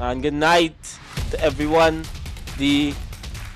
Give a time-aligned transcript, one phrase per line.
[0.00, 0.76] And good night
[1.32, 2.04] to everyone.
[2.56, 2.92] The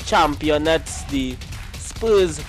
[0.01, 1.37] championettes, the
[1.75, 2.41] Spurs,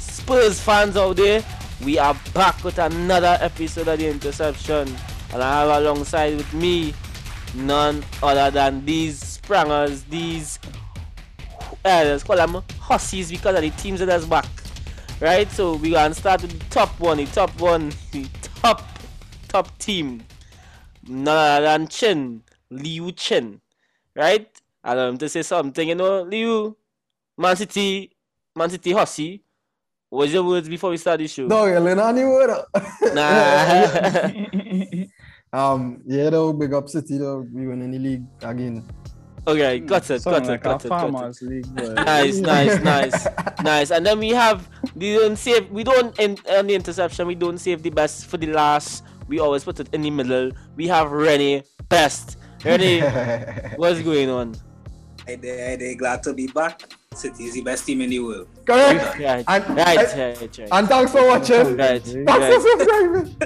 [0.00, 1.44] Spurs fans out there.
[1.84, 4.92] We are back with another episode of the interception.
[5.32, 6.92] And I have alongside with me
[7.54, 10.58] none other than these sprangers, these
[11.84, 14.48] uh, let's call them hussies because of the teams that is back.
[15.20, 15.48] Right?
[15.52, 18.82] So we gonna start with the top one, the top one, the top
[19.46, 20.24] top team.
[21.06, 23.60] None other than Chin, Liu Chen,
[24.14, 24.48] Right?
[24.82, 26.76] And um, to say something, you know, Liu,
[27.36, 28.10] Man City,
[28.54, 29.42] Man City hussy.
[30.08, 31.46] What's your words before we start the show?
[31.46, 32.64] No, you're not any word.
[33.12, 34.30] Nah.
[35.52, 38.84] Um, yeah, though, big up City, though, we win in the league again.
[39.46, 41.12] okay, got it, Sound got it, like got a it, got it.
[41.12, 41.92] farmers league, boy.
[41.94, 43.26] nice, nice, nice,
[43.62, 43.90] nice.
[43.90, 47.56] And then we have we don't save we don't in on the interception we don't
[47.58, 49.04] save the best for the last.
[49.28, 50.50] We always put it in the middle.
[50.74, 52.36] We have Rennie best.
[52.66, 53.00] Rennie,
[53.76, 54.54] what's going on?
[55.28, 56.82] I they, I they glad to be back.
[57.14, 58.48] City is the best team in the world.
[58.66, 59.18] Correct.
[59.18, 61.76] Right, And- right, and- right, right, And thanks for watching.
[61.76, 63.36] right, Thanks for right, subscribing.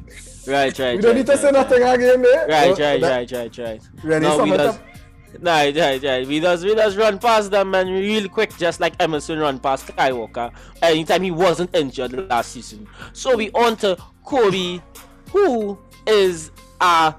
[0.48, 0.96] right, right.
[0.96, 2.46] We don't need to right, say nothing again, mate.
[2.48, 3.80] Right, Oh, right, that- right, right, right.
[4.02, 4.74] Ready, No, we sum it does.
[4.76, 4.82] up.
[5.40, 6.26] Right, right, right.
[6.26, 9.86] We just we just run past them man real quick, just like Emerson run past
[9.86, 10.50] Skywalker uh,
[10.82, 12.88] anytime he wasn't injured last season.
[13.12, 14.80] So we on to Kobe,
[15.30, 17.14] who is a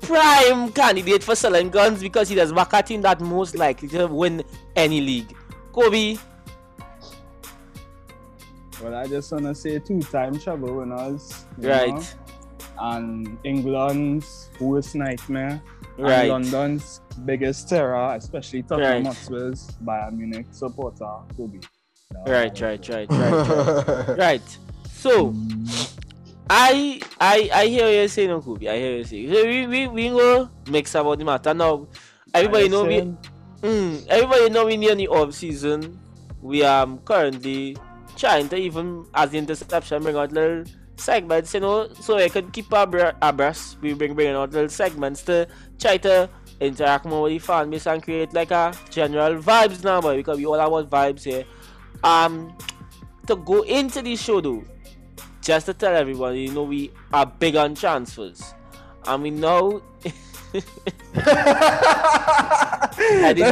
[0.00, 4.06] prime candidate for selling guns because he does back a team that most likely to
[4.06, 4.42] win
[4.74, 5.34] any league.
[5.72, 6.16] Kobe,
[8.82, 11.44] Well, I just wanna say two-time treble winners.
[11.58, 12.02] you right, know,
[12.78, 15.62] And England's worst nightmare.
[15.98, 18.68] right, And London's biggest terror, especially Right.
[18.68, 21.58] Tottenham Hotspur's Bayern Munich supporter, Kobe.
[22.26, 24.18] right, right, right, right, right.
[24.18, 24.58] right.
[24.92, 25.34] So
[26.48, 28.68] I I I hear you saying no Kobe.
[28.68, 29.32] I hear you saying.
[29.32, 31.88] So we we we go mix about the matter now.
[32.32, 33.00] Everybody know we
[33.62, 35.98] mm, everybody know we near the off season.
[36.40, 37.76] We are um, currently
[38.16, 40.64] trying to even as the interception bring out little
[40.96, 43.78] segments, you know, so I could keep abra- abreast.
[43.80, 45.46] We bring bringing out little segments to
[45.78, 46.28] try to
[46.60, 50.38] interact more with the fan base and create like a general vibes now, boy, because
[50.38, 51.44] we all about vibes here.
[52.04, 52.56] Um,
[53.26, 54.64] to go into the show though,
[55.46, 58.52] just to tell everyone, you know, we are big on transfers,
[59.06, 59.80] and we know.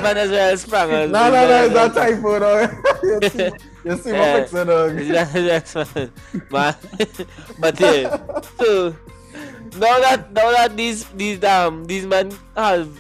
[0.03, 0.91] man as well sprang.
[0.91, 2.75] No, no, no, it's not typo, dog.
[3.05, 3.50] you see,
[3.84, 4.97] you see my picture, dog.
[4.97, 6.10] That's fine.
[7.60, 8.41] but yeah.
[8.59, 8.97] So
[9.78, 12.91] now that now that these these um these men have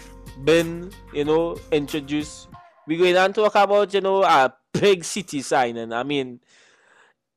[0.44, 2.46] been you know introduced,
[2.86, 5.92] we're going to talk about you know a big city signing.
[5.92, 6.38] I mean,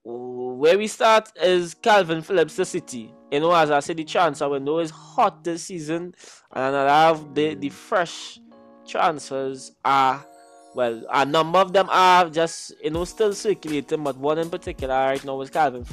[0.08, 3.14] where we start is Kalvin Phillips, the city.
[3.32, 6.16] You know, as I said, the transfer window is hot this season,
[6.54, 8.40] and I have the the fresh
[8.88, 10.26] transfers are
[10.74, 14.94] well, a number of them are just you know still circulating, but one in particular
[14.94, 15.86] right now is Kalvin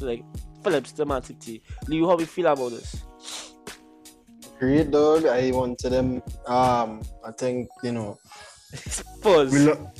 [0.63, 1.63] Phillips, the Man City.
[1.89, 3.03] Leo, how we feel about this?
[4.59, 5.27] Great, dog.
[5.27, 6.23] I wanted them.
[6.47, 8.19] Um, I think, you know,
[9.25, 9.91] we lo-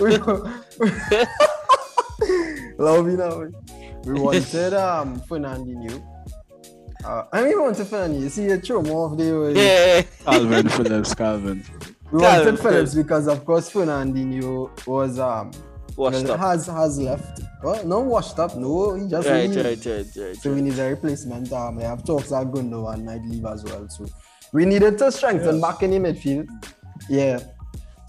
[0.00, 0.18] we
[2.78, 3.42] Love you now.
[4.04, 6.02] We wanted um Fernandinho.
[7.04, 8.20] Uh, I mean, we wanted Fernandinho.
[8.20, 9.52] You see, you throw more of the.
[9.54, 11.64] yeah, Kalvin Phillips, Kalvin.
[12.12, 12.94] We Kalvin wanted Phillips Phillips.
[12.94, 15.50] because, of course, Fernandinho was um
[15.96, 16.40] washed up.
[16.40, 17.40] has has left.
[17.62, 18.56] Well, no washed up.
[18.56, 19.64] No, he just Right, leave.
[19.64, 20.36] right, right, right.
[20.36, 21.52] So we need a replacement.
[21.52, 23.88] Um, we have talks at Gundogan might leave as well.
[23.88, 24.06] So
[24.52, 26.48] we needed to strengthen back in the midfield.
[27.08, 27.40] Yeah,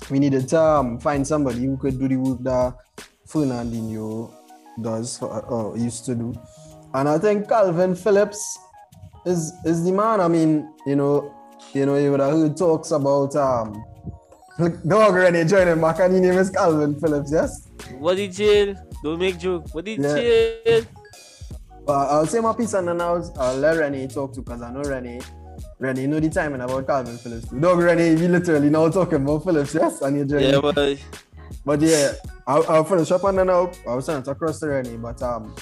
[0.09, 2.75] we needed to um, find somebody who could do the work that
[3.27, 4.31] Fernandinho
[4.81, 6.33] does for, or used to do.
[6.93, 8.59] And I think Kalvin Phillips
[9.25, 10.21] is is the man.
[10.21, 11.33] I mean, you know,
[11.73, 13.83] you know, you would have heard talks about um.
[14.57, 17.67] Dog already joining back and his name is Kalvin Phillips, yes?
[17.99, 18.73] What did jail?
[19.03, 19.67] Don't make joke.
[19.73, 20.15] What did Yeah.
[20.15, 20.83] jail?
[21.85, 24.71] Uh, I'll say my piece and then I'll, I'll let Renee talk to because I
[24.71, 25.19] know Renee.
[25.79, 27.49] Renee know the timing about Kalvin Phillips.
[27.49, 27.59] too.
[27.59, 30.01] Dog Renee, we literally now talking about Phillips, yes?
[30.01, 30.53] And you're joining.
[30.53, 30.99] Yeah, but
[31.65, 32.13] But yeah,
[32.47, 34.97] I'll, I'll finish up and then I'll, I'll send it across to Rennie.
[34.97, 35.53] But um,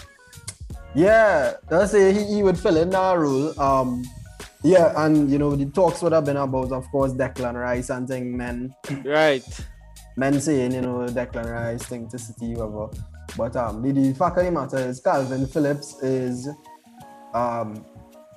[0.94, 3.60] yeah, let's say he, he would fill in that role.
[3.60, 4.04] Um,
[4.64, 8.08] yeah, and you know the talks would have been about, of course, Declan Rice and
[8.08, 8.74] thing men,
[9.04, 9.44] right.
[10.16, 12.90] men saying you know Declan Rice thing to City, whatever.
[13.36, 16.48] But um, the, the fact of the matter is Kalvin Phillips is,
[17.34, 17.84] um,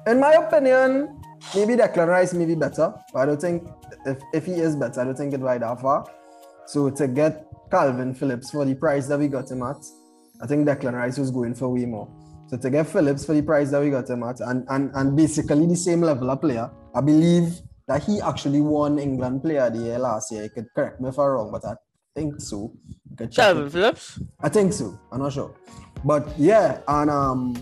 [0.06, 1.20] in my opinion,
[1.54, 2.94] maybe Declan Rice may be better.
[3.12, 3.68] But I don't think
[4.06, 6.06] if, if he is better, I don't think it right that far.
[6.66, 9.76] So to get Kalvin Phillips for the price that we got him at,
[10.42, 12.08] I think Declan Rice was going for way more.
[12.48, 15.16] So to get Phillips for the price that we got him at, and, and, and
[15.16, 19.74] basically the same level of player I believe that he actually won England Player of
[19.74, 20.44] the Year last year.
[20.44, 21.74] You could correct me if I'm wrong, but I
[22.14, 22.72] think so.
[23.10, 23.72] You could check Kalvin it.
[23.72, 24.18] Phillips.
[24.40, 24.98] I think so.
[25.12, 25.54] I'm not sure.
[26.02, 27.56] But yeah, and um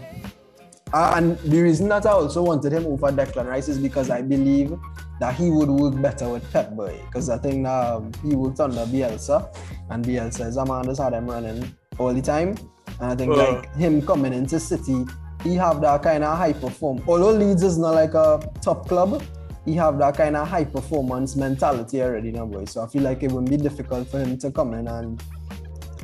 [0.94, 4.22] uh, and the reason that I also wanted him over Declan Rice is because I
[4.22, 4.78] believe
[5.18, 7.00] that he would work better with Pep Boy.
[7.06, 9.48] Because I think um, he worked under Bielsa,
[9.90, 12.56] and Bielsa is a man that's had him running all the time.
[13.00, 13.36] And I think Uh.
[13.36, 15.04] like him coming into City,
[15.42, 17.02] he have that kind of high perform.
[17.08, 19.20] Although Leeds is not like a top club,
[19.64, 22.66] he have that kind of high performance mentality already now, boy.
[22.66, 25.20] So I feel like it wouldn't be difficult for him to come in and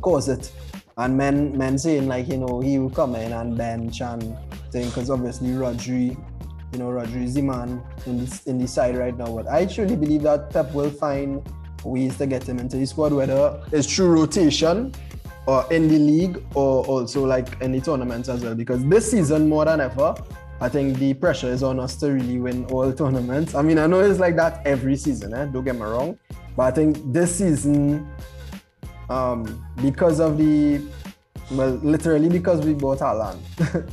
[0.01, 0.51] cause it.
[0.97, 4.37] And men men saying like you know he will come in and bench and
[4.73, 6.17] thing because obviously Rodri,
[6.73, 9.35] you know Rodri is the man in this in the side right now.
[9.35, 11.47] But I truly believe that Pep will find
[11.85, 14.95] ways to get him into the squad, whether it's through rotation
[15.47, 18.55] or in the league or also like in the tournaments as well.
[18.55, 20.15] Because this season more than ever,
[20.61, 23.55] I think the pressure is on us to really win all tournaments.
[23.55, 25.47] I mean, I know it's like that every season, eh?
[25.47, 26.19] don't get me wrong,
[26.55, 28.07] but I think this season
[29.09, 30.81] um, because of the
[31.53, 33.41] well, literally because we bought our land,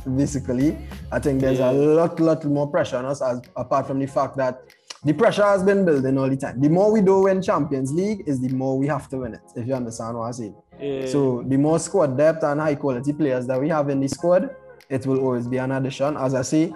[0.16, 0.76] basically.
[1.12, 1.70] I think there's Yeah.
[1.70, 4.62] a lot, lot more pressure on us as apart from the fact that
[5.04, 6.60] the pressure has been building all the time.
[6.60, 9.40] The more we do win Champions League is the more we have to win it,
[9.56, 10.52] if you understand what I say.
[10.80, 11.06] Yeah.
[11.06, 14.50] So the more squad depth and high quality players that we have in the squad,
[14.88, 16.16] it will always be an addition.
[16.16, 16.72] As I say,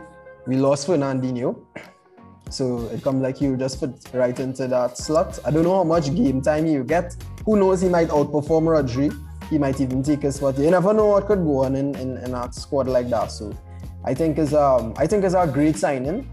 [0.47, 1.57] we lost Fernandinho.
[2.51, 5.39] So it comes like you just fit right into that slot.
[5.45, 7.17] I don't know how much game time you get.
[7.47, 7.81] Who knows?
[7.81, 9.11] He might outperform Rodri.
[9.53, 10.57] He might even take his spot.
[10.57, 13.31] You never know what could go on in, in, in a squad like that.
[13.31, 13.55] So
[14.03, 16.27] I think is um I think is a great signing.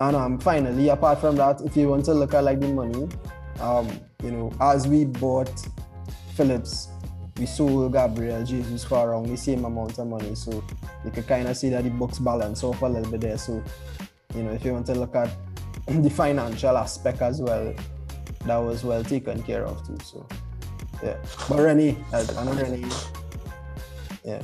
[0.00, 3.08] And um finally, apart from that, if you want to look at like the money,
[3.58, 3.90] um,
[4.22, 5.50] you know, as we bought
[6.36, 6.86] Phillips,
[7.36, 10.36] we sold Gabriel Jesus for around the same amount of money.
[10.36, 10.62] So
[11.04, 13.38] you could kind of see that the books balance off a little bit there.
[13.38, 13.60] So,
[14.36, 15.30] you know, if you want to look at
[15.88, 17.74] the financial aspect as well,
[18.44, 19.98] that was well taken care of too.
[20.04, 20.24] So,
[21.02, 21.16] yeah.
[21.48, 22.84] But Rennie, I, I know Rennie,
[24.24, 24.42] yeah.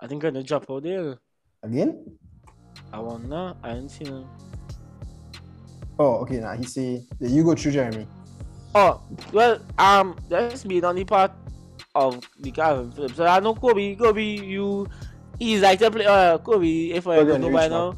[0.00, 1.18] I think I'm gonna drop out there.
[1.62, 2.16] Again?
[2.92, 3.56] I want now.
[3.62, 4.24] I didn't see him.
[5.98, 6.38] Oh, okay.
[6.38, 8.06] Now he say, you go through Jeremy.
[8.74, 9.02] Oh,
[9.32, 11.32] well, um, that's been on the part
[11.94, 13.16] of the Kalvin Phillips.
[13.16, 14.86] So I know Kobe, Kobe, you,
[15.38, 17.96] he's like the play, uh, Kobe, if I Kobe don't on know the by now.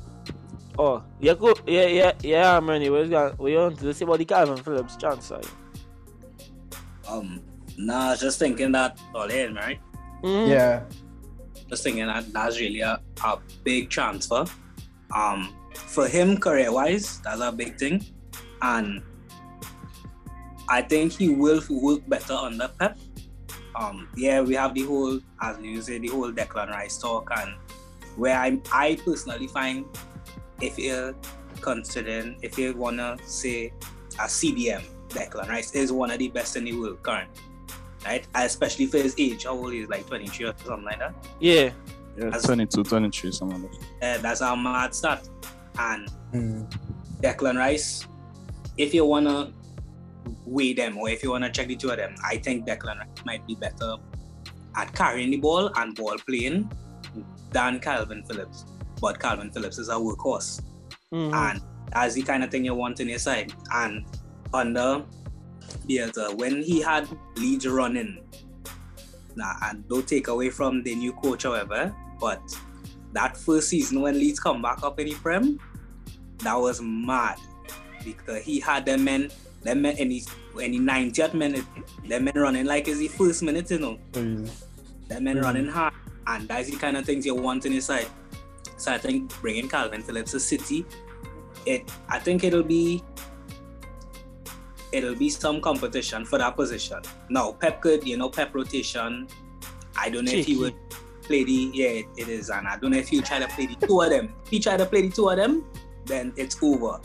[0.79, 2.89] Oh, yeah, go, yeah, yeah, yeah, I'm ready.
[2.89, 5.41] What's going, what you want to say about the Kalvin Phillips transfer?
[7.07, 7.43] Um,
[7.77, 9.79] nah, I was just thinking that all in, right?
[10.23, 10.49] Mhm.
[10.49, 10.83] Yeah.
[11.69, 14.45] Just thinking that that's really a, a big transfer.
[15.15, 18.05] Um, for him career wise, that's a big thing,
[18.63, 19.03] and
[20.69, 22.99] I think he will work better under Pep.
[23.75, 27.55] Um, yeah, we have the whole, as you say, the whole Declan Rice talk, and
[28.17, 29.85] where I, I personally find
[30.63, 31.15] if you're
[31.61, 33.73] considering, if you wanna say
[34.19, 37.43] a CDM, Declan Rice is one of the best in the world currently,
[38.05, 38.27] right?
[38.35, 41.15] Especially for his age, how old he is, like 23 or something like that.
[41.41, 41.71] Yeah,
[42.19, 44.19] Yeah, As- 22, 23, something like that.
[44.19, 45.29] Uh, that's a mad start.
[45.79, 46.71] And Mm.
[47.23, 48.07] Declan Rice,
[48.77, 49.51] if you wanna
[50.45, 53.25] weigh them or if you wanna check the two of them, I think Declan Rice
[53.25, 53.97] might be better
[54.77, 56.71] at carrying the ball and ball playing
[57.51, 58.67] than Kalvin Phillips.
[59.03, 60.63] But Kalvin Phillips is a workhorse.
[61.13, 61.35] Mhm.
[61.35, 61.61] and
[61.93, 63.53] that's the kind of thing you want in your side.
[63.75, 64.03] And
[64.55, 65.05] under
[65.87, 68.19] Bielsa, when he had Leeds running,
[69.37, 72.41] nah, and don't take away from the new coach, however, but
[73.13, 75.59] that first season when Leeds come back up in the Prem,
[76.39, 77.37] that was mad
[78.07, 79.31] because he had them men,
[79.65, 80.23] them men in the,
[80.61, 81.65] in the 90th minute,
[82.09, 83.99] them men running like it's the first minute, you know.
[84.13, 85.43] Them men Mhm.
[85.43, 85.93] running hard,
[86.27, 88.07] and that's the kind of things you want in your side.
[88.83, 90.85] So I think bringing Kalvin Phillips to City,
[91.67, 93.01] it I think it'll be
[94.91, 96.99] it'll be some competition for that position.
[97.31, 99.29] Now Pep could, you know, Pep rotation.
[99.97, 100.75] I don't know if he would
[101.23, 103.67] play the yeah it, it is, and I don't know if he'll try to play
[103.67, 104.35] the two of them.
[104.47, 105.65] If he try to play the two of them,
[106.07, 106.99] then it's over.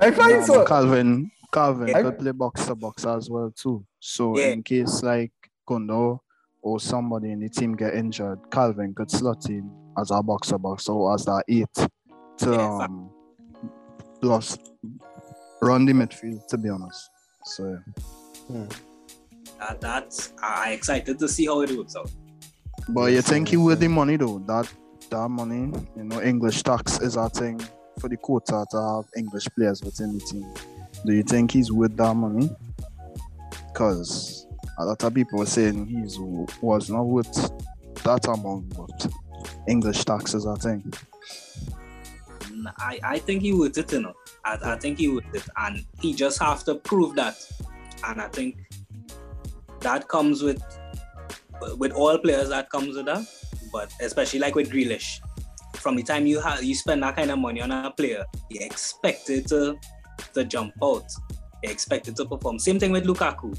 [0.00, 0.64] I find No, so.
[0.66, 2.02] Kalvin, Kalvin Yeah.
[2.02, 3.86] could play box to box as well too.
[4.00, 4.48] So Yeah.
[4.48, 5.32] in case like
[5.66, 6.22] Kondo
[6.60, 10.58] or somebody in the team get injured, Kalvin could slot in as a box to
[10.58, 11.88] box or as that eight
[12.38, 13.10] to um
[14.20, 14.58] plus
[15.60, 16.46] run the midfield.
[16.48, 17.10] To be honest,
[17.44, 17.78] so
[18.48, 18.66] yeah.
[19.58, 22.10] That, that's I excited to see how it works out.
[22.88, 24.38] But you think he yes, with the money though?
[24.46, 24.72] That
[25.10, 27.60] that money, you know, English tax is a thing
[27.98, 30.46] for the quota to have English players within the team.
[31.04, 32.50] Do you think he's with that money?
[33.68, 34.46] Because
[34.78, 36.18] a lot of people were saying he's
[36.62, 37.52] was not worth
[38.02, 39.12] that amount, but
[39.68, 40.96] English taxes, I think.
[42.46, 44.14] N- I, I think he would it, you know.
[44.44, 47.36] I, I think he would it, and he just have to prove that.
[48.06, 48.56] And I think
[49.80, 50.62] that comes with
[51.76, 52.48] with all players.
[52.48, 53.26] That comes with that,
[53.72, 55.20] but especially like with Grealish,
[55.74, 58.60] from the time you have you spend that kind of money on a player, you
[58.60, 59.78] expect it to
[60.34, 61.04] to jump out.
[61.62, 62.58] You expect it to perform.
[62.58, 63.58] Same thing with Lukaku,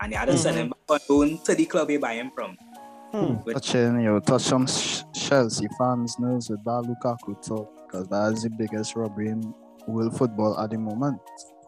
[0.00, 0.66] and you had to send mm-hmm.
[0.66, 2.56] him back on loan to the club you buy him from.
[3.12, 3.36] Hmm.
[3.44, 8.06] With- Touching, you know, touch some Sh- Chelsea fans' nerves with that Lukaku talk, because
[8.08, 9.54] that is the biggest robbery in
[9.86, 11.18] world football at the moment.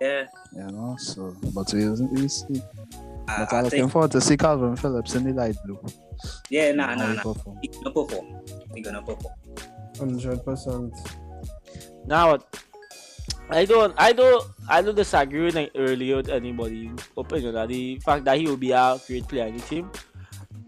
[0.00, 2.60] yeah, You know, so but we, we see.
[3.28, 5.78] I, But I I'm looking think forward to see Kalvin Phillips in the light blue.
[6.50, 7.22] yeah, nah, How nah, he nah.
[7.22, 7.58] perform.
[7.62, 8.26] He gonna perform.
[8.74, 9.34] He gonna perform.
[9.98, 10.92] Hundred percent.
[12.06, 12.38] Now?
[13.52, 17.98] I don't, I don't, I don't disagree with like, earlier with anybody's opinion that the
[17.98, 19.90] fact that he will be a great player in the team.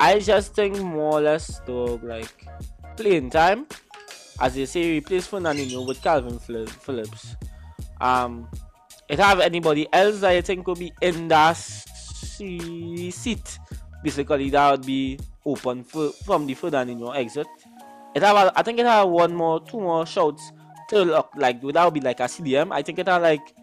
[0.02, 2.34] I just think more or less to like
[2.96, 3.66] playing time,
[4.40, 7.36] as they say, replace Fernandinho with Kalvin Phillips.
[8.00, 8.48] Um,
[9.08, 13.58] it have anybody else that I think could be in that seat.
[14.02, 17.46] Basically, that would be open for, from the Fernandinho exit.
[18.16, 20.50] It have, a- I think it have one more, two more shouts
[20.88, 22.72] to look like that be like a CDM.
[22.72, 23.54] I think it have like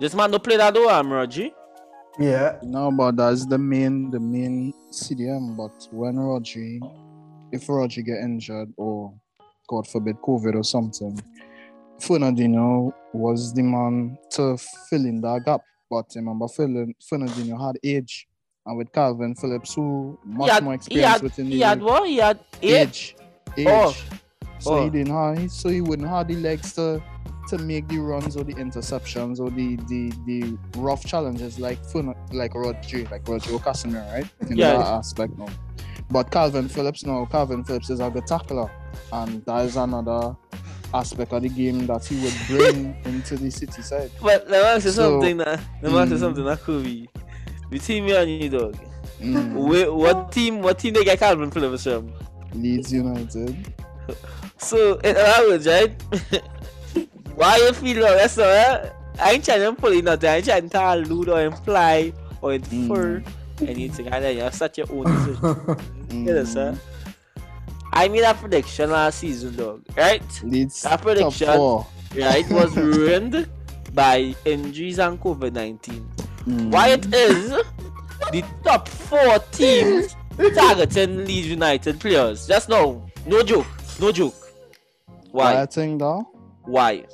[0.00, 1.50] this man no play that though, I'm Roger.
[2.18, 2.58] Yeah.
[2.62, 5.56] No, but that's the main the main CDM.
[5.56, 6.78] But when Rodri,
[7.52, 9.12] if Rodri get injured or
[9.68, 11.20] God forbid COVID or something,
[12.00, 14.56] Fernandinho was the man to
[14.88, 15.62] fill in that gap.
[15.90, 18.26] But remember, Fernan- Fernandinho had age,
[18.66, 22.08] and with Kalvin Phillips, who much had, more experience had, within he had what?
[22.08, 22.74] He had eight.
[22.88, 23.16] age,
[23.56, 23.66] age.
[23.68, 23.94] Oh.
[24.60, 24.84] So Oh.
[24.84, 27.02] he didn't have, so he wouldn't have the legs to
[27.48, 32.14] to make the runs or the interceptions or the the, the rough challenges like Fun-
[32.32, 34.28] like Rodri, like Rodri Casemiro, right?
[34.50, 34.72] In Yeah.
[34.78, 35.48] that aspect now.
[36.10, 38.70] But Kalvin Phillips, no, Kalvin Phillips is a good tackler,
[39.12, 40.36] and that is another
[40.92, 44.10] aspect of the game that he would bring into the city side.
[44.22, 46.20] But let me ask you So, something that let me ask you mm.
[46.20, 47.08] something that could be
[47.70, 48.76] between me and you dog.
[49.20, 49.68] Mm.
[49.68, 52.12] Wait, what team what team they get Kalvin Phillips from?
[52.54, 53.56] Leeds United.
[54.58, 55.92] So in other words, right?
[57.34, 60.44] Why you feel like that's uh, I ain't trying to pull in nothing, I ain't
[60.44, 63.22] trying to allude or imply or infer
[63.60, 64.12] anything.
[64.12, 65.76] I know you have such your own decision.
[66.14, 66.26] Mm.
[66.26, 66.78] Yes, sir.
[67.92, 69.82] I made a prediction last season, dog.
[69.96, 70.22] Right?
[70.44, 71.48] Leeds That prediction.
[71.48, 72.48] Right?
[72.50, 73.48] Was ruined
[73.92, 76.08] by injuries and COVID 19.
[76.46, 76.70] Mm.
[76.70, 77.50] Why it is
[78.30, 80.14] the top four teams
[80.54, 82.46] targeting Leeds United players.
[82.46, 83.66] Just no, no joke,
[84.00, 84.34] no joke.
[85.30, 86.28] Why think though?
[86.64, 87.04] Why?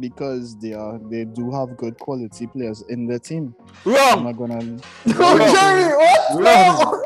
[0.00, 3.54] Because they are they do have good quality players in their team.
[3.86, 4.60] I'm Wrong, not gonna
[5.06, 6.42] No, Jerry, what?
[6.42, 7.04] Wrong.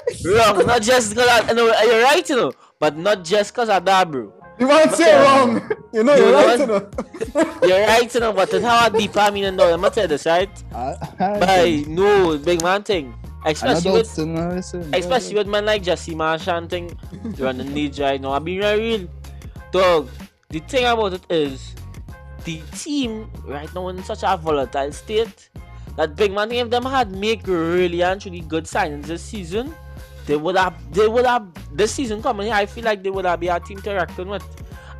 [0.56, 0.66] wrong.
[0.66, 4.10] Not just because I, no, you're right, you know, but not just because of that,
[4.10, 4.32] bro.
[4.58, 5.70] You might say wrong.
[5.92, 6.58] You know, You you're right.
[6.58, 6.60] what?
[6.60, 7.66] You know.
[7.66, 9.72] You're right, you know, but it's how a deeper meaning, though.
[9.72, 10.50] I'm gonna tell you this, right?
[10.74, 13.14] I, I By no big man thing,
[13.44, 14.94] I especially with still listen.
[14.94, 16.96] especially with man like Jesse Marsch and thing
[17.38, 18.32] running Leeds right now.
[18.32, 19.08] I mean, very real.
[19.72, 20.08] Dog,
[20.50, 21.74] the thing about it is,
[22.48, 25.50] the team right now in such a volatile state
[25.96, 29.74] that big man, if them had make really and truly good signings this season,
[30.26, 31.44] they would have, they would have,
[31.76, 34.28] this season coming here, I feel like they would have be a team to reckon
[34.28, 34.44] with.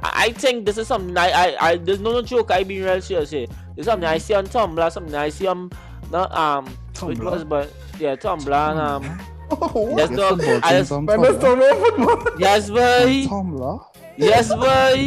[0.03, 3.01] I I think this is something I, I, I there's no joke I being real
[3.01, 3.47] serious here.
[3.77, 5.71] There's something I see on Tumblr, something I see on,
[6.11, 6.67] not, um,
[7.03, 10.43] it was, but yeah, Tumblr and, um, Oh, Yes, dog.
[10.43, 11.55] I just, on Man, top, let's yeah?
[11.55, 12.41] talk about football.
[12.41, 13.27] yes, boy.
[13.31, 13.85] Tumblr.
[14.17, 15.07] Yes, boy.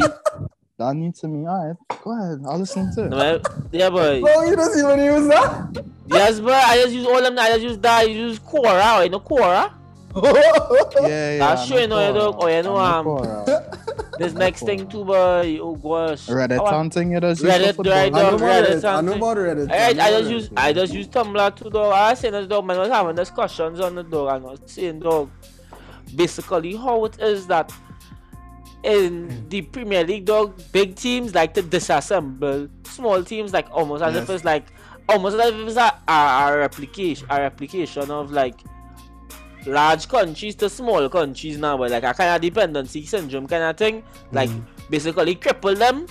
[0.81, 1.47] That new to me.
[1.47, 2.41] Alright, go ahead.
[2.47, 3.09] I'll listen to it.
[3.09, 3.39] No,
[3.71, 4.19] yeah, boy.
[4.19, 5.85] No, you don't even use that.
[6.07, 6.53] Yes, boy.
[6.53, 7.37] I just use all of them.
[7.37, 7.99] I just use that.
[7.99, 9.03] I use Quora.
[9.03, 9.73] You know Quora.
[10.13, 10.27] Yeah,
[11.03, 11.37] yeah.
[11.37, 13.67] That's I sure you know you oh, you know, I um.
[14.17, 15.59] This next thing too, boy.
[15.61, 16.27] Oh gosh.
[16.27, 17.41] Reddit I- hunting, it is.
[17.41, 18.41] Reddit, right, I know dog.
[18.41, 18.85] Reddit it.
[18.85, 19.17] I know something.
[19.17, 19.71] about Reddit.
[19.71, 20.49] I, I just use.
[20.57, 21.91] I just use Tumblr too though.
[21.91, 25.29] I seen this dog man was having discussions on the dog and was saying dog
[26.15, 27.71] basically how it is that
[28.83, 29.49] in hmm.
[29.49, 34.29] the Premier League dog big teams like to disassemble small teams like almost as if
[34.29, 34.65] it's like
[35.07, 38.59] almost as if it's a, a, a replication a replication of like
[39.67, 43.77] large countries to small countries now but like a kind of dependency syndrome kind of
[43.77, 44.03] thing.
[44.31, 44.61] Like hmm.
[44.89, 46.07] basically cripple them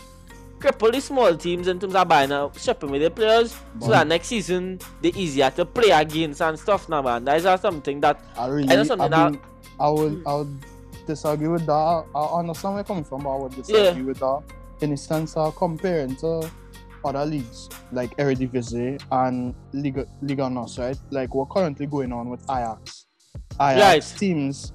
[0.61, 4.07] cripple the small teams in terms of buying and shipping with the players so that
[4.07, 7.25] next season they easier to play against and stuff now man.
[7.25, 9.41] That is something that I really, I know something I, that-
[9.81, 10.59] I would, I would
[11.07, 12.05] disagree with that.
[12.15, 14.03] I, understand where you're coming from, but I would disagree Yeah.
[14.03, 14.43] with that
[14.81, 16.51] in the sense of comparing to
[17.05, 20.99] other leagues like Eredivisie and Liga, Liga NOS, right?
[21.11, 23.07] Like what's currently going on with Ajax.
[23.61, 24.19] Ajax Right.
[24.19, 24.73] teams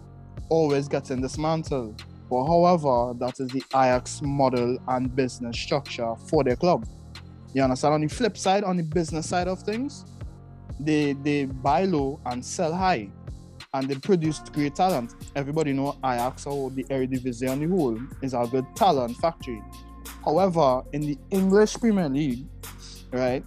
[0.49, 2.03] always getting dismantled.
[2.29, 6.85] But however, that is the Ajax model and business structure for their club.
[7.53, 7.93] You understand?
[7.93, 10.05] On the flip side, on the business side of things,
[10.79, 13.09] they they buy low and sell high.
[13.75, 15.15] And they produce great talent.
[15.35, 19.61] Everybody know Ajax or the Eredivisie on the whole is a good talent factory.
[20.23, 22.45] However, in the English Premier League,
[23.11, 23.43] right,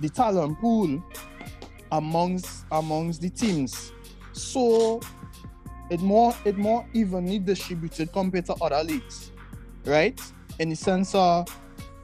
[0.00, 1.04] the talent pool
[1.92, 3.92] amongst amongst the teams
[4.32, 5.00] so
[5.90, 9.32] it more it more evenly distributed compared to other leagues,
[9.84, 10.18] right?
[10.60, 11.46] In the sense of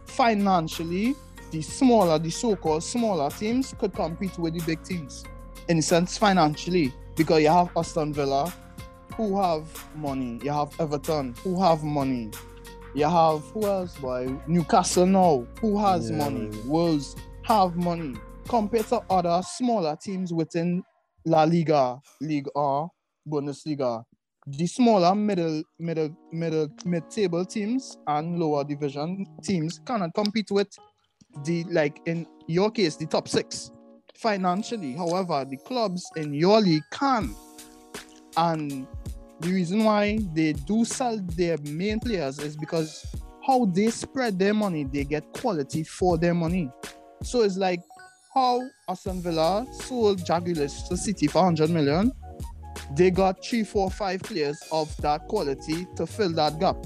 [0.04, 1.14] financially,
[1.50, 5.25] the smaller, the so-called smaller teams could compete with the big teams.
[5.68, 8.52] In the sense financially, because you have Aston Villa,
[9.16, 9.66] who have
[9.97, 10.40] money.
[10.42, 12.30] You have Everton, who have money.
[12.94, 13.97] You have who else?
[13.97, 16.18] Boy, Newcastle now, who has Yeah.
[16.18, 16.50] money.
[16.64, 18.14] Wolves have money
[18.49, 20.83] compared to other smaller teams within
[21.25, 22.88] La Liga, League R,
[23.28, 24.04] Bundesliga.
[24.47, 30.68] The smaller middle, middle, middle, mid-table teams and lower division teams cannot compete with
[31.44, 33.71] the like in your case the top six
[34.14, 34.92] financially.
[34.94, 37.35] However, the clubs in your league can,
[38.37, 38.87] and
[39.40, 43.04] the reason why they do sell their main players is because
[43.47, 46.71] how they spread their money, they get quality for their money.
[47.23, 47.80] So it's like
[48.35, 52.12] how Aston Villa sold Grealish to City for 100 million.
[52.97, 56.76] They got three, four, five players of that quality to fill that gap.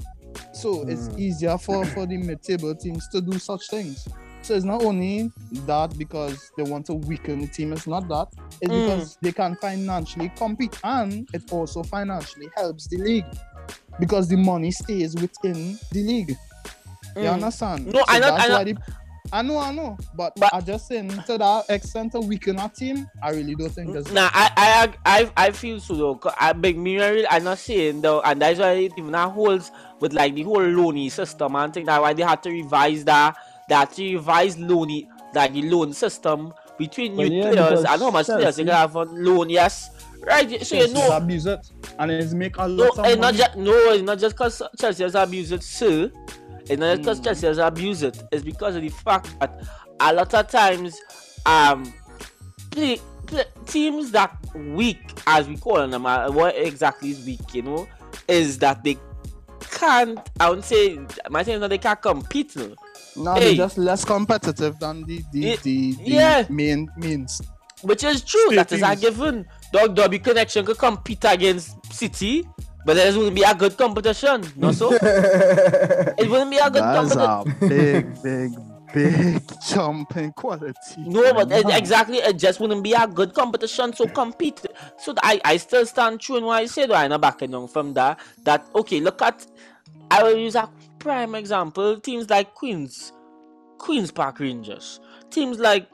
[0.53, 1.19] So it's Mm.
[1.19, 4.07] easier for, for the mid-table teams to do such things.
[4.41, 5.31] So it's not only
[5.67, 8.27] that because they want to weaken the team, it's not that.
[8.61, 8.85] It's Mm.
[8.85, 13.25] because they can financially compete and it also financially helps the league
[13.99, 16.29] because the money stays within the league.
[17.15, 17.33] You Mm.
[17.33, 17.87] understand?
[17.87, 18.77] No, I know- I know- the-
[19.31, 22.69] I know, I know, but, But- I just saying to that extent to weaken our
[22.69, 24.49] team, I really don't think that's Nah, I,
[25.05, 26.19] I, I, I feel so though.
[26.39, 30.13] I beg me, I'm not saying though, and that's why it even that holds with
[30.13, 33.35] like the whole loany system and think that why they had to revise that,
[33.69, 38.11] that to revise loany, like the loan system between Well, new yeah, players and how
[38.11, 39.49] much players you can have on loan.
[39.49, 39.89] Yes,
[40.25, 40.65] right.
[40.65, 43.55] So you know, abuse it and it's make a no, lot of it's not just
[43.57, 46.11] no, it's not just because Chelsea has abused it, sir.
[46.69, 47.23] It's not just because Mm.
[47.23, 48.23] Chelsea has abused it.
[48.31, 49.61] It's because of the fact that
[49.99, 50.95] a lot of times,
[51.45, 51.91] um,
[52.71, 57.63] play, play, teams that weak, as we call them, uh, what exactly is weak, you
[57.63, 57.87] know,
[58.27, 58.97] is that they
[59.71, 60.19] can't.
[60.39, 62.55] I would say, my thing is that they can't compete.
[62.55, 62.75] No?
[63.15, 63.41] No, Hey.
[63.55, 66.45] they're just less competitive than the the, Ye- the, the yeah.
[66.49, 67.41] main means.
[67.81, 68.41] Which is true.
[68.51, 69.45] State that is a given.
[69.71, 72.43] Dog Derby Connection could compete against City,
[72.85, 74.43] but there wouldn't be a good competition.
[74.57, 77.61] No, so it wouldn't be a good That's competition.
[77.61, 78.51] a big, big,
[78.93, 80.73] big jump in quality.
[80.97, 83.93] No, but it, exactly, it just wouldn't be a good competition.
[83.93, 84.65] So compete.
[84.97, 86.91] So I, I still stand true in what I said.
[86.91, 88.19] I'm not backing down from that.
[88.43, 88.99] That okay.
[88.99, 89.45] Look at.
[90.11, 90.67] I will use a
[90.99, 91.99] prime example.
[91.99, 93.13] Teams like Queens,
[93.77, 94.99] Queens Park Rangers.
[95.29, 95.87] Teams like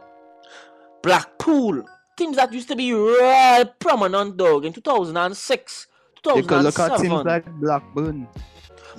[1.02, 1.84] Blackpool.
[2.18, 5.88] Teams that used to be real prominent dog in 2006,
[6.26, 7.10] You could look at 2007.
[7.10, 8.28] teams like Blackburn,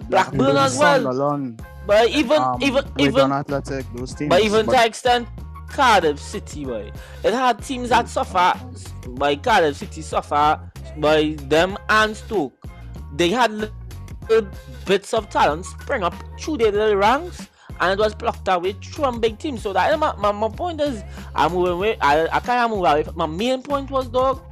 [0.09, 1.03] Blackburn as well.
[1.03, 4.29] Sunderland, But even um, even even Athletic, those teams.
[4.29, 4.77] But even but...
[4.77, 5.29] to extent,
[5.69, 6.93] Cardiff City, boy,
[7.25, 8.55] it had teams that suffer
[9.11, 10.61] by Cardiff City suffer
[10.99, 12.53] by them and Stoke.
[13.17, 13.71] They had
[14.29, 14.51] little
[14.87, 17.49] bits of talent spring up through their little ranks,
[17.81, 19.63] and it was plucked away from big teams.
[19.63, 21.03] So that my, my, my point is,
[21.35, 21.97] I'm moving away.
[22.01, 23.05] I, I can't move away.
[23.15, 24.43] My main point was, dog.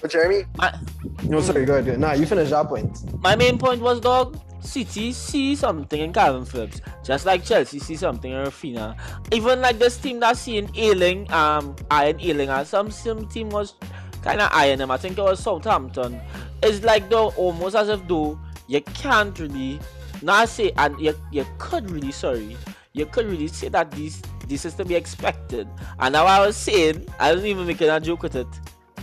[0.00, 0.76] But Jeremy, My,
[1.24, 1.84] no, sorry, go ahead.
[1.84, 2.00] go ahead.
[2.00, 3.22] Nah, you finish that point.
[3.22, 4.38] my main point was, dog.
[4.60, 8.96] City see something in Kalvin Phillips, just like Chelsea see something in Raphinha.
[9.32, 13.74] Even like this team that's seeing Ailing, um, Iron Ailing, and some some team was
[14.22, 14.90] kind of eyeing him.
[14.92, 16.20] I think it was Southampton.
[16.62, 19.80] It's like though almost as if though you can't really
[20.22, 22.56] not say, and you you could really sorry,
[22.92, 25.68] you could really say that this this is to be expected.
[25.98, 28.46] And now I was saying, I wasn't even making a joke with it.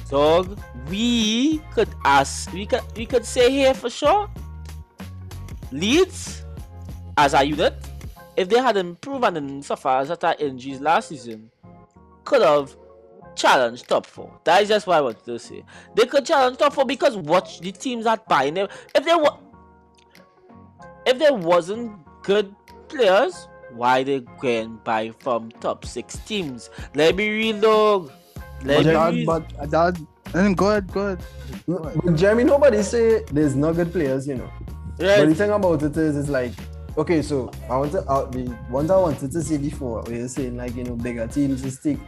[0.10, 4.30] Dog, we could ask, we could we could say here for sure.
[5.72, 6.46] Leeds,
[7.18, 7.76] as a unit,
[8.36, 11.52] if they had improved and didn't suffer as attack injuries last season,
[12.24, 12.76] could have
[13.36, 14.40] challenged top four.
[14.46, 15.64] That is just what I wanted to say.
[15.96, 18.68] They could challenge top four because watch the teams that buying them.
[18.96, 19.38] If they were,
[21.10, 21.92] if there wasn't
[22.24, 22.56] good
[22.88, 26.70] players, why they going buy from top six teams?
[26.96, 28.12] Let me real dog.
[28.64, 29.26] Let But me that, real.
[29.26, 30.00] but that,
[30.34, 31.24] and go ahead, go ahead.
[31.68, 34.50] No, but Jeremy, nobody say there's no good players, you know.
[34.98, 36.52] But the thing about it is, it's like,
[36.98, 40.28] okay, so I want to, uh, the ones I wanted to say before, we were
[40.28, 42.00] saying like, you know, bigger teams just take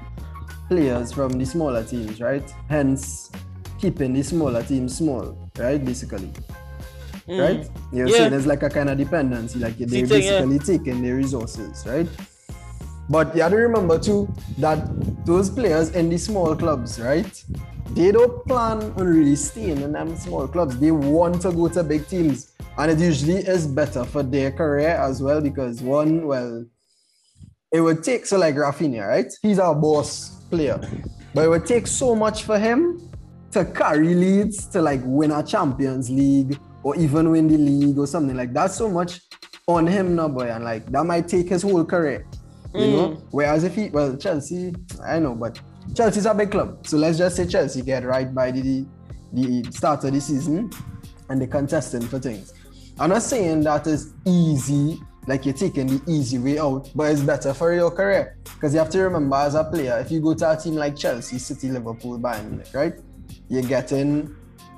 [0.67, 2.47] players from the smaller teams, right?
[2.69, 3.31] Hence,
[3.79, 5.83] keeping the smaller teams small, right?
[5.83, 6.31] Basically.
[7.31, 7.39] Mm.
[7.39, 7.69] right?
[7.93, 8.17] You're Yeah.
[8.17, 10.45] saying it's like a kind of dependency, like they're Cheating, yeah.
[10.45, 12.07] basically taking their resources, right?
[13.09, 14.79] But you have to remember too that
[15.25, 17.43] those players in the small clubs, right?
[17.93, 20.77] They don't plan on really staying in them small clubs.
[20.77, 22.51] They want to go to big teams.
[22.77, 26.65] And it usually is better for their career as well because one, well,
[27.71, 29.31] it would take so like Raphinha, right?
[29.41, 30.79] He's our boss player.
[31.33, 33.09] But it would take so much for him
[33.51, 38.07] to carry Leeds to like win a Champions League or even win the league or
[38.07, 38.71] something like that.
[38.71, 39.21] So much
[39.67, 42.25] on him now, boy, and like that might take his whole career.
[42.73, 43.07] You know?
[43.09, 43.27] Hmm.
[43.31, 44.73] Whereas if he well, Chelsea,
[45.05, 45.59] I know, but
[45.93, 46.87] Chelsea's a big club.
[46.87, 48.85] So let's just say Chelsea get right by the
[49.33, 50.69] the start of the season
[51.29, 52.53] and they're contesting for things.
[52.99, 57.21] I'm not saying that is easy, like you're taking the easy way out, but it's
[57.21, 58.37] better for your career.
[58.43, 60.97] Because you have to remember as a player, if you go to a team like
[60.97, 62.93] Chelsea, City, Liverpool, Bayern Munich, right?
[63.47, 64.35] You're getting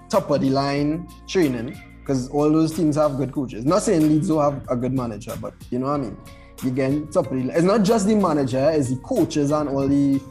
[0.10, 3.66] top of the line training because all those teams have good coaches.
[3.66, 6.18] Not saying Leeds don't have a good manager, but you know what I mean?
[6.64, 7.50] You get top of the.
[7.52, 10.22] It's not just the manager, it's the coaches and all the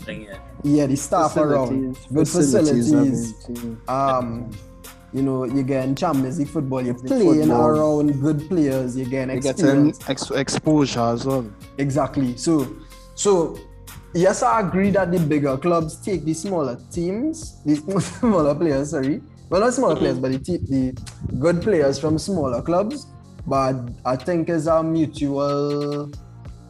[0.00, 0.38] Thing, yeah.
[0.62, 1.98] yeah, the staff around.
[2.12, 2.92] Good facilities.
[2.92, 3.80] everything.
[3.88, 4.50] Um,
[5.12, 7.66] you know, you're getting Champions League football, you're League playing football.
[7.66, 9.98] around good players, you're getting You get experience.
[10.08, 11.50] ex- exposure as well.
[11.78, 12.36] Exactly.
[12.36, 12.76] So,
[13.14, 13.58] so
[14.14, 17.76] yes, I agree that the bigger clubs take the smaller teams, the
[18.20, 18.90] smaller players.
[18.90, 20.92] Sorry, well, not smaller players, but the, te- the
[21.38, 23.06] good players from smaller clubs.
[23.46, 26.10] But I think it's a mutual,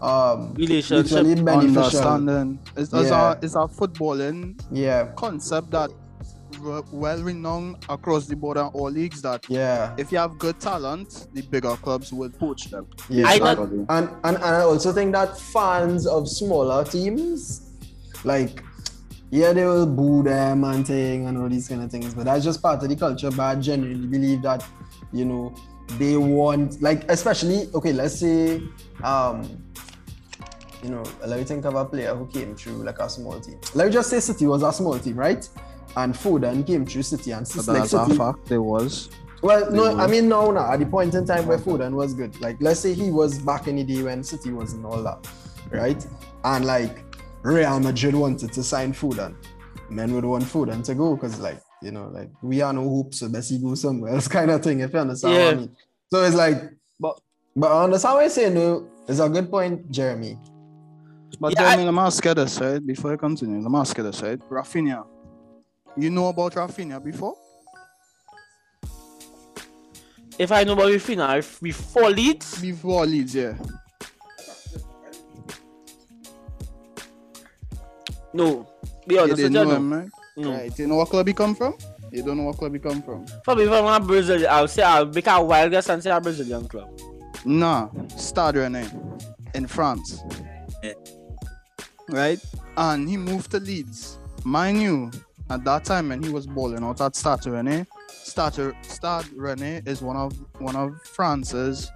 [0.02, 1.06] um, Relationship.
[1.10, 1.78] mutually beneficial.
[1.84, 2.58] Understanding.
[2.76, 3.32] It's, it's, Yeah.
[3.32, 5.90] a, it's a footballing Yeah, concept that
[6.90, 11.28] well renowned across the board and all leagues that yeah, if you have good talent,
[11.34, 12.86] the bigger clubs will poach them.
[13.10, 13.26] yeah.
[13.28, 17.62] I and, and and I also think that fans of smaller teams,
[18.24, 18.62] like.
[19.30, 22.44] Yeah, they will boo them and thing and all these kind of things, but that's
[22.44, 23.30] just part of the culture.
[23.30, 24.64] But I genuinely believe that,
[25.12, 25.54] you know,
[25.98, 28.62] they want like especially okay, let's say
[29.02, 29.62] um
[30.82, 33.58] you know, let me think of a player who came through like a small team.
[33.74, 35.48] Let me just say City was a small team, right?
[35.96, 38.16] And Foden came through City and So like City.
[38.16, 38.46] fact.
[38.46, 39.08] There was.
[39.42, 40.60] Well, no, They I mean no, no.
[40.60, 43.66] At the point in time where Foden was good, like let's say he was back
[43.66, 45.26] in the day when City wasn't all that,
[45.70, 46.06] right?
[46.44, 47.05] And like
[47.46, 49.34] Real Madrid wanted to sign Foden,
[49.88, 53.14] men would want Foden to go because like you know, like we are no hope,
[53.14, 54.80] so best he go somewhere else, kind of thing.
[54.80, 55.54] If you understand what I Yeah.
[55.54, 55.76] mean.
[56.10, 56.58] So it's like,
[56.98, 57.20] But
[57.54, 58.54] but I understand what you're saying.
[58.54, 60.38] No, it's a good point, Jeremy.
[61.38, 62.84] but Yeah, I- Jeremy, let me ask you this, right?
[62.84, 64.40] Before you continue, let me ask you this, right?
[64.50, 65.06] Raphinha.
[65.96, 67.36] You know about Raphinha before?
[70.38, 73.54] If I know about Raphinha, if we four Leeds, Before Leeds, yeah.
[78.36, 78.66] No.
[79.06, 79.76] Be You honest with didn't you, know no.
[79.76, 80.08] him, right?
[80.36, 80.52] no.
[80.52, 80.78] Right.
[80.78, 81.76] You know what club he come from?
[82.12, 83.24] You don't know what club he come from?
[83.24, 86.68] If I'm a Brazilian, I'll say I'll make a wild guess and say a Brazilian
[86.68, 86.88] club.
[87.44, 88.90] Nah, Stade Rennais
[89.54, 90.22] in France.
[90.82, 90.92] Yeah.
[92.08, 92.38] Right?
[92.76, 94.18] And he moved to Leeds.
[94.44, 95.10] Mind you,
[95.50, 100.02] at that time when he was balling out at Stade Rennais, Stade, Stade Rennais is
[100.02, 101.90] one of one of France's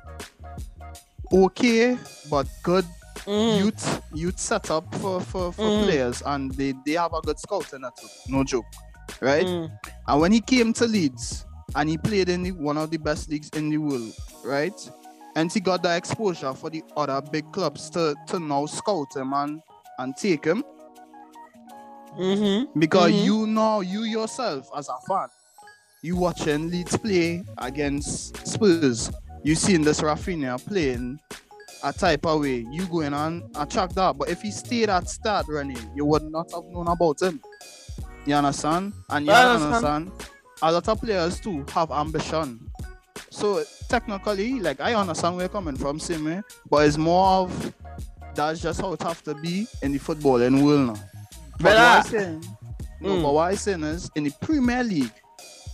[1.32, 1.96] okay
[2.28, 2.84] but good
[3.26, 3.58] Mm.
[3.58, 5.84] youth youth setup for, for, for Mm.
[5.84, 8.64] players and they, they have a good scout, scouting network, no joke.
[9.20, 9.46] Right?
[9.46, 9.70] Mm.
[10.08, 13.28] And when he came to Leeds and he played in the, one of the best
[13.28, 14.12] leagues in the world,
[14.44, 14.90] right?
[15.36, 19.32] And he got that exposure for the other big clubs to, to now scout him
[19.32, 19.60] and,
[19.98, 20.64] and take him.
[22.18, 22.78] Mm-hmm.
[22.78, 23.24] Because Mhm.
[23.24, 25.28] you know, you yourself as a fan,
[26.02, 29.10] you watching Leeds play against Spurs.
[29.44, 31.20] You seen this Raphinha playing
[31.82, 32.66] a type of way.
[32.70, 34.16] You going on attract that.
[34.18, 37.40] But if he stayed at Stade Rennais, you would not have known about him.
[38.26, 38.92] You understand?
[39.08, 39.84] And you I understand.
[39.84, 40.30] understand.
[40.62, 42.60] a lot of players too have ambition.
[43.30, 47.74] So technically, like I understand where you're coming from, Simi, but it's more of
[48.34, 51.02] that's just how it have to be in the footballing world now.
[51.58, 52.44] But But, what I'm saying,
[53.00, 53.22] no, mm.
[53.22, 55.12] but what I'm saying is in the Premier League,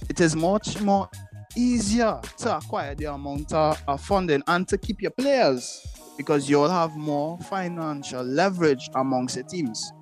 [0.09, 1.09] it is much more
[1.57, 5.85] easier to acquire the amount of, funding and to keep your players
[6.16, 9.92] because you'll have more financial leverage amongst the teams.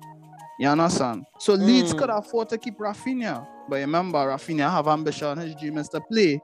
[0.59, 1.25] You understand?
[1.39, 1.97] So Leeds Mm.
[1.97, 5.37] could afford to keep Raphinha, but remember, Raphinha have ambition.
[5.39, 6.39] His dream is to play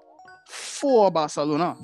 [0.47, 1.77] for Barcelona.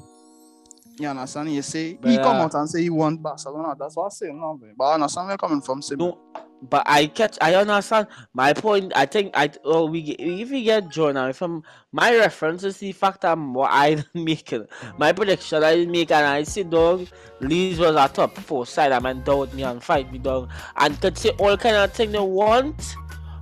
[1.00, 1.54] You understand?
[1.54, 3.76] You say he come uh, out and say he want Barcelona.
[3.80, 4.30] That's what I say.
[4.34, 4.60] No.
[4.78, 6.00] But I understand where you're coming from, Sim.
[6.00, 6.18] No,
[6.62, 7.38] but I catch.
[7.42, 8.94] I understand my point.
[8.96, 9.52] I think I.
[9.64, 14.04] Oh, we if we get if I'm my reference is the fact I'm what I
[14.14, 14.98] making mm.
[14.98, 17.08] my prediction I make and I say dog
[17.40, 18.92] Leeds was a top four side.
[18.92, 22.12] I mean doubt me and fight me dog and could say all kind of thing
[22.12, 22.96] they want,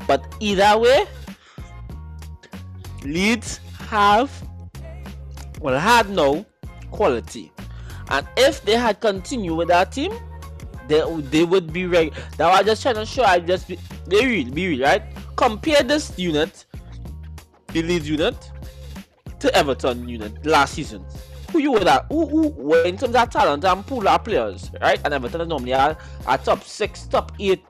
[0.07, 1.05] but either way,
[3.03, 4.31] Leeds have
[5.61, 6.45] well had no
[6.91, 7.51] quality.
[8.09, 10.13] And if they had continued with that team,
[10.87, 12.11] they, they would be ready.
[12.37, 15.03] That was just trying to show I just be, they real, be real, right?
[15.35, 16.65] Compare this unit,
[17.67, 18.51] the Leeds unit,
[19.39, 21.05] to Everton unit last season.
[21.51, 24.71] Who you would have who, who were in terms of talent and pool of players,
[24.81, 24.99] right?
[25.05, 27.63] And Everton normally are, are top six, top eight,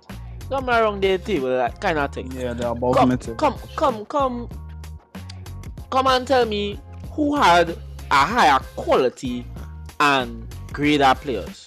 [0.50, 2.32] somewhere around the table, that kind of thing.
[2.32, 3.38] Yeah, they're above Come, mid.
[3.38, 4.50] come, come, come,
[5.92, 6.80] come and tell me
[7.12, 7.70] who had
[8.12, 9.46] a higher quality
[10.00, 11.65] and greater players.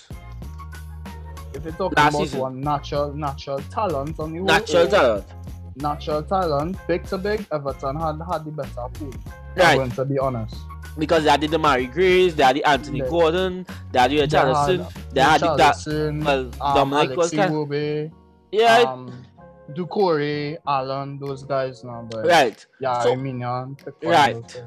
[1.58, 2.40] If you're talking Last about season.
[2.40, 5.26] one natural, natural talent on the whole, Natural talent.
[5.74, 9.12] natural talent, big to big, Everton had had the better pool.
[9.56, 9.76] Right.
[9.76, 10.54] going to be honest.
[10.96, 13.00] Because they had the Mary Grace, they had the Anthony.
[13.00, 15.74] Gordon, they had the Richarlison, they had the that.
[15.74, 18.12] Richarlison, Well, um, Dominic was kind
[18.52, 19.24] Yeah, um,
[19.72, 22.64] Doucouré, Allan, those guys now, but right.
[22.80, 23.66] yeah, So- I mean, yeah,
[24.02, 24.62] Right.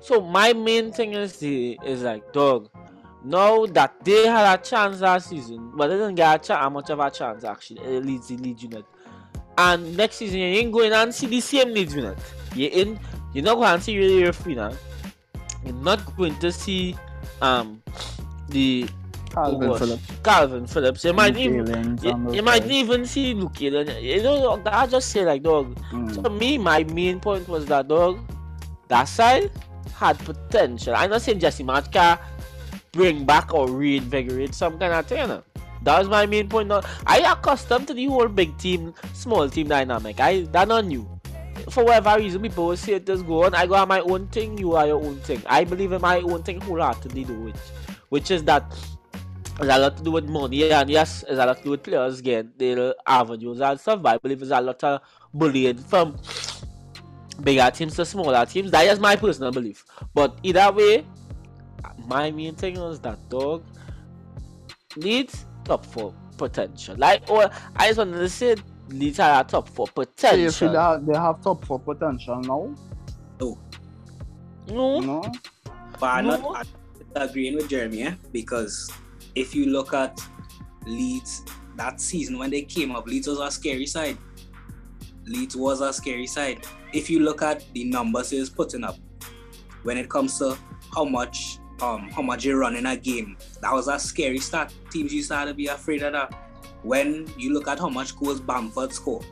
[0.00, 2.70] So my main thing is the is like dog.
[3.22, 6.90] Now that they had a chance last season, but they didn't get a chance, much
[6.90, 7.80] of a chance actually.
[7.80, 8.84] It leads the Leeds unit.
[9.58, 12.18] And next season you ain't going and see the same Leeds unit.
[12.54, 12.98] You in
[13.32, 14.72] you're not going to see really free now.
[15.64, 16.96] You're not going to see
[17.42, 17.82] um
[18.48, 18.88] the
[19.30, 20.06] Kalvin Phillips.
[20.22, 21.04] Kalvin Phillips.
[21.04, 23.60] You might even you, you might even see Luke.
[23.60, 25.76] You know, I just say like dog.
[25.92, 26.22] Mm.
[26.22, 28.18] To me, my main point was that dog,
[28.88, 29.50] that side
[29.94, 30.94] had potential.
[30.96, 32.18] I'm not saying Jesse can
[32.92, 35.42] bring back or reinvigorate some kind of know.
[35.82, 36.68] That was my main point.
[36.68, 40.20] Now, I accustomed to the whole big team, small team dynamic.
[40.20, 41.08] I that not new.
[41.70, 43.54] For whatever reason, people will say it just go on.
[43.54, 45.42] I go have my own thing, you are your own thing.
[45.46, 47.56] I believe in my own thing wholeheartedly, though, which,
[48.08, 48.74] which is that
[49.58, 51.82] it's a lot to do with money, and yes, it's a lot to do with
[51.82, 54.00] players getting their avenues and stuff.
[54.00, 55.02] But I believe it's a lot of
[55.34, 56.16] bullying from
[57.42, 58.70] bigger teams to smaller teams.
[58.70, 59.84] That is my personal belief.
[60.14, 61.04] But either way,
[62.06, 63.64] my main thing was that dog
[64.96, 66.96] needs top four potential.
[66.96, 68.56] Like, or I just wanted to say
[68.88, 70.72] Leeds are top four So you feel potential.
[70.72, 72.74] that they have top four potential now?
[74.68, 75.32] No, No?
[75.98, 76.36] But I'm No.
[76.36, 76.66] not
[77.16, 78.14] I'm agreeing with Jeremy, eh?
[78.32, 78.90] because
[79.34, 80.20] if you look at
[80.86, 81.42] Leeds
[81.76, 84.18] that season when they came up, Leeds was a scary side.
[85.26, 86.66] Leeds was a scary side.
[86.92, 88.96] If you look at the numbers he's putting up,
[89.84, 90.56] when it comes to
[90.94, 94.72] how much um how much you run in a game, that was a scary start.
[94.90, 96.32] Teams used to have to be afraid of that.
[96.82, 99.26] When you look at how much goals Bamford scored,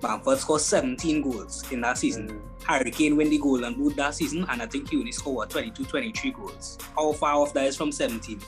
[0.00, 2.40] Bamford scored 17 goals in that season.
[2.66, 6.30] Hurricane win the Golden Boot that season, and I think he only scored 22, 23
[6.32, 6.78] goals.
[6.96, 8.40] How far off that is from 17?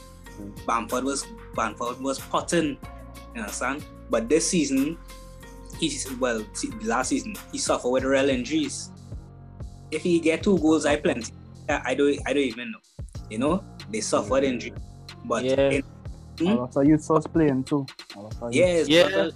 [0.67, 2.77] Bamford was Bamford was potting,
[3.35, 3.85] you understand?
[4.11, 4.99] But this season,
[5.79, 6.45] he's well,
[6.83, 8.91] last season he suffered with real injuries.
[9.91, 11.33] If he get two goals, I plenty.
[11.69, 12.79] I I don't, I don't even know.
[13.31, 14.73] You know, they suffered injury,
[15.25, 15.71] but Yeah.
[15.71, 15.85] in-
[16.41, 17.87] A lot of youths was playing too.
[18.17, 19.31] A lot yes, Yeah.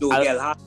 [0.00, 0.58] do I- Gelhardt.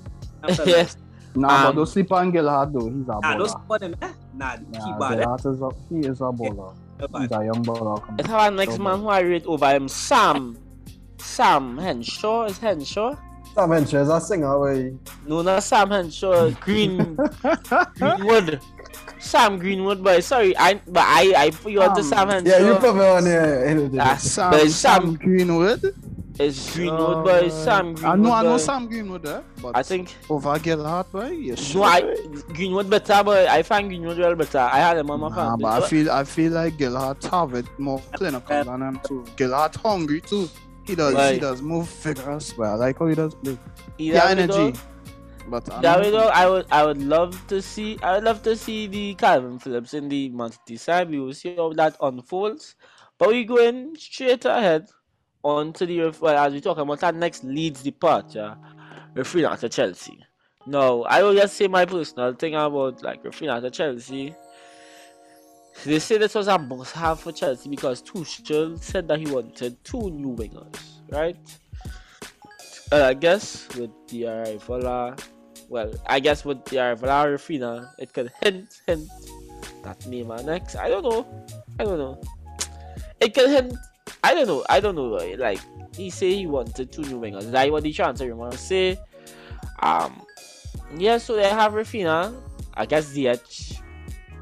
[0.44, 0.68] after that.
[0.68, 0.98] yes,
[1.36, 2.90] Nah, Um, but don't sleep on Gelhardt though.
[2.90, 3.50] He's a Nah, don't baller.
[3.50, 4.12] support him, eh?
[4.34, 5.18] Nah, Nah, keep bad.
[5.20, 6.74] Gelhardt is a, he is a baller.
[7.20, 8.02] He's a young baller.
[8.04, 10.58] come let's have our next So man who I rate over him, Sam.
[11.20, 13.16] Sam Henshaw is Henshaw.
[13.54, 14.92] Sam Henshaw is a singer where
[15.28, 16.50] No, not Sam Henshaw.
[16.62, 17.18] Green
[18.00, 18.62] Greenwood.
[19.20, 20.20] Sam Greenwood, boy.
[20.20, 22.50] Sorry, I but I I put you on to Um, Sam Henshaw.
[22.52, 23.90] Yeah, you put me on here.
[24.00, 25.14] Ah, Sam, but Sam, Sam.
[25.16, 25.96] Greenwood.
[26.40, 27.50] It's Greenwood, boy.
[27.50, 28.06] Sam Greenwood.
[28.06, 28.58] I know, I know boy.
[28.58, 29.42] Sam Greenwood, eh?
[29.62, 31.30] But I think over Gelhardt, boy.
[31.30, 31.84] You no, sure?
[31.84, 32.16] I
[32.54, 34.60] Greenwood better, but I find Greenwood well better.
[34.60, 35.60] I had him on my Nah, fan.
[35.60, 39.26] but I feel I feel like Gelhardt have it more clinical than him too.
[39.36, 40.48] Gelhardt hungry too.
[40.86, 42.54] He does he does move vigorous.
[42.54, 43.58] But I like how he does play.
[43.98, 44.54] Either Yeah, way, energy.
[44.72, 44.74] though-
[45.50, 48.44] But I That know- way, I would I would love to see I would love
[48.44, 51.10] to see the Kalvin Phillips in the Man City side.
[51.10, 52.76] We will see how that unfolds.
[53.18, 54.90] But we're going straight ahead
[55.44, 58.56] on to the well, as we talk about that next Leeds departure,
[59.16, 60.20] Raphinha to Chelsea.
[60.66, 64.36] Now, I will just say my personal thing about like Raphinha to Chelsea.
[65.86, 69.82] They say this was a must have for Chelsea because Tuchel said that he wanted
[69.84, 70.80] two new wingers,
[71.10, 71.38] right?
[72.92, 75.16] Uh, I guess with the arrival, uh,
[75.70, 79.10] well, I guess with the arrival of Raphinha, it could hint, hint
[79.84, 80.76] that Neymar next.
[80.76, 81.26] I don't know.
[81.80, 82.22] I don't know.
[83.20, 83.74] It could hint.
[84.24, 84.66] I don't know.
[84.70, 85.08] I don't know.
[85.38, 85.60] Like
[85.96, 87.50] he say he wanted two new wingers.
[87.52, 88.98] That what the transfer rumor say.
[89.80, 90.22] Um,
[90.98, 91.18] yeah.
[91.18, 92.34] So they have Raphinha.
[92.74, 93.80] I guess Ziyech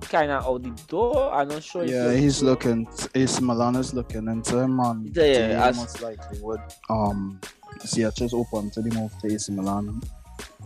[0.02, 1.34] kind of out the door.
[1.34, 1.86] I'm not sure.
[1.86, 2.88] Yeah, he- he's looking.
[3.16, 6.60] AC Milan is looking into him, and Yeah, yeah, most likely would.
[6.90, 7.40] Um,
[7.80, 10.02] Ziyech is open to the move to AC Milan,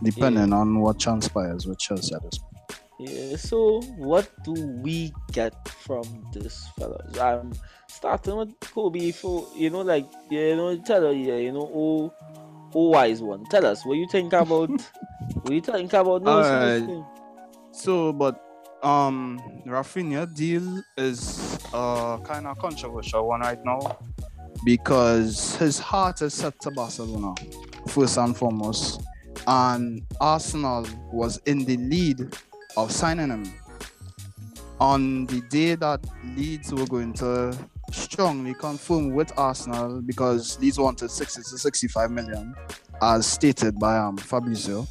[0.03, 2.49] depending on what transpires with Chelsea at this point.
[2.99, 7.17] Yeah, so what do we get from this, fellas?
[7.17, 7.53] I'm
[7.87, 12.13] starting with Kobe for you know, like you know, tell her, yeah, you know, oh,
[12.75, 13.45] oh, wise one.
[13.45, 14.69] Tell us what you think about.
[15.41, 17.05] what you think about no Alright.
[17.71, 18.43] So, but
[18.83, 23.97] um, Raphinha deal is uh kind of controversial one right now
[24.63, 27.33] because his heart is set to Barcelona
[27.87, 29.01] first and foremost,
[29.47, 32.35] and Arsenal was in the lead
[32.77, 33.51] of signing him.
[34.79, 35.99] On the day that
[36.37, 37.57] Leeds were going to
[37.91, 42.55] strongly confirm with Arsenal because Leeds wanted 60 to 65 million,
[43.01, 44.87] as stated by um, Fabrizio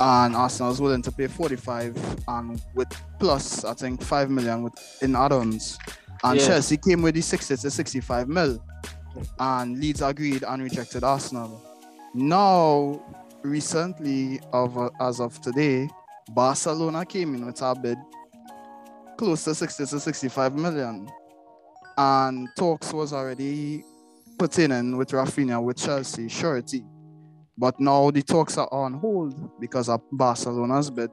[0.00, 1.96] and Arsenal was willing to pay 45
[2.28, 5.78] and with plus I think 5 million with in add-ons.
[6.22, 6.46] And Yeah.
[6.46, 8.62] Chelsea came with the 60 to 65 mil
[9.40, 11.60] and Leeds agreed and rejected Arsenal.
[12.14, 13.00] Now
[13.48, 15.88] recently of as of today
[16.30, 17.98] Barcelona came in with a bid
[19.16, 21.08] close to 60 to 65 million
[21.96, 23.82] and talks was already
[24.38, 26.84] put in with Raphinha with Chelsea surety
[27.58, 31.10] but now the talks are on hold because of Barcelona's bid.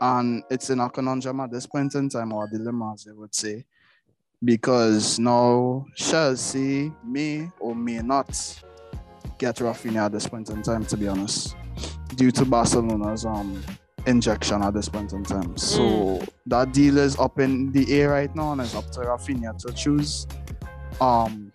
[0.00, 3.34] And it's in a conundrum at this point in time, or dilemma, as they would
[3.34, 3.66] say.
[4.42, 8.34] Because now Chelsea may or may not
[9.38, 11.56] get Raphinha at this point in time, to be honest,
[12.16, 13.62] due to Barcelona's um
[14.06, 15.56] injection at this point in time.
[15.56, 19.56] So that deal is up in the air right now, and it's up to Raphinha
[19.66, 20.26] to choose
[21.00, 21.52] um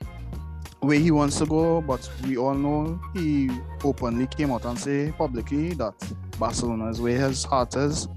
[0.80, 3.50] where he wants to go, but we all know he
[3.86, 5.93] openly came out and say publicly that
[6.38, 8.10] Barcelona is where his heart is,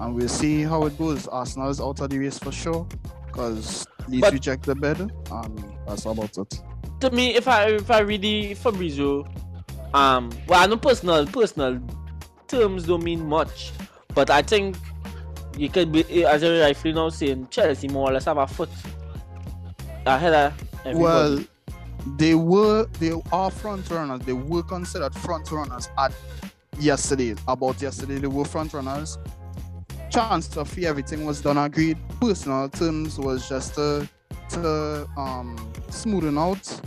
[0.00, 1.28] and we'll see how it goes.
[1.28, 2.86] Arsenal is out of the race for sure,
[3.26, 6.60] because Leeds But- reject the bid, and that's about it.
[7.00, 9.26] To me, if I if I read the Fabrizio,
[9.94, 11.80] um, well, I know personal personal
[12.48, 13.72] terms don't mean much,
[14.14, 14.76] but I think
[15.56, 18.70] you could be as a rightfully now saying Chelsea more or less have a foot
[20.06, 20.52] ahead of
[20.84, 20.98] everybody.
[20.98, 21.44] Well,
[22.16, 24.20] they were they are front runners.
[24.20, 26.12] They were considered front runners at
[26.78, 27.34] yesterday.
[27.46, 29.18] About yesterday, they were front runners.
[30.10, 31.98] Transfer fee, everything was done agreed.
[32.20, 34.08] Personal terms was just to
[34.50, 35.56] to um
[35.88, 36.80] smoothen out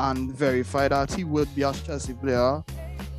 [0.00, 2.62] and verify that he would be a Chelsea player.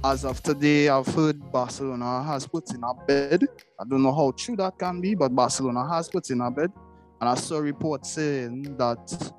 [0.04, 3.44] As of today, I've heard Barcelona has put in a bid.
[3.80, 6.72] I don't know how true that can be, but Barcelona has put in a bid.
[7.20, 9.34] And I saw reports saying that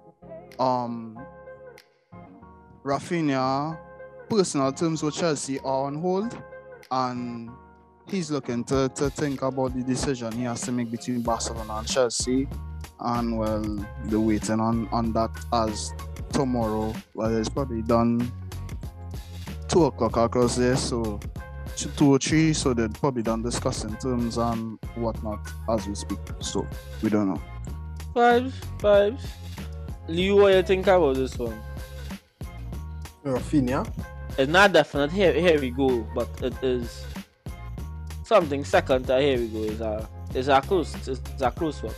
[0.58, 1.18] um
[2.84, 3.78] Raphinha
[4.28, 6.36] personal terms with Chelsea are on hold
[6.90, 7.50] and
[8.06, 11.88] he's looking to, to think about the decision he has to make between Barcelona and
[11.88, 12.48] Chelsea
[13.00, 13.62] and well
[14.06, 15.92] the waiting on, on that as
[16.32, 18.30] tomorrow well it's probably done
[19.68, 21.18] two o'clock across there so
[21.76, 26.66] two or three so they're probably done discussing terms and whatnot as we speak so
[27.02, 27.40] we don't know
[28.18, 29.20] Five, five.
[30.08, 31.56] Leo, what you think about this one?
[33.24, 33.88] Raphinha.
[34.36, 35.12] It's not definite.
[35.12, 37.04] Here, here we go, but it is
[38.24, 39.06] something second.
[39.06, 39.58] To here we go.
[39.58, 41.94] Is a, is a close, it's a close one.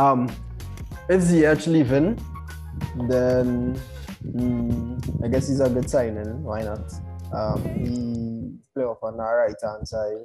[0.00, 0.28] Um,
[1.10, 2.16] if actually leaving,
[3.08, 3.78] then
[4.24, 6.42] mm, I guess he's a good signing.
[6.42, 6.84] Why not?
[7.34, 10.24] Um, he play off on the right hand side.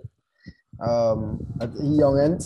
[0.79, 2.41] Um, at- he young end.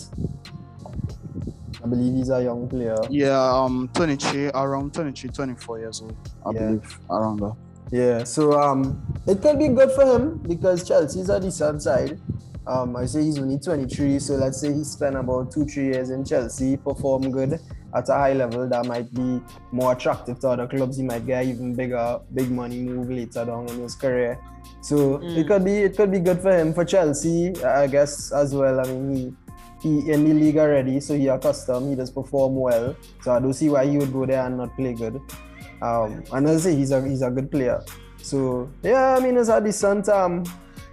[1.82, 2.96] I believe he's a young player.
[3.08, 6.14] Yeah, um, 23, around 23, 24 years old,
[6.44, 6.66] I Yeah.
[6.66, 7.56] believe, around that.
[7.92, 12.20] Yeah, so um, it could be good for him because Chelsea's a decent side.
[12.66, 16.10] Um, I say he's only 23, so let's say he spent about two, three years
[16.10, 17.58] in Chelsea, perform good
[17.94, 18.68] at a high level.
[18.68, 19.40] That might be
[19.72, 20.96] more attractive to other clubs.
[20.98, 24.38] He might get even bigger, big money move later down in his career.
[24.82, 25.36] So Mm.
[25.38, 28.78] it could be, it could be good for him for Chelsea, I guess as well.
[28.78, 29.34] I mean, he
[30.02, 31.88] he in the league already, so he accustomed.
[31.88, 34.76] He does perform well, so I don't see why he would go there and not
[34.76, 35.18] play good.
[35.82, 37.82] Um, and as I say, he's a he's a good player.
[38.22, 40.44] So yeah, I mean, it's a decent um,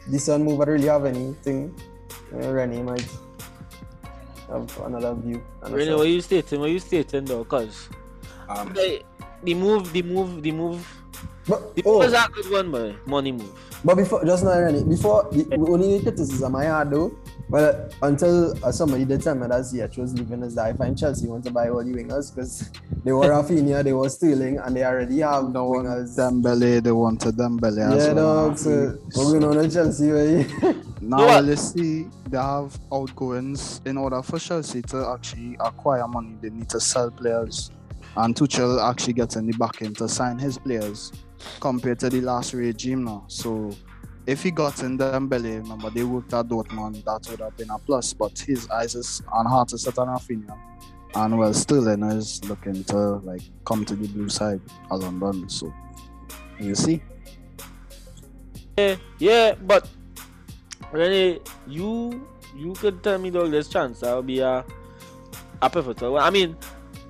[0.10, 0.62] decent move.
[0.62, 1.76] I don't really have anything.
[2.34, 3.06] Uh, Rennie might
[4.50, 5.44] have another view.
[5.64, 6.00] and Really, stuff.
[6.00, 6.60] what you stating?
[6.60, 7.44] What you stating though?
[7.44, 7.90] Cause
[8.50, 9.04] Um, the,
[9.44, 10.88] the move, the move, the move,
[11.48, 12.96] But, the oh, move is a good one, boy.
[13.06, 13.52] Money move.
[13.86, 17.12] But before just now, Rennie, before the only criticism I had though,
[17.50, 20.98] well, until uh, somebody did tell me that Ziyech was leaving is that I find
[20.98, 22.70] Chelsea want to buy all the wingers because
[23.06, 26.18] they were Raphinha, they were Sterling, and they already have No one wingers.
[26.18, 28.50] Dembele, they wanted Dembele as Yeah, well.
[28.50, 28.58] dog.
[28.58, 30.46] So we're going on to Chelsea way.
[31.00, 33.82] Now, No, let's see, they have outgoings.
[33.86, 37.72] In order for Chelsea to actually acquire money, they need to sell players.
[38.18, 41.12] And Tuchel actually gets in the back end to sign his players
[41.60, 43.26] compared to the last regime now.
[43.28, 43.72] So
[44.26, 47.80] if he got in Dembele, remember they worked at Dortmund, that would have been a
[47.80, 48.14] plus.
[48.14, 50.58] But his eyes is on heart is set on Raphinha,
[51.16, 54.62] and well, Sterling is looking to like come to the blue side
[54.92, 55.48] as I'm done.
[55.50, 55.74] So
[56.60, 57.02] you see,
[58.78, 59.88] Yeah, yeah, but
[60.92, 64.66] really, you you could tell me dog there's chance that will be a
[65.62, 66.22] a perfect one.
[66.22, 66.58] I mean,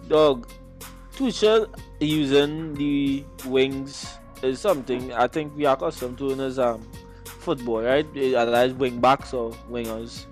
[0.07, 0.47] dog,
[1.13, 1.67] Tuchel
[2.05, 4.07] using the wings
[4.43, 6.87] is something I think we are accustomed to in his um
[7.25, 8.05] football, right?
[8.15, 10.25] As wing backs or wingers.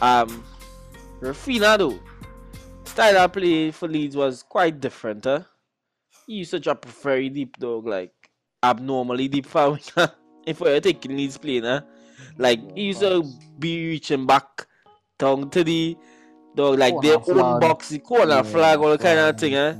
[0.00, 0.44] Um,
[1.20, 1.98] Raphinha though,
[2.84, 5.42] style of play for Leeds was quite different, huh?
[6.26, 8.12] He used to drop very deep dog, like
[8.62, 10.12] abnormally deep for winger.
[10.46, 11.82] if we're taking Leeds playing, huh?
[12.38, 13.24] Like he used to
[13.58, 14.66] be reaching back
[15.18, 15.96] down to the
[16.54, 19.74] dog like Corner their own box, the corner Yeah, flag, all kind of thing, eh?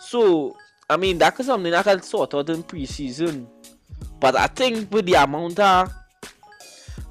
[0.00, 0.56] So
[0.90, 3.46] I mean that is something I can sort out in pre-season.
[4.20, 5.92] But I think with the amount of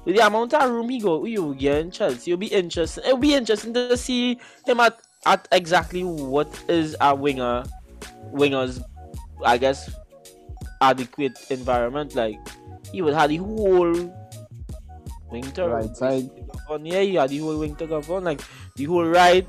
[0.04, 3.04] with the amount of room he go you get in Chelsea, it'll be interesting.
[3.04, 7.64] It'll be interesting to see him at, at exactly what is a winger
[8.32, 8.82] wingers
[9.44, 9.90] I guess
[10.80, 12.14] adequate environment.
[12.14, 12.38] Like
[12.92, 13.92] he would have the whole
[15.30, 16.30] wing to Right side.
[16.68, 18.40] on yeah, you had the whole wing to go on, like
[18.76, 19.46] the whole right.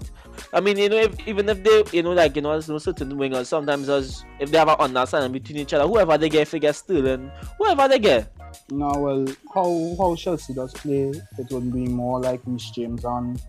[0.53, 2.77] I mean, you know, if, even if they, you know, like you know, there's no
[2.77, 3.47] certain wingers.
[3.47, 7.05] Sometimes, as if they have an understanding between each other, whoever they get, figure still,
[7.07, 8.31] and whoever they get.
[8.71, 13.41] No, well, how how Chelsea does play, it would be more like Miss James and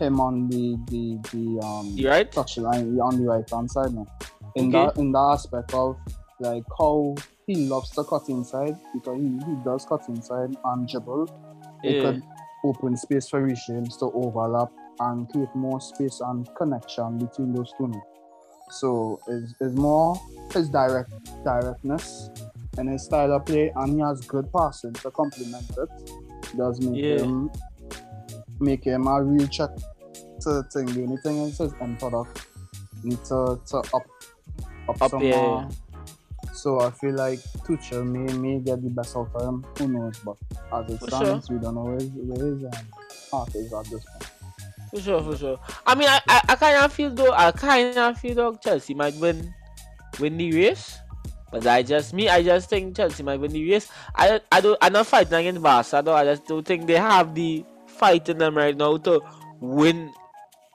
[0.00, 2.30] him on the the the um You right?
[2.32, 4.06] touchline on the right hand side now.
[4.56, 4.86] In Okay.
[4.86, 5.96] that in that aspect of
[6.40, 7.14] like how
[7.46, 11.28] he loves to cut inside because he, he does cut inside and dribble.
[11.82, 12.02] It Yeah.
[12.02, 12.22] could
[12.64, 14.70] open space for Reece James to overlap
[15.00, 17.92] and create more space and connection between those two.
[18.70, 20.20] So it's, it's more
[20.52, 21.12] his direct
[21.44, 22.30] directness
[22.78, 25.88] and his style of play and he has good passing to complement it.
[26.56, 27.18] Does make Yeah.
[27.18, 27.50] him
[28.60, 29.70] make him a real check
[30.42, 30.86] to thing.
[30.86, 32.46] The only thing is his end product
[33.02, 34.06] need to, to up
[34.88, 35.68] up, Up, some yeah.
[36.52, 39.66] So I feel like Tuchel may may get the best out of him.
[39.78, 40.18] Who knows?
[40.20, 40.36] But
[40.72, 42.70] as it For stands, we don't know where his, where his um,
[43.30, 44.30] heart is at this point.
[44.94, 45.58] For sure, for sure.
[45.84, 48.94] I mean, I, I, I kind of feel though, I kind of feel though Chelsea
[48.94, 49.52] might win,
[50.20, 50.96] win the race.
[51.50, 53.88] But I just, me, I just think Chelsea might win the race.
[54.14, 56.14] I, I don't, I'm not fighting against Barca though.
[56.14, 59.20] I just don't think they have the fight in them right now to
[59.58, 60.12] win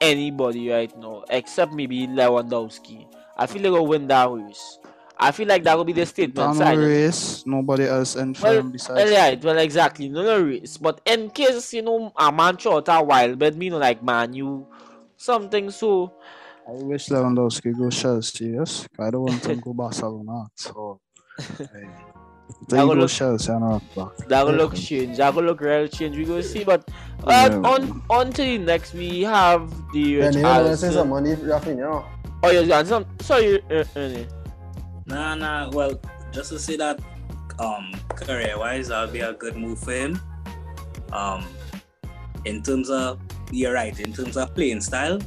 [0.02, 3.06] anybody right now, except maybe Lewandowski.
[3.38, 4.78] I feel they're gonna win that race.
[5.22, 7.46] I feel like that will be the statement Down side.
[7.46, 8.96] nobody else in Well, front besides.
[9.10, 10.08] well, right, well, exactly.
[10.08, 10.78] No, no race.
[10.78, 14.02] But in case, you know, a man short a while, but me, you know, like,
[14.02, 14.66] man, you
[15.18, 16.12] something so.
[16.66, 18.88] I wish Lewandowski go Chelsea, yes.
[18.98, 20.46] I don't want him to go Barcelona.
[20.54, 21.00] So,
[21.58, 21.66] hey.
[21.84, 24.16] I They will go look- Chelsea and not back.
[24.28, 25.18] That will look strange.
[25.18, 26.16] That will look real change.
[26.16, 26.64] We go see.
[26.64, 26.88] But
[27.24, 27.56] uh, Yeah.
[27.72, 30.58] on on to the next, we have the And Rich you know, say
[30.88, 30.92] Allison.
[30.92, 32.04] some money, Raphinha.
[32.42, 33.04] Oh, yes, yeah, some.
[33.20, 34.26] Sorry, uh, Ernie.
[35.10, 35.70] Nah, nah.
[35.70, 36.00] Well,
[36.32, 37.00] just to say that,
[37.58, 40.20] um, career-wise, that'll be a good move for him.
[41.12, 41.44] Um,
[42.44, 43.98] in terms of, you're right.
[43.98, 45.18] In terms of playing style,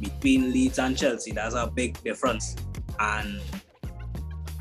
[0.00, 2.56] between Leeds and Chelsea, that's a big difference.
[3.00, 3.40] And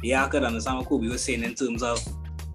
[0.01, 2.01] yeah, I could understand what Kobe was saying in terms of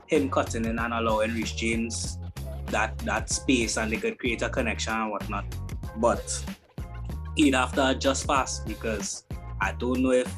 [0.07, 2.19] him cutting in and allowing Rich James
[2.67, 5.45] that that space, and they could create a connection and whatnot.
[5.97, 6.43] But
[7.37, 9.25] he'd have to adjust fast because
[9.61, 10.33] I don't know if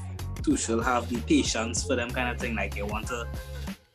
[0.48, 2.54] Tuchel have the patience for them kind of thing.
[2.54, 3.28] Like they want to,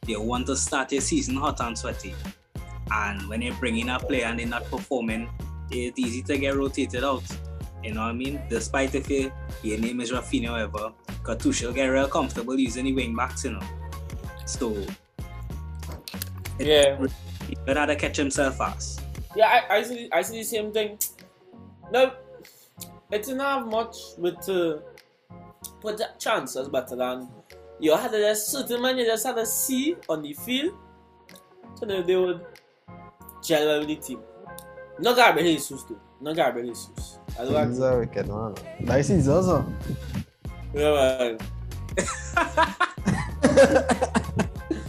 [0.06, 2.14] they want to start your season hot and sweaty,
[2.92, 5.30] and when you bring in a player and they're not performing,
[5.72, 7.24] it's easy to get rotated out.
[7.84, 8.42] You know what I mean?
[8.50, 9.32] Despite if you,
[9.62, 13.44] your name is Raphinha, or whatever, because Tuchel get real comfortable using the wing backs,
[13.44, 13.62] you know.
[14.46, 14.76] So
[16.60, 17.06] Yeah.
[17.48, 19.02] he better to catch himself fast.
[19.36, 20.10] Yeah, I, I see.
[20.14, 21.00] I see the same thing.
[21.92, 22.14] No,
[23.12, 24.84] it didn't have much with uh, the
[26.20, 27.28] chances better than
[27.80, 30.74] you had a certain man you just had to see on the field
[31.80, 32.42] to know they would
[33.44, 34.20] gel well with the team.
[35.00, 36.00] No Gabriel Jesus too.
[36.22, 37.20] No Gabriel Jesus.
[37.38, 38.56] I don't He's like a wicked man.
[38.82, 39.66] That is Zaza.
[40.74, 41.38] yeah,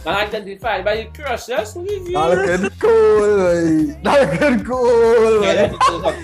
[0.05, 1.73] Man identified by the crushes.
[1.73, 2.13] Who is you?
[2.13, 3.99] That look cool, boy.
[4.03, 6.15] That look cool, Yeah, boy.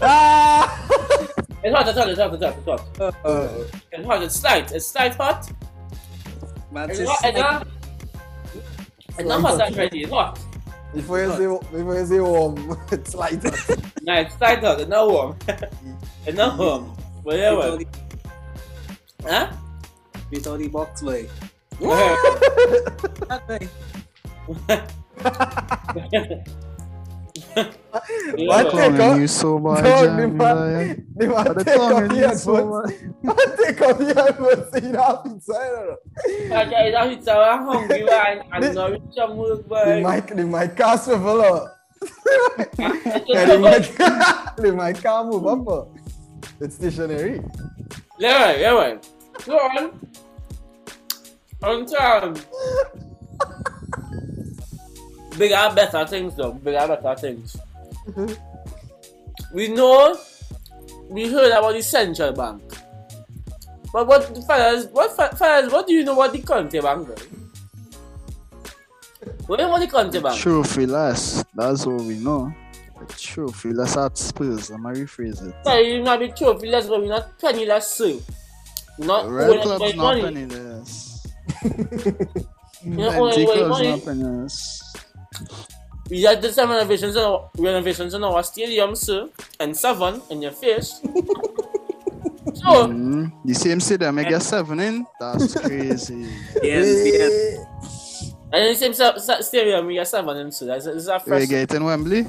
[1.72, 3.14] that's it, it's hot, it's hot, it's hot, it's hot, it's hot.
[3.24, 5.50] Uh, It's hot, it's slight, it's slight hot.
[6.70, 7.66] Man, It's it's not, it's not,
[9.18, 10.38] it's not hot already, it's hot.
[10.94, 13.92] Before you say, before you say warm, it's like that.
[14.02, 15.36] No, it's slight hot, it's not warm.
[16.26, 16.96] it's not warm.
[17.24, 17.78] But yeah, well.
[19.22, 19.52] Huh?
[20.30, 21.28] Beat all the box, boy.
[21.80, 22.16] Yeah.
[23.28, 23.68] That way.
[27.56, 28.90] Yeah, What man.
[28.90, 29.18] take Tongue off?
[29.20, 29.82] you so much.
[29.84, 32.92] Dog, Jamie, the man- like, The man the take off tongue the you so headphones.
[32.92, 33.24] bad.
[33.24, 34.72] Man take off the headphones.
[34.74, 36.50] See that inside.
[36.50, 38.42] Like, I don't eat so I'm hungry, man.
[38.52, 40.02] I'm not rich some work, The boy.
[40.04, 41.72] mic, the mic can't swivel up.
[42.02, 45.88] It's Yeah, the just- mic, the mic can't move up.
[46.60, 47.42] It's stationary.
[48.18, 49.00] Yeah, yeah, man.
[49.46, 50.00] Go on.
[51.62, 52.34] On time.
[55.38, 56.52] Bigger, better things, though.
[56.52, 57.56] Bigger, better things.
[58.08, 59.54] Mm-hmm.
[59.54, 60.16] we know,
[61.08, 62.62] we heard about the central bank.
[63.92, 67.14] But what, fellas, what, fe- fellas, what do you know about the country bank, though?
[69.46, 70.38] What do you know about the country bank?
[70.40, 71.44] True less.
[71.54, 72.52] That's what we know.
[73.00, 74.70] A trophy less at Spurs.
[74.70, 75.54] I'm gonna rephrase it.
[75.64, 78.18] So you might be trophy less, but we're not penniless, sir.
[78.98, 80.22] We're not Red club's not money.
[80.22, 81.26] penniless.
[82.84, 84.48] We're not owing Plenty anybody clubs money.
[85.40, 85.68] Not penniless.
[86.10, 89.28] We had did some renovations in our, renovations in our stadium, sir,
[89.58, 91.00] and seven in your face.
[92.54, 95.06] so, Mm, the same stadium, I get seven in.
[95.18, 96.28] That's crazy.
[96.62, 98.32] Yes, yes.
[98.52, 100.66] and in the same se- se- stadium, we have seven in, sir.
[100.66, 101.50] That's, this is our we first.
[101.50, 102.22] get in Wembley.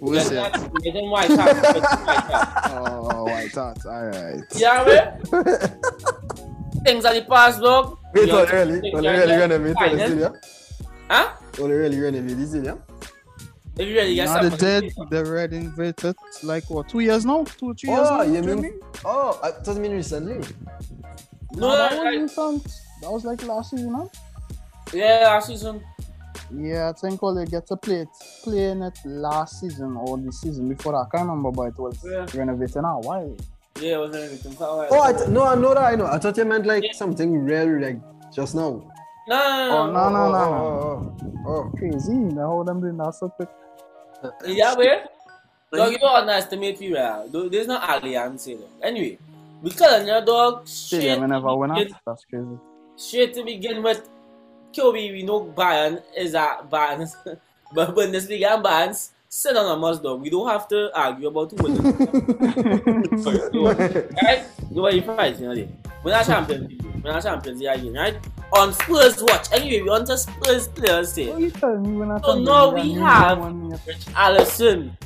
[0.00, 0.72] Who we is get- it?
[0.72, 2.82] we get in White Hart, we get in White Hart.
[3.10, 3.78] Oh, White Hart.
[3.86, 4.44] Alright.
[4.54, 5.20] Yeah, man.
[6.84, 7.98] Things are the past, dog.
[8.14, 8.80] Wait, We oh, have to really?
[8.80, 10.34] take Oh, care really of the renovate stadium?
[11.10, 11.32] Huh?
[11.58, 12.82] Oh, really renovate the stadium?
[13.78, 14.58] If you really get Now the seven.
[14.58, 16.88] dead, the red invited like what?
[16.88, 17.44] Two years now?
[17.44, 18.22] Two, three years Oh, now?
[18.22, 18.62] you Jamie?
[18.62, 18.80] mean?
[19.04, 20.34] Oh, ah, I doesn't mean recently.
[21.54, 22.64] No, Nah, that, like- was recent.
[23.02, 24.06] that was like last season, huh?
[24.92, 25.82] yeah, last season.
[26.54, 28.08] Yeah, I think all they get to play it,
[28.44, 31.06] playing it last season or the season before that.
[31.12, 32.26] I can't remember, but it was Yeah.
[32.34, 33.00] renovated now.
[33.00, 33.30] Why?
[33.80, 34.52] Yeah, it was anything.
[34.52, 34.86] for.
[34.90, 35.82] Oh, I th- no, I know that.
[35.82, 36.06] I know.
[36.06, 37.98] I thought you meant like something real, like
[38.34, 38.91] just now.
[39.28, 39.92] No, no, Oh, no.
[39.92, 40.46] no, no, no, oh, no.
[41.46, 41.70] Oh, oh, oh.
[41.78, 42.12] Crazy.
[42.34, 43.48] The how them doing that so quick.
[44.46, 45.02] Yeah, wait.
[45.72, 46.96] No, you don't underestimate people.
[46.98, 47.24] yeah.
[47.50, 48.58] There's no alliance here.
[48.82, 49.18] Anyway,
[49.62, 52.00] because your dog never win begin, out.
[52.06, 52.58] That's crazy.
[52.96, 54.08] straight to begin with.
[54.74, 57.06] Kobe, we know Bayern is a Bayern,
[57.74, 60.20] but Bundesliga and Bayern's synonymous, dog.
[60.22, 61.80] We don't have to argue about who wins.
[64.22, 64.44] right?
[64.70, 65.68] Nobody fights, you know.
[66.04, 66.10] They.
[66.10, 66.90] We're not champions, people.
[67.02, 68.16] We're not champions here again, right?
[68.54, 69.50] On Spurs watch.
[69.52, 71.32] Anyway, we want to Spurs players here.
[71.32, 74.04] What you telling me when I So come now we you have- want me- Rich
[74.14, 74.96] Allison,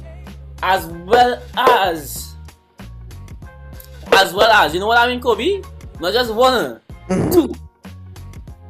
[0.62, 2.34] as well as,
[4.12, 5.62] as well as, you know what I mean, Kobe?
[6.00, 6.80] Not just one,
[7.32, 7.54] two.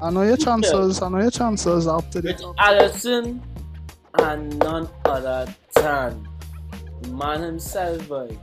[0.00, 1.00] I know your chances.
[1.00, 3.42] I know your chances after Rich the Allison
[4.18, 6.28] and none other than
[7.00, 8.36] the man himself, boy.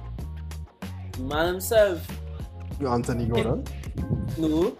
[1.14, 2.06] The man himself.
[2.80, 3.64] You Anthony Gordon.
[4.38, 4.76] No.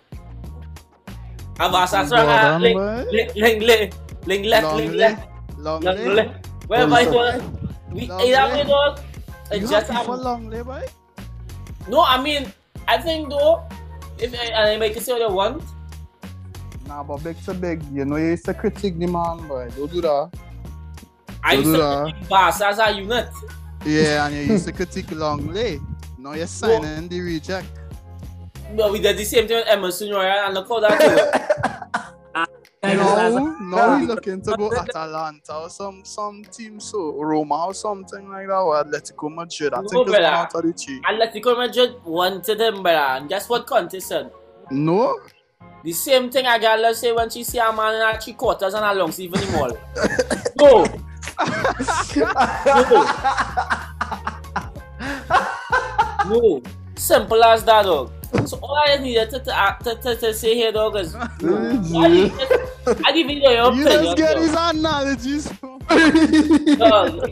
[1.60, 3.06] Abasa, Gordon, link, boy.
[3.12, 3.94] link, link, link,
[4.26, 4.98] link left, link Lenglet.
[5.00, 5.22] left,
[5.58, 5.96] Lenglet.
[5.98, 6.48] link left.
[6.68, 7.42] Where am I going?
[7.92, 8.26] We Lenglet.
[8.26, 9.00] either way, dog.
[9.52, 10.84] You It's just happy for I'm- Lenglet, boy?
[11.88, 12.52] No, I mean,
[12.88, 13.64] I think though,
[14.18, 15.64] if and I make it say what they want,
[16.88, 17.82] Nah, but big to big.
[17.94, 19.70] You know you used to critique the man, boy.
[19.76, 20.30] Don't do that.
[21.44, 22.06] I Don't used do to that.
[22.06, 23.30] think Bass as a unit.
[23.86, 25.80] Yeah, and you used to critique Lenglet.
[26.18, 27.68] Now you're signing the reject.
[28.76, 31.50] But we did the same thing with Emerson Royal and look how that go.
[32.84, 38.30] No, no, he's looking to go Atalanta or some some team so Roma or something
[38.30, 39.74] like that or Atletico Madrid.
[39.74, 41.02] I No, think it's out of the three.
[41.02, 43.22] Atletico Madrid wanted him, brother.
[43.22, 44.32] And guess what Conte said?
[44.70, 45.18] No,
[45.84, 48.34] The same thing I a girl say when she see a man in her three
[48.34, 49.72] quarters and a long sleeve in the mall.
[50.60, 50.86] no.
[56.26, 56.40] no.
[56.40, 56.62] No.
[57.04, 58.14] Simple as that, dog.
[58.48, 61.28] So all I needed to, to, to, to, to say here, dog, is I
[63.14, 65.52] give you your you just get his analogies.
[66.78, 67.30] Dog,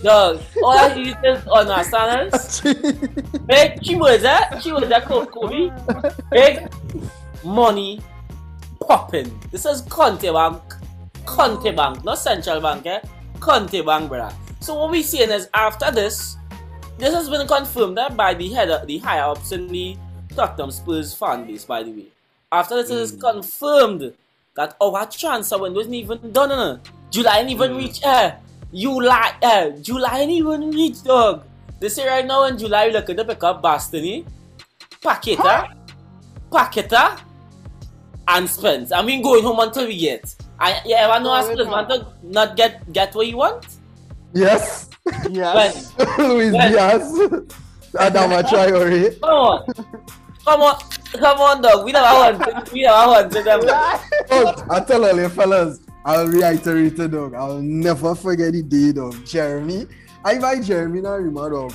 [0.00, 5.72] dog, all I need is understand is big Chimuza, Chimuza Kobe,
[6.30, 6.72] big
[7.44, 8.00] money
[8.86, 9.40] popping.
[9.50, 10.62] This is Conte Bank,
[11.26, 13.00] Conte Bank, not Central Bank, eh?
[13.40, 14.32] Conte Bank, brother.
[14.60, 16.36] So what we seeing is after this,
[17.00, 19.96] this has been confirmed eh, by the head, the higher ups in the
[20.34, 22.06] Tottenham Spurs fan base, by the way.
[22.52, 24.12] After this is confirmed
[24.56, 26.52] that our transfer window isn't even done.
[26.52, 26.78] Uh.
[27.10, 28.02] July ain't even reach.
[28.04, 28.32] Uh,
[28.74, 31.44] July, uh, July ain't even reach, dog.
[31.80, 34.26] They say right now in July we're looking to pick up Bastoni,
[35.00, 35.74] Paqueta,
[36.52, 37.20] Paqueta,
[38.28, 38.92] and Spence.
[38.92, 40.34] I mean going home until we get.
[40.58, 43.64] I you ever know Oh, wait, want to not get get what you want?
[44.34, 44.88] Yes.
[45.30, 45.92] Yes.
[46.18, 46.72] Luis When?
[46.72, 47.12] Diaz.
[47.94, 49.20] Adama Traore.
[49.20, 49.66] Come on,
[50.44, 50.78] come on,
[51.12, 51.84] come on, dog.
[51.84, 52.72] We never want.
[52.72, 53.60] We never want to them.
[54.70, 57.34] I tell all you fellas, I'll reiterate it, dog.
[57.34, 59.24] I'll never forget the day, dog.
[59.26, 59.86] Jeremy,
[60.24, 61.72] I buy Jeremy now, remember, dog.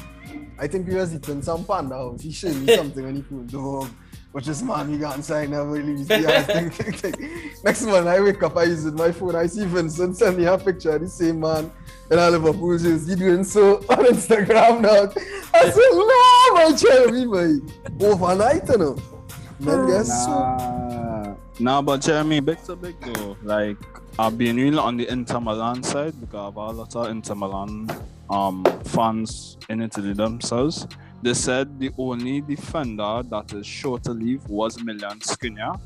[0.57, 2.21] I think he was eating some panda house.
[2.21, 3.89] He showed me something on the phone, dog.
[4.35, 7.51] But just man, you can't sign never leaves the ass thing, thing, thing.
[7.63, 9.33] Next morning, I wake up, I use my phone.
[9.33, 11.71] I see Vincent send me a picture of the same man
[12.11, 13.11] in a Liverpool jersey.
[13.11, 15.09] He doing so on Instagram, now.
[15.53, 18.05] I said, no, my Jeremy, boy.
[18.05, 18.97] Overnight, you know.
[19.57, 20.31] Man, guess so.
[20.31, 23.37] Nah, nah, but Jeremy, big to big though.
[23.41, 23.77] Like
[24.19, 27.35] I've been real on the Inter Milan side because I have a lot of Inter
[27.35, 27.89] Milan
[28.29, 30.87] um fans in Italy themselves.
[31.25, 35.79] They said the only defender that is sure to leave was Milan Skriniar,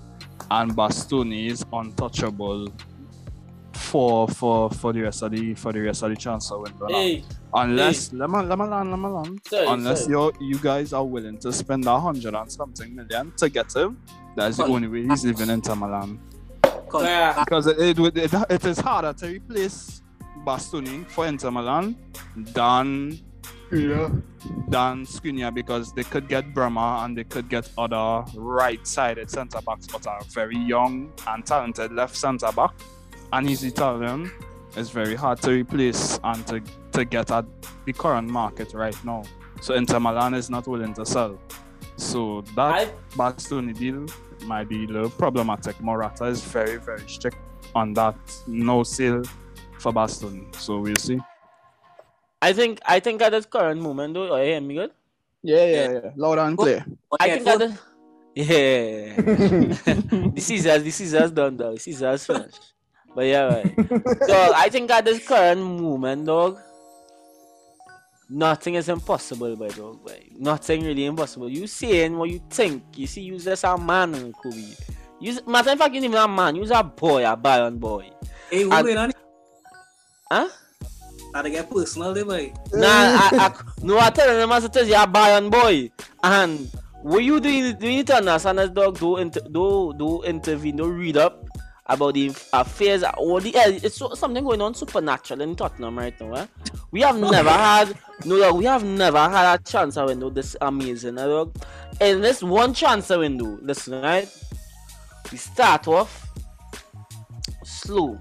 [0.51, 2.67] and Bastoni is untouchable
[3.71, 6.87] for for for the rest of the for the rest of the transfer window.
[6.89, 7.23] Hey,
[7.53, 9.39] Unless let me let me land, let me land.
[9.47, 13.47] Sorry, Unless you you guys are willing to spend a hundred and something million to
[13.47, 13.97] get him,
[14.35, 16.19] that's the only way he's leaving Inter Milan.
[16.89, 17.45] 'Cause Yeah.
[17.45, 20.01] Because it, it, it, it is harder to replace
[20.45, 21.95] Bastoni for Inter Milan
[22.35, 23.19] than
[23.71, 24.09] Yeah.
[24.67, 29.87] than Skriniar because they could get Bremer and they could get other right-sided centre backs,
[29.87, 32.71] but are very young and talented left centre back,
[33.31, 34.31] and he's Italian.
[34.75, 36.61] It's very hard to replace and to,
[36.93, 37.45] to get at
[37.85, 39.23] the current market right now.
[39.61, 41.39] So Inter Milan is not willing to sell.
[41.97, 44.05] So that I Bastoni deal
[44.45, 45.75] might be a little problematic.
[45.77, 47.37] Marotta is very, very strict
[47.75, 48.15] on that
[48.47, 49.23] no sale
[49.79, 50.55] for Bastoni.
[50.55, 51.19] So we'll see.
[52.41, 54.91] I think I think at this current moment though, oh, you hear me good?
[55.43, 56.11] Yeah, yeah, yeah.
[56.15, 56.85] Loud and clear.
[57.09, 57.79] but I yeah, think at the
[58.35, 59.15] yeah.
[60.35, 61.73] the Caesars, the Caesars done dog.
[61.75, 62.73] The Caesars finished.
[63.15, 63.75] But yeah, right.
[64.27, 66.59] so I think at this current moment, dog,
[68.29, 70.05] nothing is impossible, by dog.
[70.05, 70.29] Boy.
[70.37, 71.49] Nothing really impossible.
[71.49, 72.83] You saying what you think.
[72.95, 74.75] You see, you just a man, Kobe.
[75.19, 76.55] You matter of fact, you even a man.
[76.55, 78.09] You a boy, a Bayern boy.
[78.49, 79.11] Hey, who I- wait on?
[80.31, 80.47] Huh?
[81.34, 82.51] Gotta get personal, there, boy.
[82.73, 83.53] Nah, I, I,
[83.84, 85.91] no, I tell them as it is, you're a Bayern boy.
[86.23, 86.71] And
[87.03, 90.89] what you do, you need to understand as dog, do, inter, do, do intervene, do
[90.89, 91.45] read up
[91.86, 96.19] about the affairs or the eh, it's so, something going on supernatural in Tottenham right
[96.21, 96.34] now.
[96.34, 96.45] Eh?
[96.91, 101.17] We have never had no dog, we have never had a transfer window this amazing.
[101.17, 101.55] Eh, dog.
[102.01, 104.30] In this one transfer window, listen, right?
[105.32, 106.27] We start off
[107.63, 108.17] slow.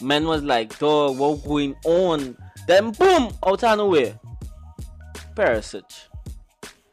[0.00, 2.36] Man was like, dog, what going on?
[2.66, 4.18] Then boom, out of nowhere.
[5.34, 5.82] Perisic.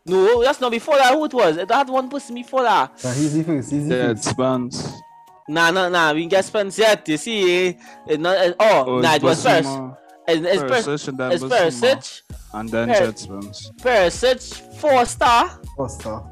[0.06, 1.14] No, that's not before that.
[1.14, 1.58] Who it was?
[1.58, 3.04] It had one person before that.
[3.04, 4.20] Nah, easy first, easy Yeah, first.
[4.20, 4.94] it's Spence.
[5.50, 6.14] Nah, nah, nah.
[6.14, 7.08] We get Spence yet.
[7.10, 7.74] You see, eh?
[8.08, 9.68] It not, it, oh, nah, it was first.
[9.68, 9.98] Bissouma,
[10.28, 10.84] It's, it's, Perisic.
[10.86, 12.22] Perisic, and then It's Bissouma, Perisic.
[12.54, 13.72] and then Djed Spence.
[13.82, 15.60] Perisic, four star.
[15.76, 16.24] Costa.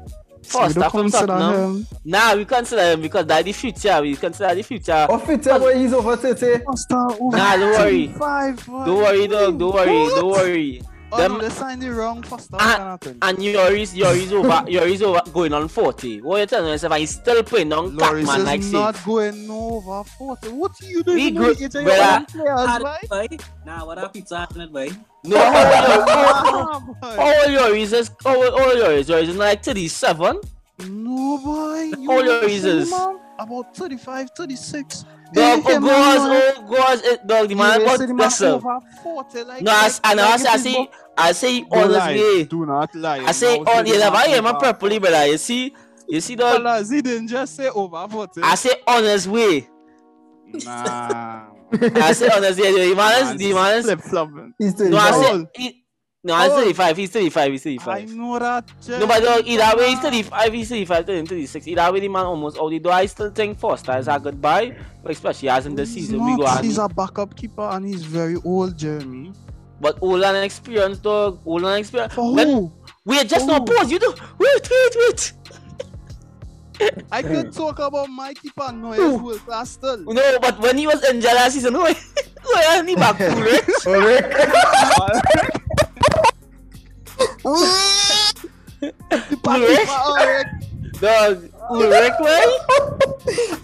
[0.46, 1.76] Four We star don't consider Tottenham.
[1.76, 1.86] him.
[2.04, 4.00] Nah, we consider him because that's the future.
[4.02, 5.06] We consider the future.
[5.08, 6.62] Oh, fit, yeah, boy, he's over 30.
[6.64, 8.06] Nah, don't worry.
[8.08, 8.84] 35, boy.
[8.84, 9.58] Don't worry, dog.
[9.58, 10.02] Don't worry.
[10.04, 10.14] What?
[10.20, 10.82] Don't worry.
[11.16, 12.56] Oh, Them- no, they signed the wrong Costa.
[12.60, 13.18] Ah, kind.
[13.22, 16.20] And Lloris, Lloris over, Lloris over going on 40.
[16.22, 16.92] What are you telling yourself?
[16.92, 19.06] And he's still playing on Lloris Catman is like not six.
[19.06, 20.48] going over 40.
[20.50, 21.16] What are you doing?
[21.16, 22.26] We You know good, the age of brother.
[22.44, 23.28] your own players, boy?
[23.30, 23.42] it.
[23.64, 24.90] Nah, what up, pizza in it, boy?
[25.24, 27.08] No, how old boy.
[27.08, 28.10] how old Lloris is?
[28.24, 29.04] How old how old Lloris?
[29.06, 30.40] Lloris is like 37.
[30.80, 31.82] No, boy.
[31.98, 32.90] You All know your the reasons.
[32.90, 33.18] same man?
[33.38, 35.04] About 35, 36.
[35.32, 36.52] Dog, Hey, oh, man, goes, man.
[36.56, 38.54] oh, goes, it, dog, the man, You God said him bless at him.
[38.54, 41.60] over 40, like, No, I, like- I know, I I if say, he's I say
[41.60, 42.44] Don't on his way.
[42.44, 43.18] Do not lie.
[43.20, 44.98] I say Now on, say you the never man hear my over properly, 40.
[44.98, 45.26] brother.
[45.26, 45.74] You see,
[46.08, 48.42] you see, dog, Fellas, he didn't just say over 40.
[48.42, 49.68] I say on his way.
[50.64, 51.46] Nah.
[51.72, 52.90] I say on his way.
[52.90, 54.54] The man is, the man is, flip flopping.
[54.58, 55.24] He's no, I 35.
[55.24, 55.82] say, he,
[56.22, 56.64] no, I'm How old?
[56.64, 57.88] 35, he's 35, he's 35.
[57.88, 58.64] I know that.
[58.88, 60.22] No, but dog, either way, he's Jerry.
[60.22, 61.68] 35, he's 35, 36.
[61.68, 62.92] Either way, the man almost out the door.
[62.92, 66.36] I still think Forster is a good buy, especially as in the He's season we
[66.36, 66.64] go on.
[66.64, 69.32] He's a backup keeper and he's very old, Jeremy.
[69.80, 71.40] But old and experienced, dog.
[71.44, 72.14] Old and experienced.
[72.16, 72.72] For When- who?
[73.04, 73.52] Wait, just Oh.
[73.58, 73.90] not pause.
[73.90, 74.14] You do.
[74.38, 75.32] Wait, wait, wait.
[77.10, 78.70] I could talk about my keeper.
[78.72, 79.98] No, he's world class still.
[79.98, 81.94] No, but when he was injured last season, no, why
[82.46, 83.64] oh, he back cool, right?
[83.86, 84.00] Oh,
[90.26, 90.65] Rick.
[91.02, 91.50] Ulrich?
[91.50, 92.44] Dog, Ulrich, way?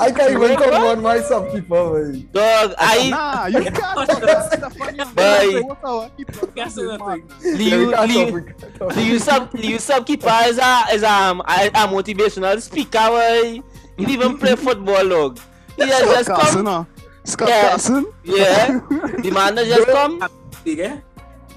[0.01, 1.91] I can't even come on myself, people.
[1.91, 2.20] boy.
[2.33, 3.11] Dog, I.
[3.11, 4.99] Nah, you can't talk about Stephanie.
[5.14, 5.62] Bye.
[5.64, 6.47] What our keeper?
[6.49, 7.30] Guess what I think?
[7.43, 8.97] Yeah, we Liu, Liu, talk, we can't talk.
[8.97, 13.62] Liu sub, Liu sub keeper is a, is um, a, a motivational speaker, way.
[13.97, 15.39] He didn't even play football, dog.
[15.76, 16.87] He just, just Carson, come.
[16.87, 17.03] huh?
[17.24, 17.68] Scott Yeah.
[17.70, 18.12] Carson.
[18.24, 18.80] Yeah.
[19.22, 20.22] The man that just come.
[20.64, 20.97] Big, eh?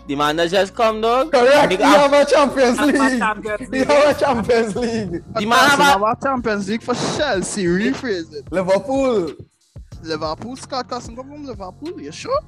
[0.07, 1.31] The man that just come, dog.
[1.31, 1.71] Correct.
[1.73, 3.19] Nigga, We I'm- have a Champions That's my League.
[3.19, 3.87] Champions We League.
[3.87, 5.23] have a Champions League.
[5.33, 7.65] The man have a- have a Champions League for Chelsea.
[7.65, 8.51] Rephrase it.
[8.51, 9.33] Liverpool.
[10.03, 12.39] Liverpool, Scott Carson come from Liverpool, you sure?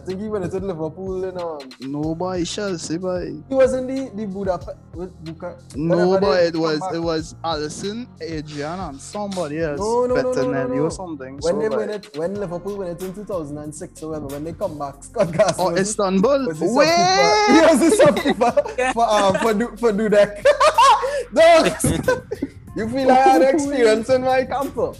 [0.00, 3.34] I think he went to Liverpool and um, No, boy, Chelsea, boy.
[3.48, 4.78] he was in the the Budapest.
[4.94, 6.94] with Buca- No, whenever boy, it was back.
[6.94, 9.78] it was Alisson, Adrian, and somebody else.
[9.78, 10.82] No, no, no, no, no, Bettinelli no.
[10.84, 11.34] or something.
[11.40, 11.76] When so, they boy.
[11.76, 15.34] win it, when Liverpool win it in 2006 or whatever, when they come back, Scott
[15.34, 16.46] Carson Oh, was, Istanbul.
[16.46, 17.50] was Wait!
[17.52, 20.42] He was the subkeeper for um for Du- for Dudek.
[21.34, 21.84] Dogs,
[22.76, 24.92] you feel like I had experience in my camper.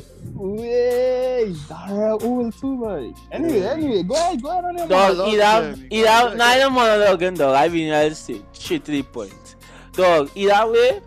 [0.42, 3.12] Wait, Dara old too, boy.
[3.30, 5.88] Anyway, anyway, go ahead, go ahead on your Dog, monologue, either, Jeremy.
[5.90, 7.54] either, now I'm monologuing, dog.
[7.54, 9.56] I've been United States, straight to the point.
[9.92, 11.00] Dog, either way,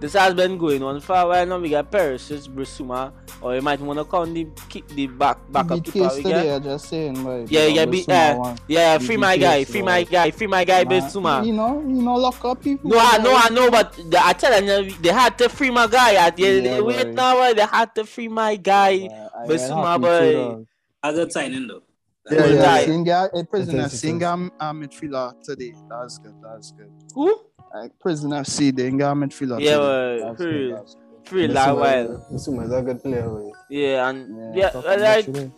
[0.00, 1.58] this has been going on for a while now.
[1.60, 5.38] We got Paris Perisic, Bissouma, or you might want to count the kick the back
[5.50, 7.46] backup Beat keeper case we today, just saying, boy.
[7.48, 10.64] Yeah, yeah, be, Bissouma uh, yeah, free the my guy, free my guy, free my
[10.64, 11.46] guy, Nah, Bissouma.
[11.46, 12.90] You know, you know, lock up people.
[12.90, 15.86] No, I know, I know, but the, I tell them they had to free my
[15.86, 16.14] guy.
[16.14, 18.90] At the Yeah, they wait now, boy, they had to free my guy.
[18.90, 20.20] Yeah, I- I Bissouma, happy boy.
[20.32, 20.66] too, dog.
[21.04, 21.82] A good signing though.
[22.30, 22.62] Yeah, Full yeah.
[22.64, 22.84] time.
[22.84, 24.00] Singer, a prisoner, It is, it is.
[24.00, 25.72] singer, uh, midfielder today.
[25.88, 26.34] That's good.
[26.42, 26.90] That's good.
[27.14, 27.40] Who?
[27.74, 29.60] Uh, prisoner C, the Inga midfielder.
[29.60, 29.78] Yeah, today.
[29.78, 31.02] boy, That's good, that's good.
[31.28, 32.26] Free that while.
[32.32, 33.28] Bissouma is a good player.
[33.28, 33.50] boy.
[33.68, 35.50] Yeah, and Yeah, yeah, talk well, about like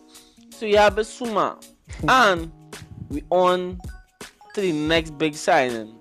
[0.51, 1.65] so you have Bissouma,
[2.09, 2.51] and
[3.09, 3.81] we on
[4.55, 5.95] to the next big signing,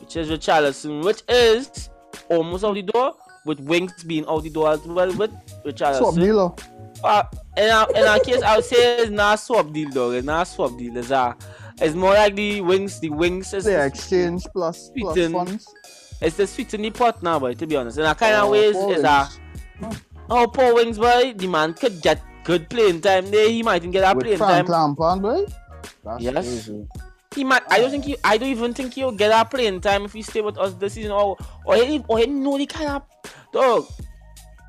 [0.00, 1.90] which is Richarlison, which is
[2.28, 3.14] almost out the door,
[3.44, 6.20] with Winks being out the door as well with Swap Richarlison.
[6.20, 6.52] dealer.
[7.02, 7.22] Uh,
[7.56, 10.10] in, our, in our case, I would say it's not a swap deal, though.
[10.12, 10.96] It's not swap deal.
[10.96, 11.36] It's, a,
[11.80, 12.98] it's more like the Winks.
[12.98, 15.66] The Winks is Player exchange plus, plus funds.
[16.20, 17.54] It's the sweet in the pot now, boy.
[17.54, 19.28] To be honest, in a kind of Oh, ways, it's a
[20.30, 21.32] oh poor Winks, boy.
[21.36, 23.48] The man could get good playing time there.
[23.48, 24.72] He might even get a With playing Frank time.
[24.72, 25.44] Lampard, boy.
[26.04, 26.34] That's Yes.
[26.34, 26.86] crazy.
[27.34, 27.62] He might.
[27.70, 28.16] I don't think he.
[28.24, 30.94] I don't even think he'll get a playing time if he stay with us this
[30.94, 33.02] season, or or he or he know the kind of
[33.52, 33.86] dog.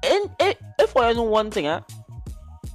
[0.04, 1.80] And if, if I know one thing, eh,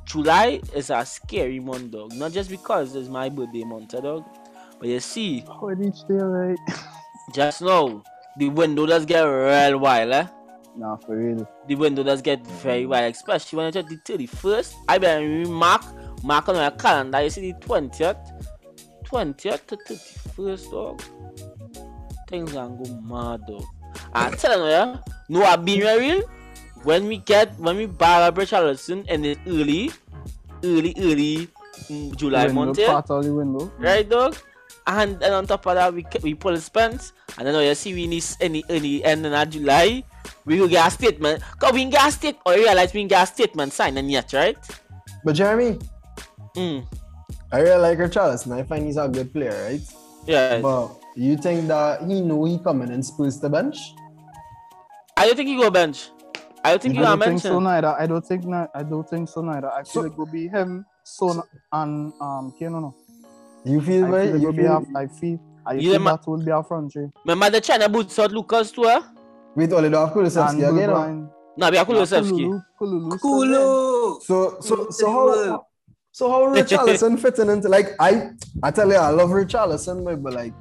[0.04, 2.12] July is a scary month, dog.
[2.14, 4.24] Not just because it's my birthday month, dog.
[4.80, 6.58] But you see, Oh, it reached there, right?
[7.32, 8.02] just now
[8.38, 10.26] the window does get real wild, eh?
[10.76, 11.48] Nah, for real.
[11.68, 14.74] The window does get very wild, especially when it's the thirty first.
[14.88, 15.82] I better mark
[16.24, 17.22] mark on my calendar.
[17.22, 18.16] You see the twentieth,
[19.04, 20.00] twentieth to thirty
[20.34, 21.00] first, dog.
[22.28, 23.64] Things are gonna go mad, dog.
[24.12, 24.96] I tell you, yeah,
[25.28, 26.22] no, I've been real.
[26.82, 29.92] When we get when we buy a Richarlison in the early,
[30.64, 31.48] early, early
[31.88, 33.72] mm, July window, month, part of the window.
[33.78, 34.36] right, dog?
[34.86, 38.06] And then on top of that, we we pull Spence, and then you see we
[38.06, 40.04] need any any end of July,
[40.44, 41.42] we will get a statement.
[41.58, 44.10] Cause we can get a state or realize we can get a statement signed and
[44.10, 44.58] yet, right?
[45.24, 45.78] But Jeremy,
[46.54, 46.86] Mm.
[47.50, 48.52] I really like Richarlison.
[48.52, 49.80] I find he's a good player, right?
[50.26, 50.60] Yeah.
[50.60, 53.78] But you think that he know he coming in Spurs to bench?
[55.16, 56.10] I don't think he go bench.
[56.64, 57.64] I don't think you are don't so mentioned.
[57.64, 57.88] neither.
[57.98, 59.70] I don't think ni- I don't think so neither.
[59.70, 62.92] I feel So- it will be him, Son, and um Kane.
[63.64, 63.72] No, no.
[63.74, 64.34] You feel I right?
[64.40, 67.08] You feel our, I feel I You feel dem- that will be our front three.
[67.24, 69.00] Remember the China boots out Lucas too, eh?
[69.56, 70.90] Wait, all you have And Kulusevski again.
[70.90, 71.30] or- Bruyne.
[71.56, 72.62] No, we are Kulusevski.
[72.80, 73.60] Kululu, Kululu still there.
[73.60, 74.20] Kulu.
[74.22, 75.66] So so so how
[76.12, 78.30] so how Richarlison fitting into like I
[78.62, 80.52] I tell you I love Richarlison, but, but like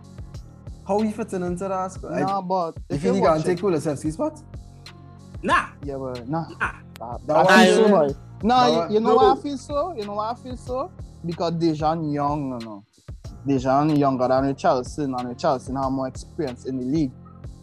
[0.88, 2.12] how he fitting into that squad?
[2.12, 4.40] Like, Nah, but if feel you he can watch take it, Kulusevski's spot?
[5.42, 6.48] Nah, yeah, but nah.
[6.60, 6.72] nah.
[7.00, 8.20] That, That that feel so, is- boy.
[8.44, 9.16] Nah, you, you know no.
[9.16, 9.94] why I feel so?
[9.98, 10.92] You know why I feel so?
[11.26, 12.86] Because Dejan young, no,
[13.46, 13.54] no.
[13.56, 17.12] Dejan younger than Richarlison, and Richarlison have more experience in the league.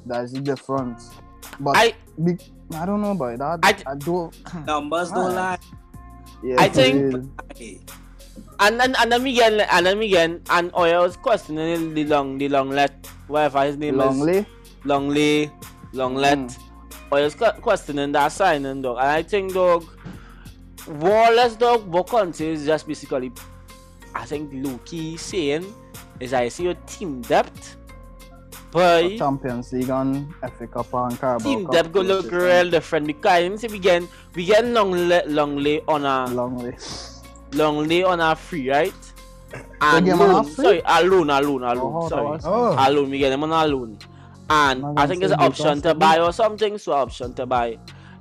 [0.06, 1.10] That is the difference.
[1.58, 2.42] But I big,
[2.74, 4.34] I don't know, about That I- I, don't.
[4.66, 5.58] Numbers don't lie.
[6.42, 7.78] Yeah, I think- real.
[8.58, 12.48] And then and then again and then again and Oya was questioning the long the
[12.48, 14.06] long let whatever his name is.
[14.06, 14.46] Lenglet.
[14.84, 15.50] Lenglet,
[15.92, 16.56] Lenglet, Mm.
[17.10, 18.96] or is que- questioning that signing, dog.
[18.98, 19.84] And I think, dog,
[20.88, 23.30] Wallace, dog, what Conte is just basically,
[24.14, 25.66] I think, Loki saying
[26.20, 27.76] is I see your team depth,
[28.72, 31.72] but Champions League on FA Cup and Carabao team Cup.
[31.72, 34.02] depth go look real different because you see we get
[34.34, 37.22] we get Lenglet, Lenglet on a Lenglet.
[37.52, 38.94] Lenglet on a free, right?
[39.80, 40.64] And get him on a loan, free?
[40.64, 42.38] sorry, alone, alone, alone, Oh, sorry.
[42.44, 42.76] Oh.
[42.78, 43.10] alone.
[43.10, 43.98] We get them on a loan.
[44.48, 47.78] And I I'm think it's an option to buy or something, so option to buy.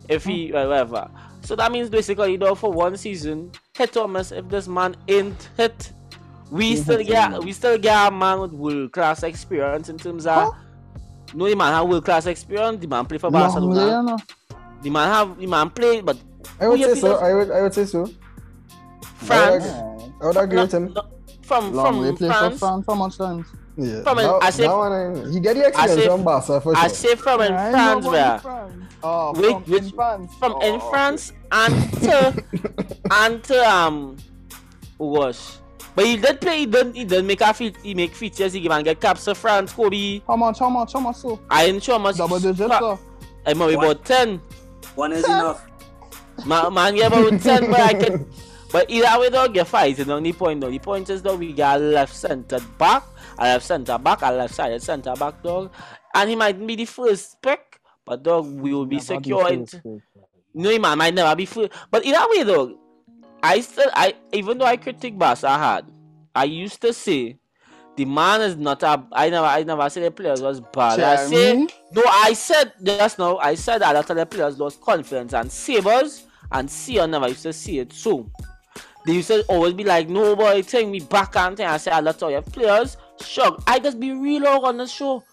[0.08, 0.54] If he Hmm.
[0.56, 1.08] whatever.
[1.42, 5.50] So that means basically though for one season, hit or miss if this man ain't
[5.58, 5.92] hit.
[6.52, 7.44] We He still get him.
[7.46, 10.60] we still get a man with world class experience in terms of Huh?
[11.34, 14.04] no the man have world class experience, the man play for Barcelona.
[14.04, 14.18] know.
[14.82, 16.18] The man have the man play but
[16.60, 17.16] I would say so.
[17.18, 18.02] I would I would say so.
[19.28, 19.98] France Yeah.
[20.22, 20.94] I would agree no, with him.
[20.94, 21.04] no,
[21.44, 23.48] from Lenglet from for France, France for much times.
[23.82, 24.04] Yeah.
[24.04, 26.88] From an- that, I say- that one, he get the experience from Barca for I
[26.90, 28.70] say from in I know France, about where
[29.02, 30.32] Oh, Wait, from which- in France.
[30.40, 30.90] from oh, in okay.
[30.90, 32.44] France and to
[33.12, 34.18] and to um
[34.98, 35.56] wash.
[35.96, 36.60] But he did play.
[36.60, 36.96] He did.
[36.96, 37.76] He did make a feat.
[37.84, 38.54] He make features.
[38.54, 39.74] He give and get caps to France.
[39.74, 40.22] Kobe.
[40.28, 40.60] How much?
[40.60, 40.94] How much?
[40.94, 41.16] How much?
[41.18, 42.18] So I ain't sure how much.
[42.18, 42.60] double digits.
[42.60, 43.00] Fra- So.
[43.46, 43.86] I might be What?
[43.86, 44.42] about ten.
[44.96, 45.66] One is enough.
[46.46, 47.70] Man, man, yeah, about ten.
[47.72, 48.26] But I can.
[48.72, 50.62] But either way, dog, you're fighting on the point.
[50.62, 53.02] Though the point is, dog, we got left centre back,
[53.40, 55.72] a left centre back, I left sided centre back, dog,
[56.14, 57.80] and he might be the first pick.
[58.06, 59.50] But dog, we will be Never secure.
[59.52, 59.68] in-
[60.54, 61.72] No, he might, might never be first.
[61.92, 62.78] But either way, though,
[63.42, 65.86] I still, I even though I critique Barca hard,
[66.36, 67.38] I used to say
[67.96, 69.04] the man is not a.
[69.12, 71.00] I never, I never said the players was bad.
[71.00, 71.70] I say Jeremy?
[71.94, 72.04] no.
[72.06, 73.38] I said just now.
[73.38, 77.28] I said that a lot of the players lost confidence, and Sabers and Sion never
[77.28, 77.94] used to see it.
[77.94, 78.30] So
[79.06, 81.92] they used to always be like, "No boy, take me back and thing." I say
[81.94, 83.64] a lot of your players shock.
[83.68, 85.24] I just be real out on the show.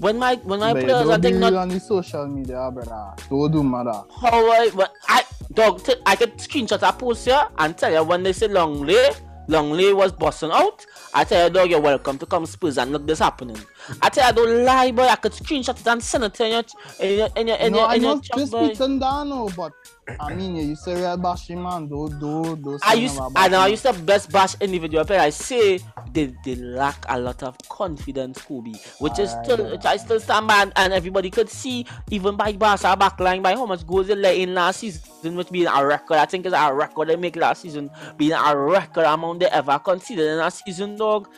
[0.00, 3.14] When my when my But players are think not on the social media, brother.
[3.30, 4.02] Don't do matter.
[4.20, 8.02] how I but I dog t- I could screenshot a post here and tell you
[8.02, 10.84] when they say Lenglet, Lenglet was busting out.
[11.14, 13.56] I tell you dog you're welcome to come Spurs and look this happening.
[14.02, 16.48] I tell you I don't lie boy, I could screenshot it and send it to
[16.48, 16.62] you
[17.00, 18.68] in your in your in no, your, I in your know chat, this boy.
[18.68, 19.72] beaten down but
[20.20, 22.78] I mean, you say real bashing man, do do do.
[22.82, 25.20] I used I know I used to best bash individual player.
[25.20, 25.80] I say
[26.12, 30.46] they, they lack a lot of confidence, Kobe, which is still which I still stand
[30.46, 34.14] by and, and everybody could see even by Barca backline by how much goals they
[34.14, 36.16] let in last season, which being a record.
[36.16, 39.78] I think it's a record they make last season, being a record amount they ever
[39.78, 41.28] conceded in a season, dog.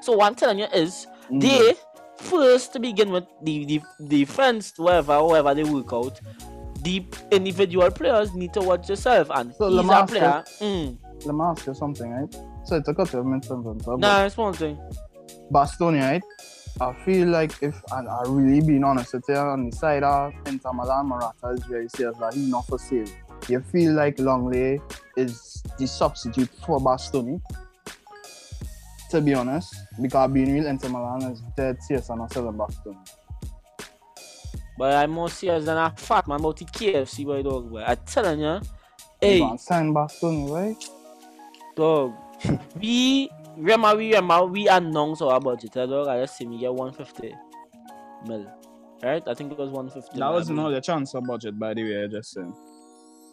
[0.00, 1.40] So what I'm telling you is Mm.
[1.40, 1.74] they
[2.18, 6.20] first to begin with the the defense, whatever, whatever they work out.
[6.86, 10.44] The individual players need to watch yourself, and So, he's a player.
[10.60, 10.96] Mm.
[11.24, 12.32] Let me ask you something, right?
[12.64, 13.98] So it's a couple of minutes from them.
[13.98, 14.78] Nah, it's one thing.
[15.52, 16.22] Bastoni, right?
[16.80, 20.32] I feel like if and I really being honest with you on the side of
[20.46, 23.08] Inter Milan, Marotta is very serious that he's not for sale.
[23.48, 24.80] You feel like Lenglet
[25.16, 27.40] is the substitute for Bastoni.
[29.10, 33.10] To be honest, because being real Inter Milan is dead serious and not selling Bastoni.
[34.78, 37.82] But I'm more serious than a fat man about the KFC boy dog boy.
[37.86, 38.60] I telling you, You
[39.20, 40.84] hey gonna sign Bastoni, right?
[41.74, 42.12] dog,
[42.80, 46.08] we remember we remember we announced our budget, eh, dog.
[46.08, 47.34] I just see me get 150
[48.26, 48.46] mil.
[49.02, 49.22] Right?
[49.26, 50.18] I think it was 150.
[50.18, 52.54] That was not the transfer budget, by the way, I just saying.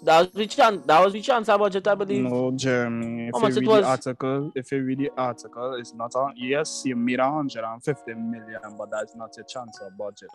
[0.04, 2.24] that was the chance that was the chance our budget, I believe.
[2.24, 3.30] No, Jeremy.
[3.30, 3.82] If How you it read was?
[3.82, 6.34] the article, if you read the article, it's not on.
[6.38, 10.30] Yes, you made a hundred and fifty million, but that's not your of budget.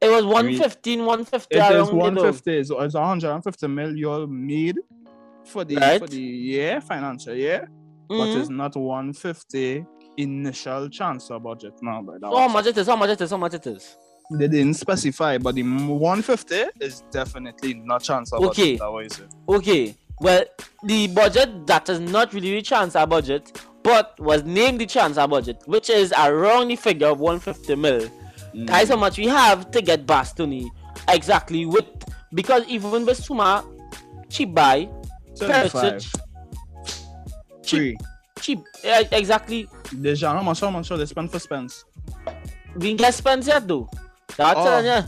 [0.00, 2.34] It was 115, 150 It is around one the dog.
[2.34, 2.64] fifty.
[2.64, 4.76] So it's hundred and fifty million you made
[5.44, 5.98] for the Right.
[6.00, 7.68] for the year financial year,
[8.08, 8.40] but Mhm.
[8.40, 9.84] it's not one fifty
[10.18, 11.72] initial transfer budget.
[11.82, 12.86] No, but So how much it is?
[12.86, 13.30] How much it is?
[13.30, 13.96] How much it is?
[14.38, 18.76] they didn't specify, but the one fifty is definitely not transfer Okay.
[18.76, 19.22] budget.
[19.48, 20.44] Okay, well,
[20.82, 23.52] the budget that is not really the transfer budget,
[23.84, 28.10] but was named the transfer budget, which is around the figure of 150 mil.
[28.56, 28.66] Mm.
[28.68, 30.66] That is how much we have to get Bastoni
[31.08, 31.84] exactly with
[32.32, 33.64] because even with Suma
[34.30, 34.88] cheap buy,
[35.34, 35.72] 75.
[35.72, 36.20] Perisic
[37.64, 37.96] cheap, Three.
[38.40, 39.68] cheap, eh, exactly.
[40.00, 40.60] Deja, how much?
[40.60, 41.84] How much they spend for Spence?
[42.76, 43.88] We can get Spence yet though.
[44.36, 44.78] That's Oh.
[44.80, 45.04] you.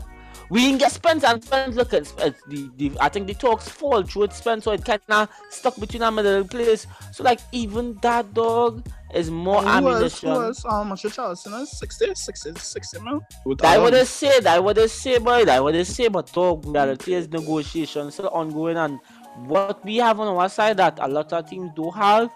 [0.49, 1.75] We can get Spence and Spence.
[1.75, 2.05] Look at
[2.47, 5.75] the, the I think the talks fall through with Spence, so it kind of stuck
[5.79, 6.87] between a middle place.
[7.13, 10.29] So like even that dog is more Who ammunition.
[10.29, 10.63] else?
[10.63, 11.53] How much is Charleston?
[11.53, 11.77] is?
[11.77, 13.21] 60, 60, 60 mil?
[13.45, 16.65] With That what they say, that what they say, boy, what they say, but dog,
[16.65, 18.99] reality is negotiation still ongoing, and
[19.45, 22.29] what we have on our side that a lot of teams do have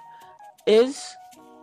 [0.65, 1.15] is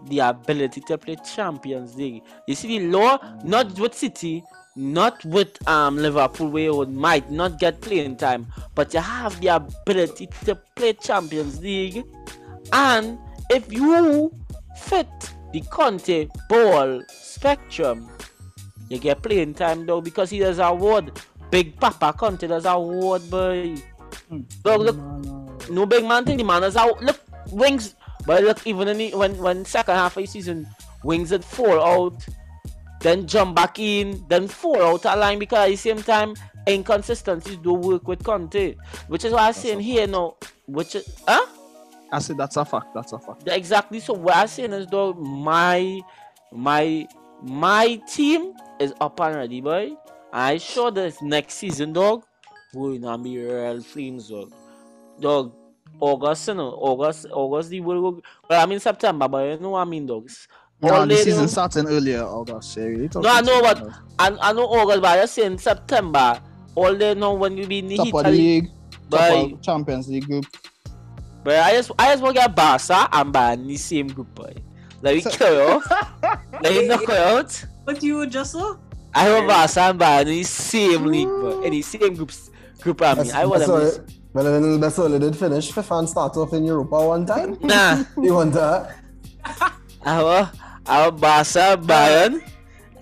[0.07, 2.23] the ability to play Champions League.
[2.47, 4.43] You see the law, not with City,
[4.77, 9.49] not with um Liverpool, where you might not get playing time, but you have the
[9.49, 12.05] ability to play Champions League,
[12.73, 13.19] and
[13.51, 14.33] if you
[14.81, 15.09] fit
[15.53, 18.09] the Conte ball spectrum,
[18.89, 21.13] you get playing time though because he does award.
[21.51, 23.75] Big Papa Conte does award, boy.
[24.29, 24.41] Hmm.
[24.65, 25.59] Dog, look, No, no.
[25.71, 26.37] no big man thing.
[26.37, 27.03] The man is out.
[27.03, 27.21] Look,
[27.51, 27.95] wings.
[28.27, 30.69] But look, even in the, when when second half of the season,
[31.03, 32.25] wings would fall out,
[33.01, 36.35] then jump back in, then fall out a line because at the same time
[36.69, 38.77] inconsistencies do work with Conte,
[39.09, 40.37] which is why I'm saying here now.
[40.67, 41.47] Which is, huh?
[42.13, 42.95] I said that's a fact.
[42.95, 43.43] That's a fact.
[43.47, 44.01] Exactly.
[44.01, 46.01] So what I'm saying is though my
[46.53, 47.07] my
[47.43, 49.93] my team is up and ready, boy.
[50.33, 52.25] I sure this next season, dog,
[52.75, 54.53] we gonna be real flames, dog.
[55.21, 55.53] Dog,
[55.99, 58.23] August, you know, August, August, the world.
[58.49, 60.47] Well, I mean September, but you know what I mean, dogs.
[60.83, 62.77] No, all the they season starting earlier August.
[62.77, 63.87] Yeah, No, I know, but
[64.19, 66.41] I, I know August, but I just saying September.
[66.75, 68.71] All they know when you be in the top heat of of the league,
[69.11, 70.47] top of Champions League group.
[71.43, 74.35] But I just I just want to get Barca and Bayern in the same group,
[74.35, 74.55] boy.
[75.03, 75.91] Like we So- carry off,
[76.63, 77.65] like we knock it out.
[77.87, 78.79] But you just so?
[79.15, 81.63] I want Barca and Bayern in the same league, boy.
[81.63, 83.33] In the same groups, group I mean.
[83.33, 84.05] I want that's all them.
[84.07, 84.15] it.
[84.33, 85.73] Well, then that's all it did finish.
[85.73, 87.57] FIFA and start off in Europa one time.
[87.63, 88.97] Nah, You want that?
[90.05, 90.49] I want
[90.87, 92.43] I want Barca, Bayern,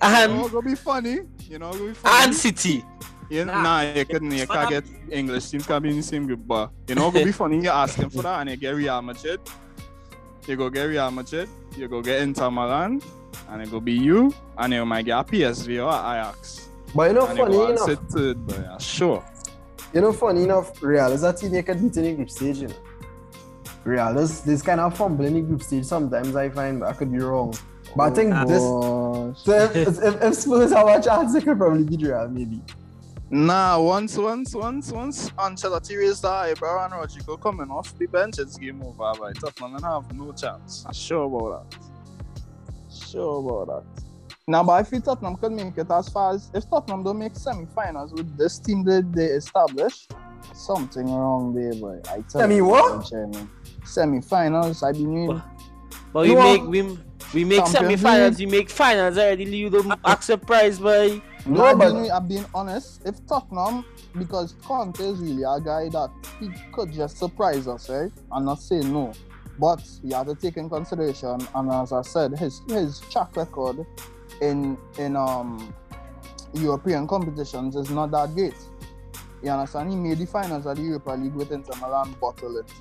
[0.01, 1.19] Oh, and gonna be funny.
[1.49, 2.23] You know, gonna be funny.
[2.25, 2.85] and City.
[3.29, 3.61] You know, Nah.
[3.61, 6.71] nah, you couldn't, you can't get English teams can't be in the same group, but
[6.87, 7.61] you know, gonna be funny.
[7.61, 9.39] You ask them for that, and you get Real Madrid.
[10.47, 11.47] You go get Real Madrid.
[11.77, 13.01] You go get Inter Milan,
[13.49, 16.69] and it go be you, and you might get a PSV or a Ajax.
[16.95, 19.23] But you know, And funny go and enough, sit third, but yeah, sure.
[19.93, 22.57] you know, funny enough, Real is a team you can beat in the group stage.
[22.57, 22.75] You know,
[23.83, 25.85] Real is this kind of fumble in the group stage.
[25.85, 27.53] Sometimes I find, but I could be wrong.
[27.95, 28.61] But I think this.
[28.63, 32.59] Oh, So if, if, if Spurs have a chance, they could probably beat Real, maybe.
[33.31, 38.39] Nah, once, once, once, once Ancelotti raised the eyebrow and Rodrygo coming off the bench,
[38.39, 39.11] it's game over.
[39.19, 40.83] But Tottenham and have no chance.
[40.87, 41.79] I'm sure about that.
[42.91, 44.03] Sure about that.
[44.47, 47.35] Now, but I feel Tottenham could make it as far as if Tottenham don't make
[47.35, 50.07] semi-finals with this team that they establish,
[50.55, 52.01] something wrong there, boy.
[52.09, 53.05] I tell Semi you, what?
[53.05, 53.47] Chairman.
[53.85, 55.39] Semi-finals, I mean,
[56.11, 56.41] But we No.
[56.41, 56.97] make we
[57.35, 59.43] we make semi-finals, we make finals already.
[59.43, 60.13] You don't ah.
[60.13, 61.21] accept prize, boy.
[61.49, 63.01] No, but- being, I'm being honest.
[63.05, 63.85] If Tottenham,
[64.17, 68.11] because Conte is really a guy that he could just surprise us, right?
[68.31, 69.13] I'm not saying no,
[69.59, 71.39] but you have to take in consideration.
[71.55, 73.85] And as I said, his his track record
[74.41, 75.73] in in um
[76.53, 78.55] European competitions is not that great.
[79.43, 79.89] You understand?
[79.89, 82.71] He made the finals of the Europa League with Inter Milan, bottle it.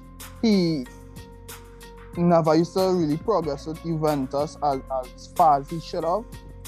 [0.43, 0.87] He
[2.16, 6.25] never used to really progress with Juventus as, as far as he should have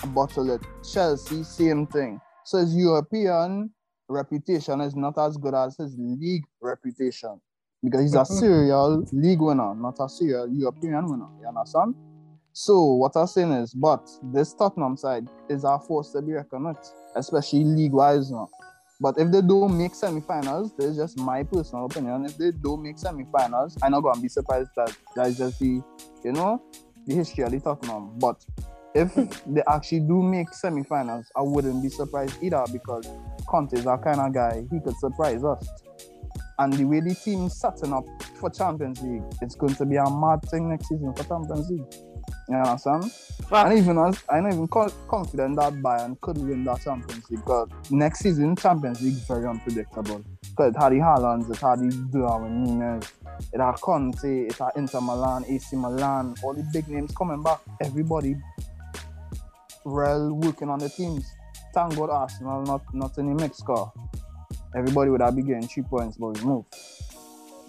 [0.08, 0.62] bottle it.
[0.82, 2.20] Chelsea, same thing.
[2.44, 3.70] So his European
[4.08, 7.40] reputation is not as good as his league reputation
[7.82, 8.34] because he's a mm-hmm.
[8.34, 11.28] serial league winner, not a serial European winner.
[11.40, 11.94] You understand?
[12.52, 16.66] So what I'm saying is, but this Tottenham side is a force to be reckoned
[16.66, 18.48] with, especially league-wise now.
[19.00, 22.26] But if they don't make semi-finals, this is just my personal opinion.
[22.26, 25.82] If they don't make semi-finals, I'm not gonna be surprised that that's just the,
[26.22, 26.62] you know,
[27.06, 28.18] the history of the Tottenham.
[28.18, 28.44] But
[28.94, 29.14] if
[29.46, 33.08] they actually do make semi-finals, I wouldn't be surprised either because
[33.48, 34.64] Conte is our kind of guy.
[34.70, 35.68] He could surprise us.
[36.58, 40.10] And the way the team's setting up for Champions League, it's going to be a
[40.10, 41.94] mad thing next season for Champions League.
[42.48, 43.10] You understand?
[43.48, 43.70] Fact.
[43.70, 47.40] And even us, I'm not even co- confident that Bayern could win that Champions League
[47.40, 50.22] because next season Champions League is very unpredictable.
[50.50, 53.10] Because it had the Haalands, it had the Darwin Núñez,
[53.52, 57.60] it had Conte, it had Inter Milan, AC Milan, all the big names coming back.
[57.80, 58.36] Everybody
[59.84, 61.24] real working on the teams.
[61.74, 63.92] Thank God Arsenal not not in the mix score.
[64.74, 66.64] Everybody would have been getting three points, but we move.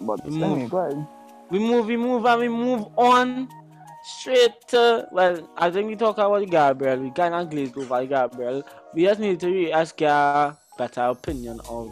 [0.00, 0.70] But We move.
[0.70, 1.06] go ahead.
[1.50, 3.48] we move, we move, and we move on
[4.04, 5.48] straight to well.
[5.56, 6.98] I think we talk about Gabriel.
[7.00, 8.62] We kind of glazed over Gabriel.
[8.94, 11.90] We just need to really ask a better opinion of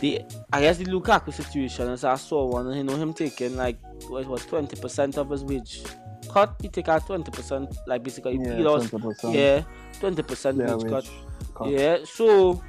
[0.00, 0.22] the.
[0.52, 1.88] I guess the Lukaku situation.
[1.88, 3.78] As I saw one, you know him taking like
[4.08, 5.82] what it was twenty percent of his wage
[6.26, 6.54] cut.
[6.62, 8.90] you take out twenty percent, like basically he lost.
[8.92, 9.34] 20%.
[9.34, 9.62] Yeah,
[10.00, 11.10] twenty percent Yeah, wage cut.
[11.54, 11.68] cut.
[11.68, 12.62] Yeah, so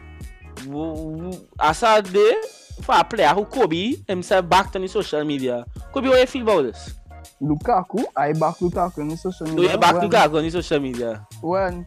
[1.59, 2.35] as a day
[2.81, 5.65] for a player who Kobe himself backed on the social media.
[5.93, 6.93] Kobe, what you feel about this?
[7.41, 9.71] Lukaku, I back Lukaku in the social media.
[9.73, 11.27] you back when, Lukaku on the social media?
[11.41, 11.85] When,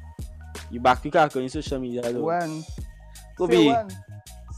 [0.71, 2.23] You back Lukaku on the social media though.
[2.23, 2.65] when,
[3.37, 3.89] Kobe, say when,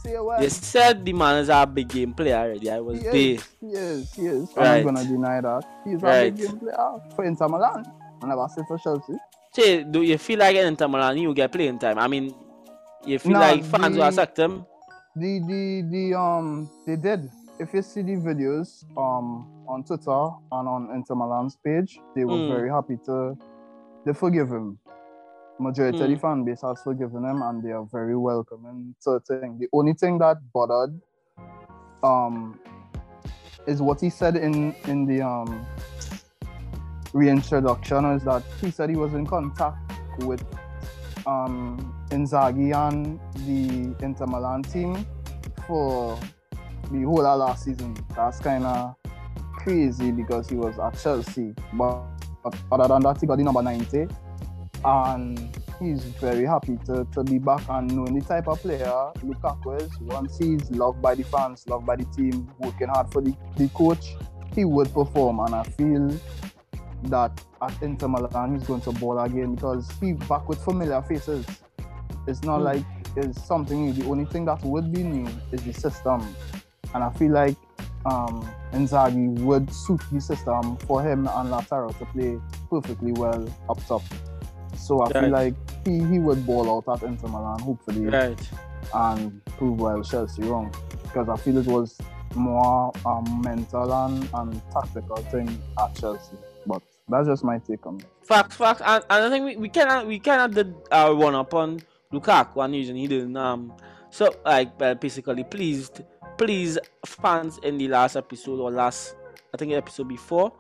[0.05, 0.43] when.
[0.43, 2.71] you said the man is a big game player already.
[2.71, 3.15] I was He there.
[3.15, 4.49] is, he is, he is.
[4.57, 5.65] I'm not gonna deny that.
[5.85, 6.37] He's a Right.
[6.37, 7.85] big game player for Inter Milan.
[8.23, 9.15] I never say for Chelsea.
[9.53, 11.99] Say, do you feel like in Inter Milan you get playing time?
[11.99, 12.35] I mean,
[13.05, 14.65] you feel like fans will accept him?
[15.17, 17.29] The the the um they did.
[17.59, 22.39] If you see the videos um on Twitter and on Inter Milan's page, they were
[22.39, 22.49] Mm.
[22.49, 23.37] very happy to
[24.07, 24.79] they forgive him.
[25.63, 26.21] Majority of the Mm.
[26.21, 29.59] fan base has forgiven him and they are very welcoming to the thing.
[29.59, 31.01] The only thing that bothered
[32.03, 32.59] um
[33.67, 35.65] is what he said in in the um
[37.13, 40.43] reintroduction is that he said he was in contact with
[41.27, 45.07] um Inzaghi and the Inter Milan team
[45.67, 46.19] for
[46.91, 47.95] the whole of last season.
[48.17, 48.97] That's kind of
[49.63, 52.05] crazy because he was at Chelsea, but,
[52.43, 54.09] but other than that, he got the number 90,
[54.85, 55.39] and
[55.81, 59.91] he's very happy to, to be back and knowing the type of player Lukaku is.
[60.01, 63.69] Once he's loved by the fans, loved by the team, working hard for the, the
[63.69, 64.15] coach,
[64.55, 66.11] he would perform, and I feel
[67.05, 71.47] that at Inter Milan he's going to ball again because he back with familiar faces.
[72.27, 72.65] It's not Hmm.
[72.65, 72.85] like
[73.17, 73.93] it's something new.
[73.93, 76.23] The only thing that would be new is the system.
[76.95, 77.57] And I feel like
[78.05, 82.39] um Inzaghi would suit the system for him and Lautaro to play
[82.71, 84.03] perfectly well up top.
[84.83, 85.15] So I Right.
[85.25, 85.55] feel like
[85.85, 88.51] he, he would ball out at Inter Milan, hopefully Right.
[88.95, 90.75] and prove well Chelsea wrong
[91.05, 91.99] because I feel it was
[92.35, 96.37] more um, mental and, and tactical thing at Chelsea.
[96.67, 98.07] But that's just my take on it.
[98.25, 101.55] Facts, facts, and, and I think we, we cannot we cannot did our one up
[101.55, 101.81] on
[102.13, 103.73] Lukaku and using he didn't um
[104.11, 106.03] so like basically pleased
[106.39, 109.15] please fans in the last episode or last
[109.55, 110.53] I think episode before.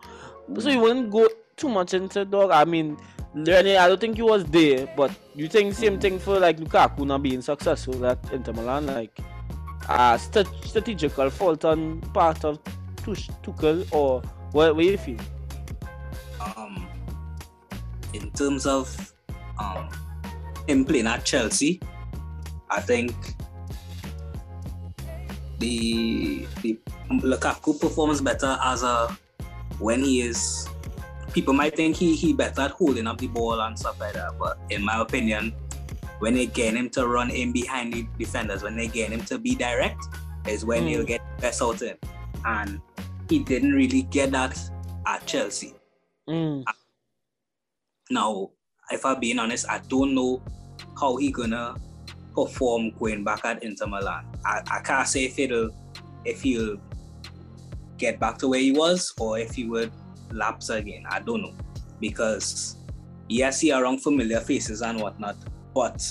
[0.58, 2.50] So you wouldn't go too much into dog.
[2.50, 2.96] I mean
[3.34, 7.06] Lenny, I don't think he was there, but you think same thing for like Lukaku
[7.06, 9.18] not being successful at Inter Milan, like
[9.88, 12.58] uh st- strategical fault on part of
[12.96, 14.20] Tuch- Tuchel or
[14.52, 15.18] what, what you feel?
[16.56, 16.86] um,
[18.12, 19.14] in terms of
[19.58, 19.88] um,
[20.68, 21.80] him playing at Chelsea,
[22.68, 23.14] I think
[25.58, 26.78] the the
[27.10, 29.16] Lukaku performs better as a
[29.78, 30.68] when he is.
[31.32, 34.38] People might think he he better at holding up the ball and stuff like that,
[34.38, 35.54] but in my opinion,
[36.18, 39.38] when they get him to run in behind the defenders, when they get him to
[39.38, 40.04] be direct,
[40.46, 40.88] is when Mm.
[40.88, 41.96] he'll get best out him.
[42.44, 42.80] And
[43.28, 44.58] he didn't really get that
[45.06, 45.74] at Chelsea.
[46.28, 46.64] Mm.
[48.10, 48.50] Now,
[48.90, 50.42] if I'm being honest, I don't know
[51.00, 51.74] how he gonna
[52.34, 54.24] perform going back at Inter Milan.
[54.44, 55.70] I, I can't say if it'll
[56.24, 56.76] if he'll
[57.96, 59.90] get back to where he was or if he would
[60.32, 61.04] lapse again.
[61.08, 61.54] I don't know.
[62.00, 62.76] Because
[63.28, 65.36] yes, he around familiar faces and whatnot,
[65.74, 66.02] but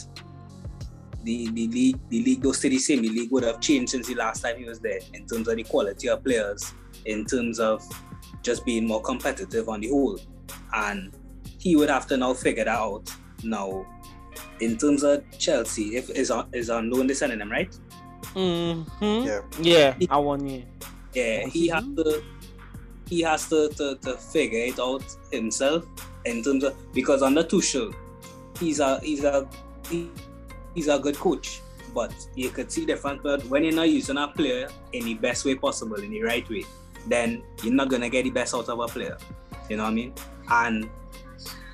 [1.24, 3.01] the, the league the league goes to the same.
[3.01, 5.55] The league would have changed since the last time he was there in terms of
[5.55, 6.74] the quality of players,
[7.05, 7.84] in terms of
[8.41, 10.19] just being more competitive on the whole.
[10.74, 11.13] And
[11.59, 13.11] he would have to now figure that out.
[13.43, 13.86] Now,
[14.59, 17.76] in terms of Chelsea, if is on is on loan this them, right?
[18.34, 19.28] Mm-hmm.
[19.28, 19.41] Yeah.
[19.61, 20.63] Yeah, I want you.
[21.13, 22.24] Yeah, he has to
[23.12, 25.86] he has to, to, to figure it out himself
[26.24, 27.93] in terms of because under Tuchel,
[28.57, 29.47] he's a he's a
[29.89, 30.09] he,
[30.74, 31.62] he's a good coach,
[31.93, 33.22] but you could see different.
[33.22, 36.49] But when you're not using a player in the best way possible, in the right
[36.49, 36.64] way,
[37.05, 39.18] then you're not gonna get the best out of a player.
[39.70, 40.14] You know what I mean?
[40.49, 40.89] And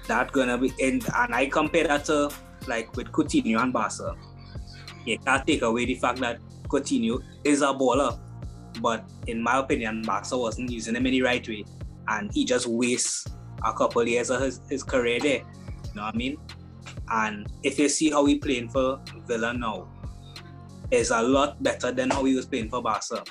[0.07, 2.31] that's gonna be and, and I compare that to
[2.65, 4.15] like with Coutinho and Barca.
[5.05, 8.19] You can't take away the fact that Coutinho is a baller,
[8.81, 11.63] but in my opinion, Barca wasn't using him in the right way,
[12.07, 13.25] and he just wastes
[13.63, 15.39] a couple years of his, his career there.
[15.39, 16.37] You know what I mean?
[17.09, 19.89] And if you see how he playing for Villa now,
[20.91, 23.23] is a lot better than how he was playing for Barca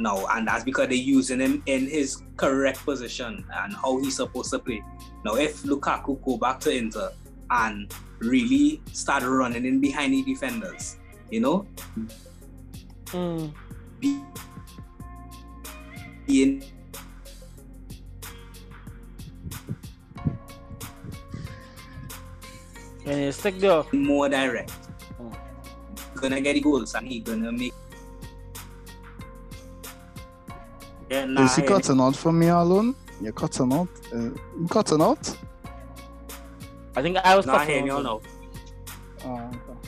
[0.00, 4.50] now, and that's because they're using him in his correct position and how he's supposed
[4.50, 4.82] to play.
[5.24, 7.10] Now, if Lukaku go back to Inter
[7.50, 10.98] and really start running in behind the defenders,
[11.30, 11.66] you know,
[13.06, 13.52] Mm.
[13.98, 14.22] be,
[16.26, 16.62] being
[23.06, 23.82] And you stick there.
[23.92, 24.72] more direct,
[25.18, 25.34] Mm.
[26.20, 27.72] gonna get the goals and he gonna make.
[31.10, 32.94] Yeah, nah, Is he I- cutting out for me alone?
[33.20, 33.88] You're cutting out?
[34.14, 35.36] Uh, you cutting out?
[36.96, 38.06] I think I was nah, cutting hear me out.
[38.06, 38.22] out
[39.24, 39.30] now.
[39.30, 39.78] Oh, okay.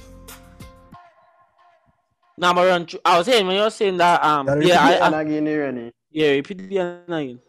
[2.38, 4.88] Nah, but run through- I was saying when you were saying that um Gotta yeah
[4.88, 5.92] repeat I, it I again, Rennie.
[6.12, 7.40] Yeah repeat the end again.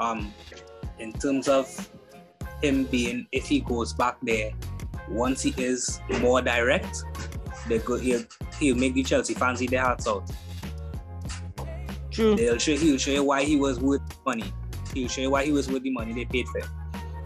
[0.00, 0.32] um,
[0.98, 1.66] in terms of
[2.62, 4.50] him being, if he goes back there,
[5.08, 7.04] once he is more direct,
[7.68, 8.24] they go, he'll,
[8.58, 10.30] he'll make the Chelsea fans eat their hearts out.
[12.10, 12.34] True.
[12.36, 14.52] They'll show, he'll show you why he was worth money.
[14.94, 16.68] He'll show you why he was worth the money they paid for him.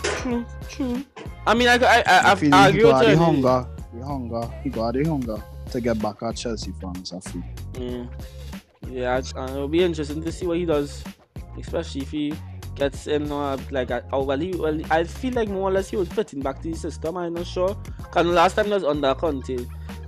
[0.02, 0.46] True.
[0.68, 1.04] True.
[1.46, 3.68] I mean I I I, I I, feel I he agree with got the hunger,
[3.94, 7.42] the hunger, he got the hunger to get back at Chelsea fans, I feel.
[7.74, 8.08] Mm.
[8.90, 11.02] Yeah, and it'll be interesting to see what he does,
[11.58, 12.34] especially if he
[12.76, 15.88] gets in uh, like uh, oh well he well I feel like more or less
[15.88, 17.16] he was fitting back to the system.
[17.16, 17.76] I'm not sure.
[18.10, 19.58] Cause last time was under Conte,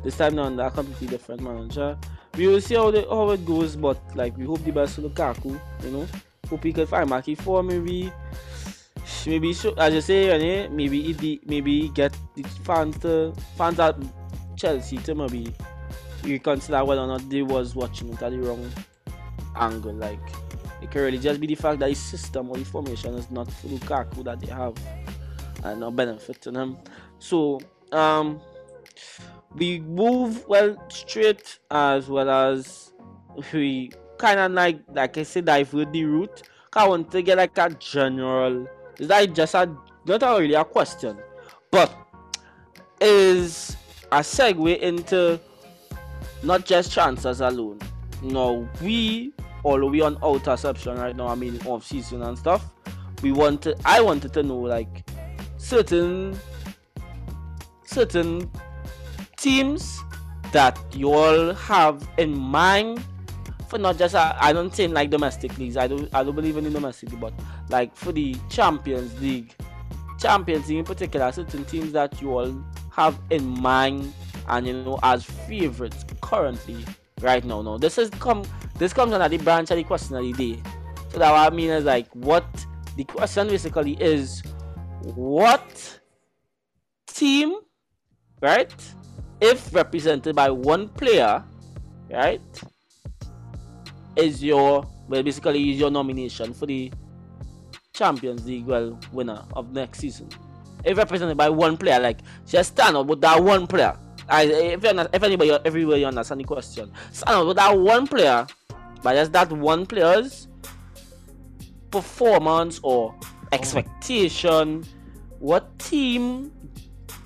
[0.04, 1.98] this time they're under a completely different manager.
[2.36, 5.02] We will see how the, how it goes, but like we hope the best for
[5.02, 5.58] Lukaku.
[5.82, 6.06] You know,
[6.48, 7.66] hope he can find back his form.
[7.66, 8.12] Maybe,
[9.26, 13.96] maybe as you say, maybe maybe get the fans to fans at
[14.56, 15.52] Chelsea to maybe
[16.24, 18.70] reconsider whether or not they was watching it at the wrong
[19.56, 19.94] angle.
[19.94, 20.20] Like
[20.82, 23.50] it can really just be the fact that his system or the formation is not
[23.50, 24.74] for Lukaku that they have
[25.64, 26.76] and not benefiting him.
[27.18, 27.60] So
[27.92, 28.40] um
[29.56, 32.92] we move well straight as well as
[33.52, 36.42] we kind of like like I said divert the route
[36.72, 38.66] I want to get like a general.
[38.98, 39.74] Is that just a
[40.06, 41.18] not really a question,
[41.70, 41.92] but
[43.00, 43.76] is
[44.12, 45.40] a segue into
[46.42, 47.78] not just transfers alone.
[48.22, 49.32] No, we
[49.64, 52.64] although we on outer section right now, I mean off season and stuff.
[53.22, 55.08] We wanted I wanted to know like
[55.56, 56.38] certain
[57.84, 58.50] certain
[59.36, 60.02] teams
[60.52, 63.02] that you all have in mind
[63.68, 65.76] for not just uh, I don't think like domestic leagues.
[65.76, 67.32] I don't I don't believe in the domestic but
[67.68, 69.54] like for the Champions League,
[70.18, 74.12] Champions League in particular, certain teams that you all have in mind
[74.48, 76.84] and you know as favorites currently
[77.20, 77.62] right now.
[77.62, 78.44] No, this is come
[78.76, 80.62] this comes under the branch of the question of the day.
[81.10, 82.44] So that what I mean is like what
[82.96, 84.42] the question basically is
[85.02, 86.00] what
[87.06, 87.56] team,
[88.42, 88.72] right?
[89.40, 91.44] If represented by one player,
[92.10, 92.40] right,
[94.16, 96.92] is your well basically is your nomination for the
[97.94, 100.28] Champions League well winner of next season.
[100.84, 103.96] If represented by one player, like just stand up with that one player.
[104.28, 107.78] I, if, you're not, if anybody everywhere you understand the question, stand up with that
[107.78, 108.46] one player,
[109.02, 110.48] but just that one player's
[111.90, 113.28] performance or oh.
[113.52, 114.84] expectation.
[115.38, 116.52] What team?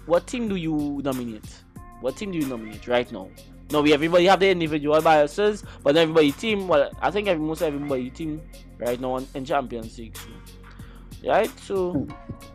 [0.07, 1.63] What team do you nominate?
[2.01, 3.29] What team do you nominate right now?
[3.71, 6.69] No, we everybody have the individual biases, but everybody team.
[6.69, 8.43] Well, I think every, most everybody team
[8.79, 10.17] right now in, in Champions League.
[10.17, 11.59] So, right?
[11.61, 12.07] So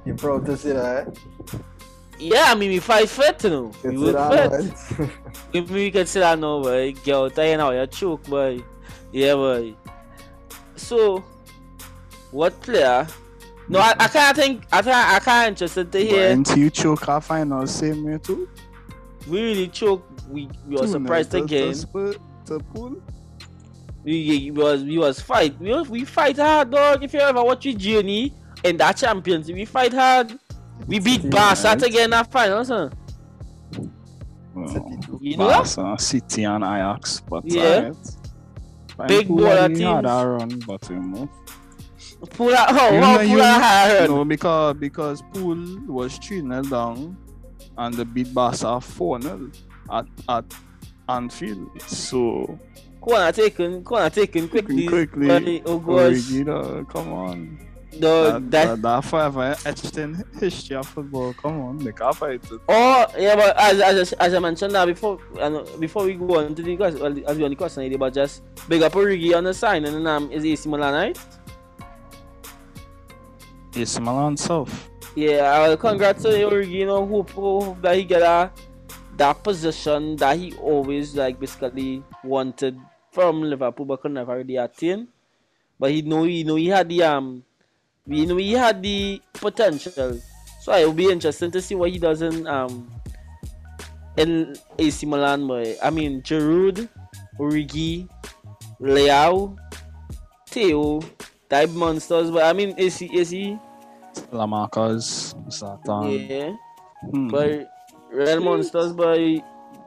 [0.05, 1.17] You proud to see that?
[2.19, 3.71] Yeah, I mean we fight fit, you know.
[3.83, 4.99] We would that, fit.
[4.99, 5.09] right?
[5.53, 8.61] If we can say that now, boy, girl, tell you now, you choke, boy.
[9.11, 9.73] Yeah, boy.
[10.75, 11.23] So,
[12.31, 13.07] what player?
[13.69, 14.63] No, I, I can't think.
[14.71, 15.13] I can't.
[15.15, 16.31] I can't interested to But hear.
[16.31, 18.47] until you choke our final same way too.
[19.27, 20.05] We really choke.
[20.29, 21.73] We we were surprised nil again.
[21.73, 22.15] Spur-
[22.45, 23.01] to pull.
[24.03, 25.59] We, we was we was fight.
[25.59, 27.03] We was, we fight hard, dog.
[27.03, 28.33] If you ever watch your journey
[28.63, 30.39] in that Champions, we fight hard.
[30.85, 31.81] We beat City, Barca right?
[31.83, 32.93] again in that final, son.
[34.53, 35.75] Well, You know that?
[35.75, 37.91] Barca, City and Ajax, but uh, Yeah.
[38.99, 39.07] alright.
[39.07, 41.29] Big Pool baller only had a run, but you know.
[42.31, 42.67] Pull out.
[42.71, 44.09] Oh, You know, pull you- out hard.
[44.09, 47.15] No, because because Pool was 3 0 down
[47.77, 49.51] and they beat Barca 4 0
[49.91, 50.45] at, at
[51.09, 51.69] Anfield.
[51.83, 52.57] So,
[53.01, 53.83] Corner taken.
[53.83, 54.87] Corner taken quickly.
[54.87, 56.13] quickly, By- Oh gosh.
[56.15, 57.59] Origi, come on.
[57.99, 61.33] The, that, that, that, forever etched in history of football.
[61.33, 62.61] Come on, they can't fight it.
[62.67, 66.53] Oh yeah, but as as as I mentioned that before, uh, before we go on
[66.55, 69.35] to the question, well, as we on the question, idea, but just big up Origi
[69.35, 71.19] on the sign, and then um, is AC Milan right?
[73.73, 74.89] It's Milan South.
[75.15, 76.69] Yeah, well, congrats to Origi.
[76.69, 78.51] You know, hope, hope that he get a
[79.17, 82.79] that position that he always like basically wanted
[83.11, 85.07] from Liverpool, but could never really attain.
[85.79, 87.43] But he know he know he had the um,
[88.07, 90.19] we know he had the potential.
[90.61, 92.89] So it will be interesting to see what he does in um
[94.17, 95.47] in AC Milan.
[95.47, 96.87] But I mean, Giroud,
[97.39, 98.07] Origi,
[98.81, 99.55] Leao,
[100.47, 101.01] Theo,
[101.49, 102.31] type monsters.
[102.31, 103.57] But I mean, is he?
[104.33, 106.27] Lamarcus, Zlatan.
[106.27, 106.51] yeah,
[107.11, 107.27] Hmm.
[107.29, 107.69] but
[108.11, 108.93] real monsters.
[108.93, 109.43] by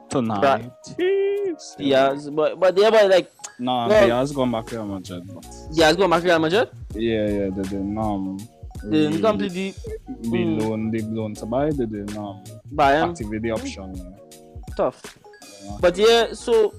[0.09, 0.71] Tonight.
[0.97, 1.75] Jeez.
[1.77, 3.31] Diaz, but but yeah, but like
[3.61, 5.23] Nah, Well- Diaz gone back to Real Madrid.
[5.33, 6.69] But Diaz going back to Real Madrid.
[6.95, 8.37] yeah, yeah, they didn't um,
[8.83, 9.73] They really completely
[10.31, 10.57] be Hmm.
[10.59, 11.69] loan, they loan to buy.
[11.69, 13.09] They didn't um, buy him.
[13.11, 14.15] activate the option.
[14.75, 14.99] Tough.
[15.63, 15.77] Yeah.
[15.79, 16.73] But yeah, so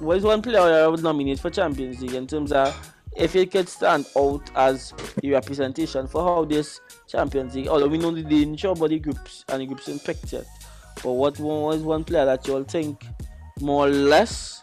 [0.00, 2.68] what is one player I would nominate for Champions League in terms of
[3.16, 4.92] if it could stand out as
[5.24, 8.98] a representation for how this Champions League, although we know the they didn't about the
[8.98, 9.98] groups and the groups in
[10.32, 10.46] yet.
[11.02, 13.06] But what one was one player that you all think
[13.60, 14.59] more or less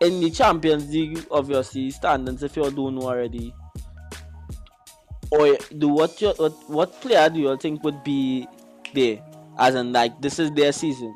[0.00, 3.54] in the Champions League obviously standings if you don't know already.
[5.30, 8.46] Or do what you what, what player do you think would be
[8.94, 9.18] there?
[9.58, 11.14] As in like this is their season.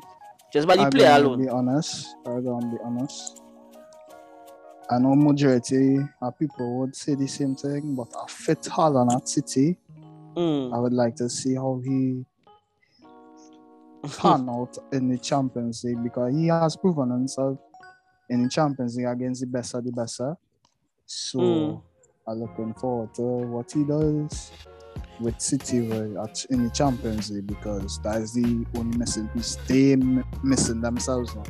[0.51, 1.43] Just by the I'm player alone.
[1.43, 2.07] be honest.
[2.25, 3.41] I'm gonna be honest.
[4.89, 9.29] I know majority of people would say the same thing, but a fit Haaland at
[9.29, 9.77] City,
[10.35, 10.73] Mm.
[10.73, 12.23] I would like to see how he
[14.17, 17.59] pan out in the Champions League because he has proven himself
[18.31, 20.21] in the Champions League against the best of the best.
[21.05, 21.81] So Mm.
[22.27, 24.51] I'm looking forward to what he does
[25.19, 29.57] with City right, at, in the Champions League because that is the only missing piece.
[29.67, 29.95] They
[30.43, 31.43] missing themselves now.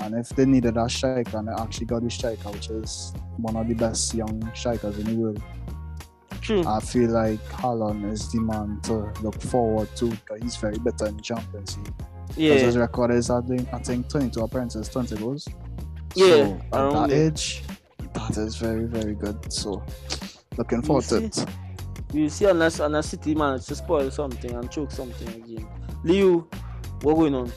[0.00, 3.56] And if they needed a striker, and they actually got the striker, which is one
[3.56, 5.42] of the best young strikers in the world.
[6.40, 6.64] True.
[6.66, 11.06] I feel like Haaland is the man to look forward to because he's very better
[11.06, 11.94] in the Champions League.
[12.36, 12.54] Yeah.
[12.54, 15.48] His record is, I think, I think 22 appearances, 20 goals.
[16.14, 17.26] Yeah, So, at that there.
[17.26, 17.62] age,
[18.14, 19.52] that is very, very good.
[19.52, 19.82] So,
[20.56, 21.46] Looking forward to it.
[22.12, 25.68] You see, unless unless City manage to spoil something and choke something again.
[26.02, 26.48] Leo,
[27.02, 27.52] what going on?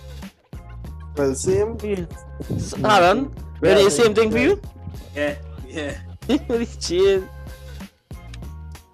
[1.16, 1.78] Well, same.
[1.82, 2.06] Yeah.
[2.52, 4.62] S- Aaron, really the same thing for you?
[5.16, 5.36] Yeah,
[5.68, 5.98] yeah.
[6.80, 7.28] Chill.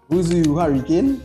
[0.09, 1.21] Who's you, Hurricane?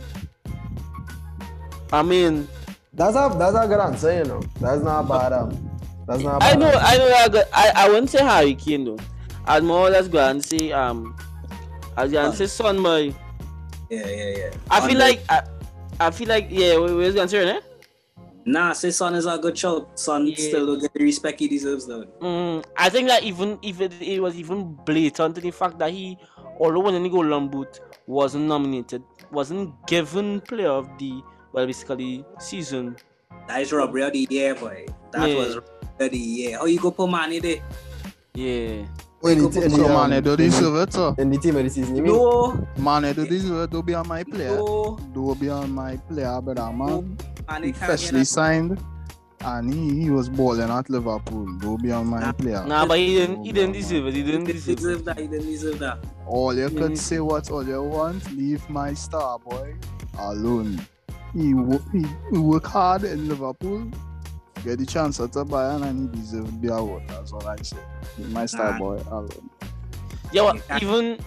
[1.93, 2.47] I mean,
[2.93, 4.41] That's a that's a good answer, you know.
[4.59, 5.72] That's not a bad um.
[6.07, 6.79] That's not a I know, answer.
[6.81, 7.13] I know.
[7.13, 8.97] I, got, I, I wouldn't say Harry Kane though.
[9.45, 11.15] I'd more or less go and say um,
[11.97, 13.13] I'd go and say Son boy.
[13.89, 14.49] Yeah, yeah, yeah.
[14.69, 15.43] I feel like I,
[15.99, 16.77] I feel like yeah.
[16.77, 17.63] We we're gonna say it,
[18.45, 19.97] Nah, say Son is a good shout.
[19.97, 20.35] Son Yeah.
[20.35, 22.05] still don't get the respect he deserves though.
[22.21, 25.91] Mm, I think that even if it, it was even blatant in the fact that
[25.91, 26.17] he,
[26.59, 31.21] although when he Golden Boot wasn't nominated, wasn't given Player of the
[31.53, 32.97] well basically season.
[33.47, 34.85] That is robbery of year, boy.
[35.11, 35.35] That Yeah.
[35.35, 36.57] was robbery the year.
[36.57, 37.61] How you go put money there?
[38.33, 38.85] Yeah.
[39.21, 41.15] Wait, in the, in So the, man, um, do deserve it, sir.
[41.17, 42.11] in the team of the season, you mean?
[42.13, 43.69] No, Man, do deserve it.
[43.71, 44.57] Do be on my player.
[44.57, 44.99] no.
[45.13, 47.17] Do be on my player, brother, man.
[47.47, 48.25] Money can't Freshly that.
[48.25, 48.83] signed.
[49.45, 51.45] And he, he was balling at Liverpool.
[51.59, 52.31] Do be on my Nah.
[52.31, 52.63] player.
[52.65, 53.43] Nah, but he didn't.
[53.43, 54.13] He didn't deserve it.
[54.13, 54.75] He He didn't didn't deserve it.
[54.77, 55.19] deserve that.
[55.19, 55.97] He didn't deserve that.
[56.25, 56.77] All you Mm.
[56.77, 59.75] could say what all you want, leave my star boy
[60.17, 60.79] alone.
[61.33, 63.89] He, wo- he, he work hard in Liverpool,
[64.63, 67.03] get the chance at a Bayern and he deserves the award.
[67.07, 67.77] That's all I say.
[68.17, 68.79] Leave my star Nah.
[68.79, 69.49] boy alone.
[70.31, 71.19] Yeah, well, even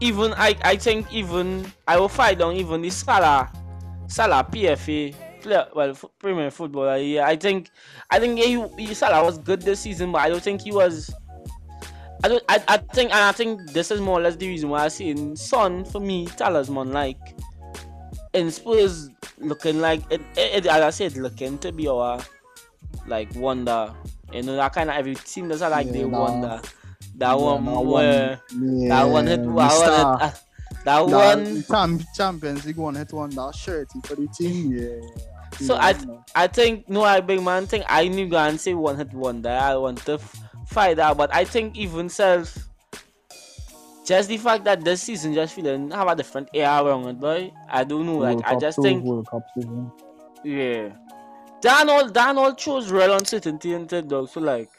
[0.00, 3.50] even I I think even I will fight on even the Salah
[4.08, 6.96] Salah PFA player well f- Premier footballer.
[6.98, 7.70] Yeah, I think
[8.10, 8.44] I think yeah,
[8.76, 11.10] he, he Salah was good this season, but I don't think he was.
[12.24, 12.42] I don't.
[12.48, 14.88] I, I think and I think this is more or less the reason why I
[14.88, 17.18] see in Son for me talisman like
[18.36, 19.08] in Spurs
[19.38, 22.20] looking like it, it, it as I said looking to be our
[23.06, 23.92] like wonder.
[24.32, 26.20] You know that kind of every team does like Yeah, they nah.
[26.24, 26.60] wonder.
[27.16, 29.42] That Yeah, one that where Yeah, that one hit.
[29.42, 29.88] That one hit.
[29.88, 30.16] uh,
[30.84, 31.62] that That one.
[31.64, 34.72] Cham- Champions League one hit one that shirty for the team.
[34.72, 35.00] Yeah.
[35.58, 36.22] So I- know.
[36.34, 39.48] I think no, I big man think I knew go and say one hit wonder.
[39.48, 40.36] I want to f-
[40.66, 42.58] fight that, but I think even self.
[44.06, 47.52] Just the fact that this season just feeling have a different air around it, boy.
[47.68, 48.18] I don't know.
[48.18, 49.90] Like World I Cup just think, World Cup season.
[50.44, 50.90] yeah.
[51.60, 54.28] Dan all Dan all chose real uncertainty into it, dog.
[54.28, 54.70] So like,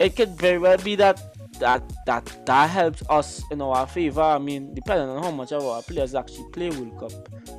[0.00, 1.20] it could very well be that
[1.60, 4.22] that that that helps us in our favor.
[4.22, 7.12] I mean, depending on how much of our players actually play World Cup,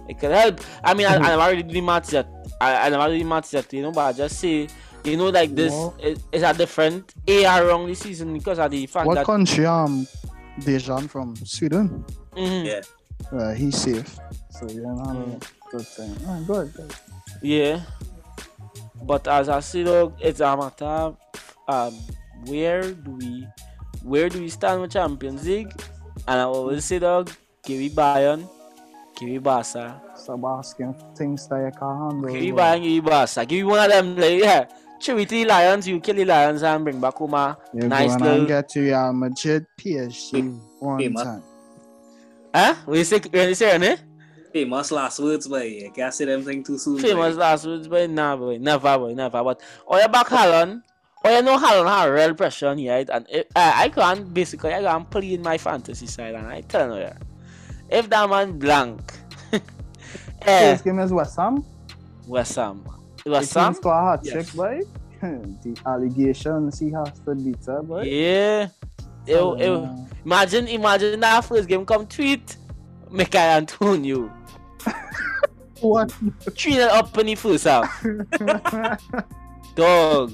[0.09, 0.59] it could help.
[0.83, 2.27] I mean, I, I never really do match that.
[2.59, 3.91] I, I never really match that, you know.
[3.91, 4.67] But I just say,
[5.05, 6.03] you know, like this What?
[6.03, 10.05] is, a different air around this season because of the fact What that country um
[10.65, 12.05] Dejan from Sweden?
[12.35, 12.65] Mhm.
[12.65, 12.81] Yeah.
[13.31, 14.09] Uh, he's safe.
[14.51, 15.43] So yeah, no, Mm.
[15.71, 16.15] good thing.
[16.27, 16.91] Ah, good, good.
[17.41, 17.81] Yeah.
[19.03, 21.13] But as I say, dog, it's a matter
[21.67, 21.93] um,
[22.45, 23.47] where do we
[24.03, 25.71] where do we stand with Champions League?
[26.27, 27.29] And I always say, dog,
[27.63, 28.47] give me Bayern,
[29.17, 30.01] give me Barca.
[30.15, 32.29] Stop asking things that you can't handle.
[32.31, 32.59] Give me bro.
[32.63, 33.45] Bayern, give me Barca.
[33.45, 34.65] Give me one of them, like, yeah.
[34.99, 37.87] Chew it to the Lions, you kill the Lions and bring back home a You
[37.87, 38.45] nice go and little.
[38.47, 41.23] get to Real Madrid, PSG one Famous.
[41.23, 41.43] time.
[42.53, 42.75] Huh?
[42.85, 43.95] What you say, what you say, eh?
[44.51, 45.63] Famous last words, boy.
[45.63, 46.95] You can't say them thing too soon.
[46.95, 47.01] boy.
[47.01, 49.43] Famous last words, but nah, boy, never, boy, never.
[49.43, 50.81] But oh, you back Haaland.
[51.23, 53.09] Oh, you know Haaland have real pressure on you, right?
[53.09, 56.61] And if, uh, I can't basically, I can't play in my fantasy side, and I
[56.61, 57.09] tell you,
[57.89, 59.13] if that man blank,
[60.41, 61.63] eh, First game is West Ham.
[62.25, 62.83] West Ham,
[63.23, 64.33] Team Ham, score a hat Yes.
[64.33, 64.81] trick, boy.
[65.21, 68.03] the allegations he has to beat her, boy.
[68.03, 68.67] yeah.
[69.27, 69.73] Ew, ew.
[69.73, 72.57] Uh, Imagine, imagine that first game come tweet,
[73.09, 74.31] Michail Antonio,
[75.81, 76.11] What?
[76.57, 78.03] three nil up in the first half.
[79.75, 80.33] Dog,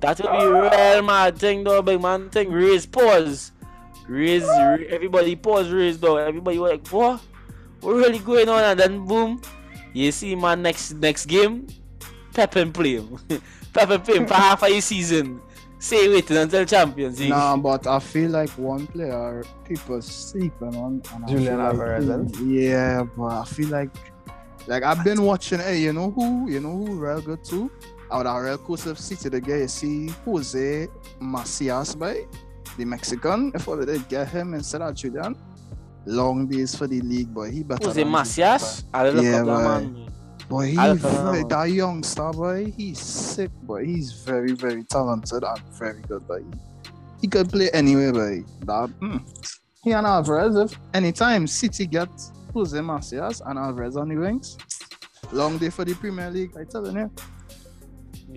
[0.00, 2.50] that would be real mad thing, though, big man thing.
[2.52, 3.52] Raise, pause.
[4.06, 6.18] Raise, ra- everybody pause, raise, dog.
[6.18, 7.20] Everybody like, what?
[7.80, 8.62] What really going on?
[8.62, 9.40] And then boom,
[9.92, 11.66] you see, man, next next game,
[12.34, 13.18] Pep and play him.
[13.72, 15.40] Pep and play him for half of the season.
[15.78, 17.30] Say waiting until Champions League.
[17.30, 21.02] Nah, but I feel like one player people sleeping on.
[21.14, 23.90] And Julian feel like Alvarez, Yeah, but I feel like,
[24.66, 25.58] like I've been watching.
[25.58, 26.50] Hey, you know who?
[26.50, 27.70] You know who real good too?
[28.10, 30.88] Oh, Out of Real Coast City, the guy you see Jose
[31.20, 32.24] Macias, by
[32.76, 33.52] the Mexican.
[33.54, 35.36] If I did get him instead of Julian,
[36.06, 37.50] long days for the league, boy.
[37.50, 37.84] He better.
[37.86, 38.84] Who's it, than Macias?
[38.92, 40.08] I look Yeah, up that man.
[40.48, 43.84] Boy, he I look at that very, that youngster boy, he's sick, boy.
[43.84, 46.44] He's very, very talented and very good, boy.
[47.20, 48.44] He could play anywhere, boy.
[48.60, 49.20] That mm.
[49.82, 50.56] he and Alvarez.
[50.56, 52.10] If anytime City get
[52.52, 54.58] Jose Macias and Alvarez on the wings,
[55.32, 56.52] long day for the Premier League.
[56.58, 57.10] I tell you.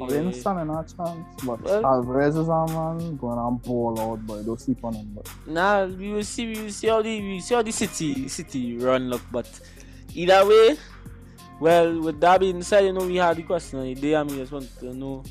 [0.01, 1.43] I didn't stand in a chance.
[1.43, 4.43] But Well- Alvarez is a man going and ball out, boy.
[4.43, 6.53] Don't sleep on him, but Nah, we will see.
[6.53, 9.21] We will see how the we will see how the city city run look.
[9.31, 9.47] But
[10.13, 10.77] either way,
[11.59, 14.29] well, with that being said, you know we had the question of the day, and
[14.29, 15.23] we just want to know.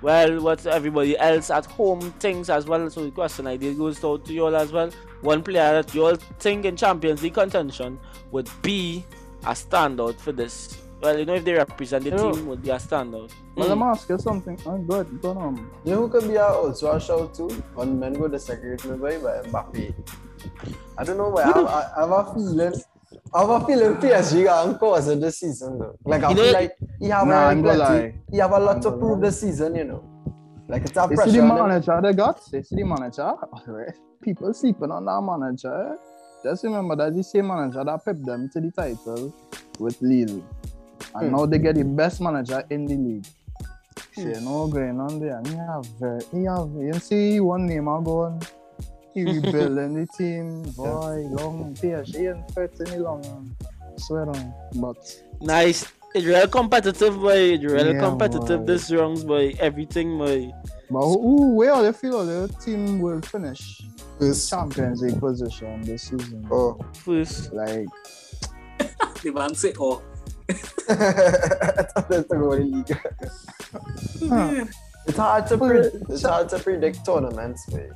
[0.00, 2.90] Well, what everybody else at home thinks as well.
[2.90, 4.90] So the question idea goes out to you all as well.
[5.20, 8.00] One player that you all think in Champions League contention
[8.32, 9.04] would be
[9.44, 10.78] a standout for this.
[11.00, 13.30] Well, you know if they represent the You know- team, would be a standout.
[13.56, 13.68] Well, Mm.
[13.68, 14.58] let me ask you something.
[14.66, 15.70] Oh, good, good on.
[15.84, 17.50] You know who could be a, also a shout too?
[17.76, 19.94] On men go the secret me by by Mbappe.
[20.98, 21.42] I don't know why.
[21.42, 22.72] I have, I have a feeling.
[23.34, 25.96] I have a feeling PSG got cause of the season though.
[26.04, 28.14] Like I You feel like he have Nah, a I'm gonna lie.
[28.30, 29.26] He have a lot I'm to prove lie.
[29.28, 30.04] this season, you know.
[30.68, 31.30] Like it's a You pressure.
[31.30, 32.40] see the on manager they got?
[32.52, 33.32] You see the manager?
[34.22, 35.96] People sleeping on that manager.
[36.44, 39.32] Just remember that the same manager that pepped them to the title
[39.78, 40.42] with Lille.
[41.14, 41.32] And Hmm.
[41.32, 43.26] now they get the best manager in the league.
[44.14, 45.38] So you know going on there.
[45.38, 48.38] And he have very he have you see one name I go
[49.16, 49.26] on.
[49.26, 53.56] He rebuilding the team, boy, long PSG and threat any long man.
[53.98, 54.54] Swear on.
[54.76, 54.96] But
[55.40, 55.86] Nice.
[56.14, 57.54] It's real competitive, boy.
[57.54, 58.66] It's real Yeah, competitive boy.
[58.66, 59.54] this rounds, boy.
[59.58, 60.52] Everything, boy.
[60.90, 63.80] but who, who where they feel the team will finish
[64.20, 64.50] Yes.
[64.50, 66.46] Champions League position this season?
[66.50, 66.78] Oh.
[66.92, 67.52] First.
[67.54, 67.86] Like
[69.22, 70.02] The man say, oh,
[70.50, 72.98] I thought that's the goal in league.
[74.28, 74.64] huh.
[75.06, 75.96] It's hard to predict.
[76.10, 77.90] It's hard to predict tournaments, man.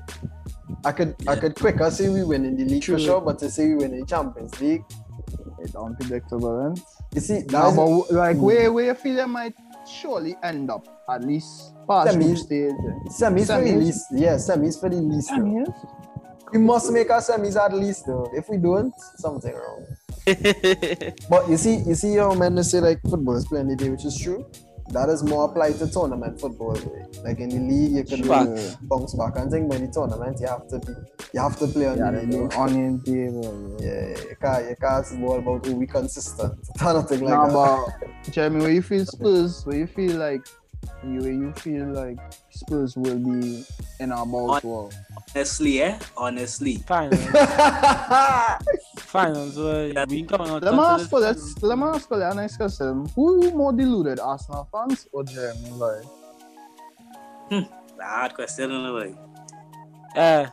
[0.85, 3.51] I could I could quicker say we win in the league for sure, but to
[3.51, 4.85] say we win in Champions League,
[5.59, 6.81] it's unpredictable, and
[7.15, 8.41] you see, Nah, that's but like Mm.
[8.41, 9.55] where where you feel they might
[9.87, 12.25] surely end up at least past Semis.
[12.25, 12.73] group stage.
[13.21, 13.79] semis for the Semis.
[13.85, 14.05] least.
[14.13, 15.31] Yeah, semis for the least.
[15.31, 15.73] Semis?
[16.53, 18.29] We must make our semis at least, though.
[18.35, 19.85] If we don't, something wrong.
[21.31, 24.05] But you see, you see how men say like football is playing the day, which
[24.05, 24.45] is true.
[24.91, 26.75] That is more applied to tournament football.
[27.25, 28.77] Like in the league, you can Sure.
[28.83, 29.69] bounce back and think.
[29.69, 30.93] But in the tournament, you have to be,
[31.35, 32.31] you have to play on Yeah, the they day.
[32.49, 33.77] do onion table.
[33.81, 33.87] Yeah.
[33.97, 36.55] Yeah, you can't, you can't more about who we consistent.
[36.71, 38.11] It's nothing like nah, that.
[38.25, 40.47] but Jeremy, where you feel Spurs, where you feel like
[41.05, 42.19] you you feel like
[42.51, 43.65] Spurs will be
[44.01, 44.91] in our about war.
[45.35, 45.99] honestly, eh?
[46.17, 46.77] Honestly.
[46.87, 47.21] Finals.
[48.99, 49.93] Finals, boy.
[49.95, 50.05] Yeah.
[50.09, 50.63] We coming out.
[50.63, 53.07] Let me ask for let's let me ask for the next question.
[53.15, 55.71] Who more deluded, Arsenal fans or Jeremy?
[55.71, 56.05] Like,
[58.01, 59.15] Hard question, in a way.
[60.17, 60.47] Eh,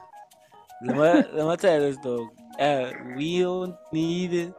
[0.85, 1.01] let me
[1.33, 2.27] let me tell you this, dog.
[2.59, 4.53] Eh, we don't need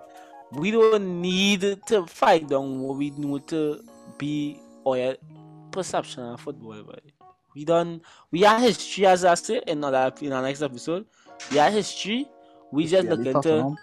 [0.52, 3.82] we don't need to fight down what we need to
[4.18, 5.16] be our
[5.74, 7.02] perception of football, boy.
[7.54, 11.06] We done we are history as I say in another in our next episode.
[11.50, 12.26] We are history.
[12.72, 13.76] We just yeah, look the into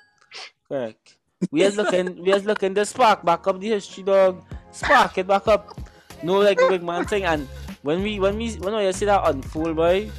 [0.68, 1.18] Correct.
[1.52, 4.46] We just looking, we just looking to spark back up the history, dog.
[4.72, 5.76] Spark it back up.
[6.24, 7.24] No like the big man thing.
[7.24, 7.48] And
[7.82, 10.10] when we when we when we see that unfold, boy,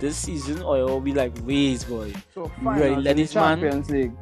[0.00, 2.12] this season, or it will be like ways, boy.
[2.34, 3.60] So You ready, finals in ladies, man?
[3.60, 4.12] Champions League.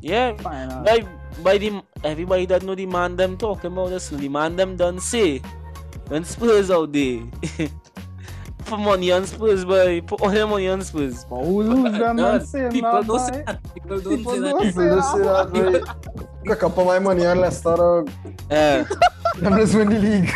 [0.00, 0.32] Yeah.
[0.32, 1.06] By
[1.44, 4.98] by the everybody that know the man them talking about this, the man them done
[4.98, 5.42] say
[6.08, 7.20] when Spurs out there.
[8.64, 10.00] Put money on Spurs, boy.
[10.02, 11.24] Put all your money on Spurs.
[11.24, 13.42] But who lose them No, and saying people that, don't say boy?
[13.46, 13.74] that.
[13.74, 14.74] People don't People say don't that.
[14.74, 16.28] say People just say that, boy.
[16.46, 18.10] Quick up on my money on Leicester, dog.
[18.50, 18.84] Uh,
[19.36, 20.30] Them just win the league.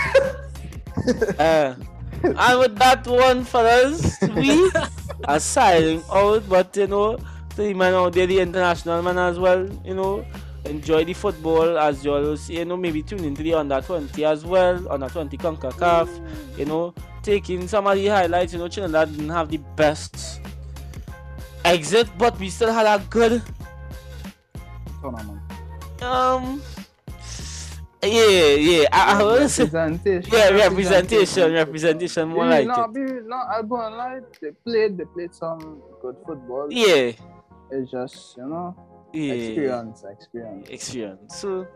[1.39, 1.75] Uh,
[2.23, 4.71] and with that one, fellas, we
[5.25, 6.49] are signing out.
[6.49, 10.25] But you know, to the man out there, the international man as well, you know,
[10.65, 12.59] enjoy the football as you all see.
[12.59, 16.59] You know, maybe tune into the under 20 as well, under 20 CONCACAF.
[16.59, 18.53] You know, taking some of the highlights.
[18.53, 20.41] You know, Trinidad didn't have the best
[21.65, 23.43] exit, but we still had a good
[25.01, 25.41] Tournament.
[26.03, 26.63] um.
[28.05, 28.89] Yeah, yeah.
[28.91, 30.29] I, I was Representation.
[30.33, 32.95] yeah, representation, representation, more Yeah, like no, it.
[32.95, 36.67] be, no, I go on like they played, they played some good football.
[36.69, 37.13] Yeah,
[37.71, 38.75] It's just, you know,
[39.13, 39.33] yeah.
[39.33, 40.69] experience, experience.
[40.69, 41.37] experience.
[41.37, 41.67] So,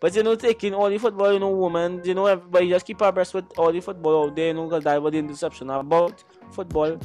[0.00, 3.00] but you know, taking all the football, you know, women, you know, everybody just keep
[3.00, 6.22] abreast with all the football out there, you know, because that was the interception about
[6.52, 6.98] football,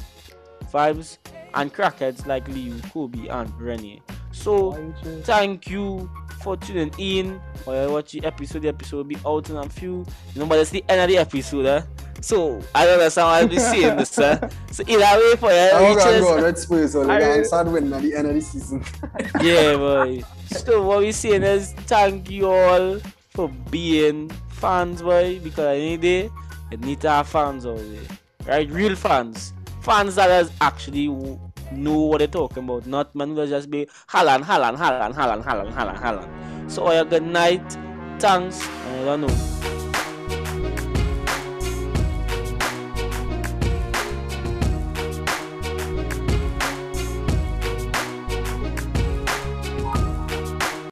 [0.72, 1.18] vibes,
[1.54, 4.02] and crackheads like Liu, Kobe, and Rennie.
[4.32, 4.72] So,
[5.24, 6.10] thank you
[6.42, 7.40] for tuning in.
[7.66, 10.04] Or watch the episode, the episode will be out in a few,
[10.34, 11.82] you know, but it's the end of the episode, eh?
[12.22, 14.38] So, I don't understand why I'll be saying this, eh?
[14.70, 17.32] So, either way for you, I'm gonna reaches- go on Red Spurs, so I- they're
[17.34, 18.84] gonna start winning at the end of the season.
[19.42, 20.22] yeah, boy.
[20.46, 23.00] So what we're saying is thank you all
[23.30, 25.40] for being fans, boy.
[25.42, 26.30] Because any day
[26.70, 28.16] you need to have fans out there,
[28.46, 28.70] right?
[28.70, 31.08] Real fans, fans that is actually
[31.72, 35.72] know what they're talking about, not men will just be Haaland, Haaland, Haaland, Haaland, Haaland,
[35.72, 36.70] Haaland, Haaland.
[36.70, 37.76] So, I your good night,
[38.20, 39.81] thanks, and I don't know.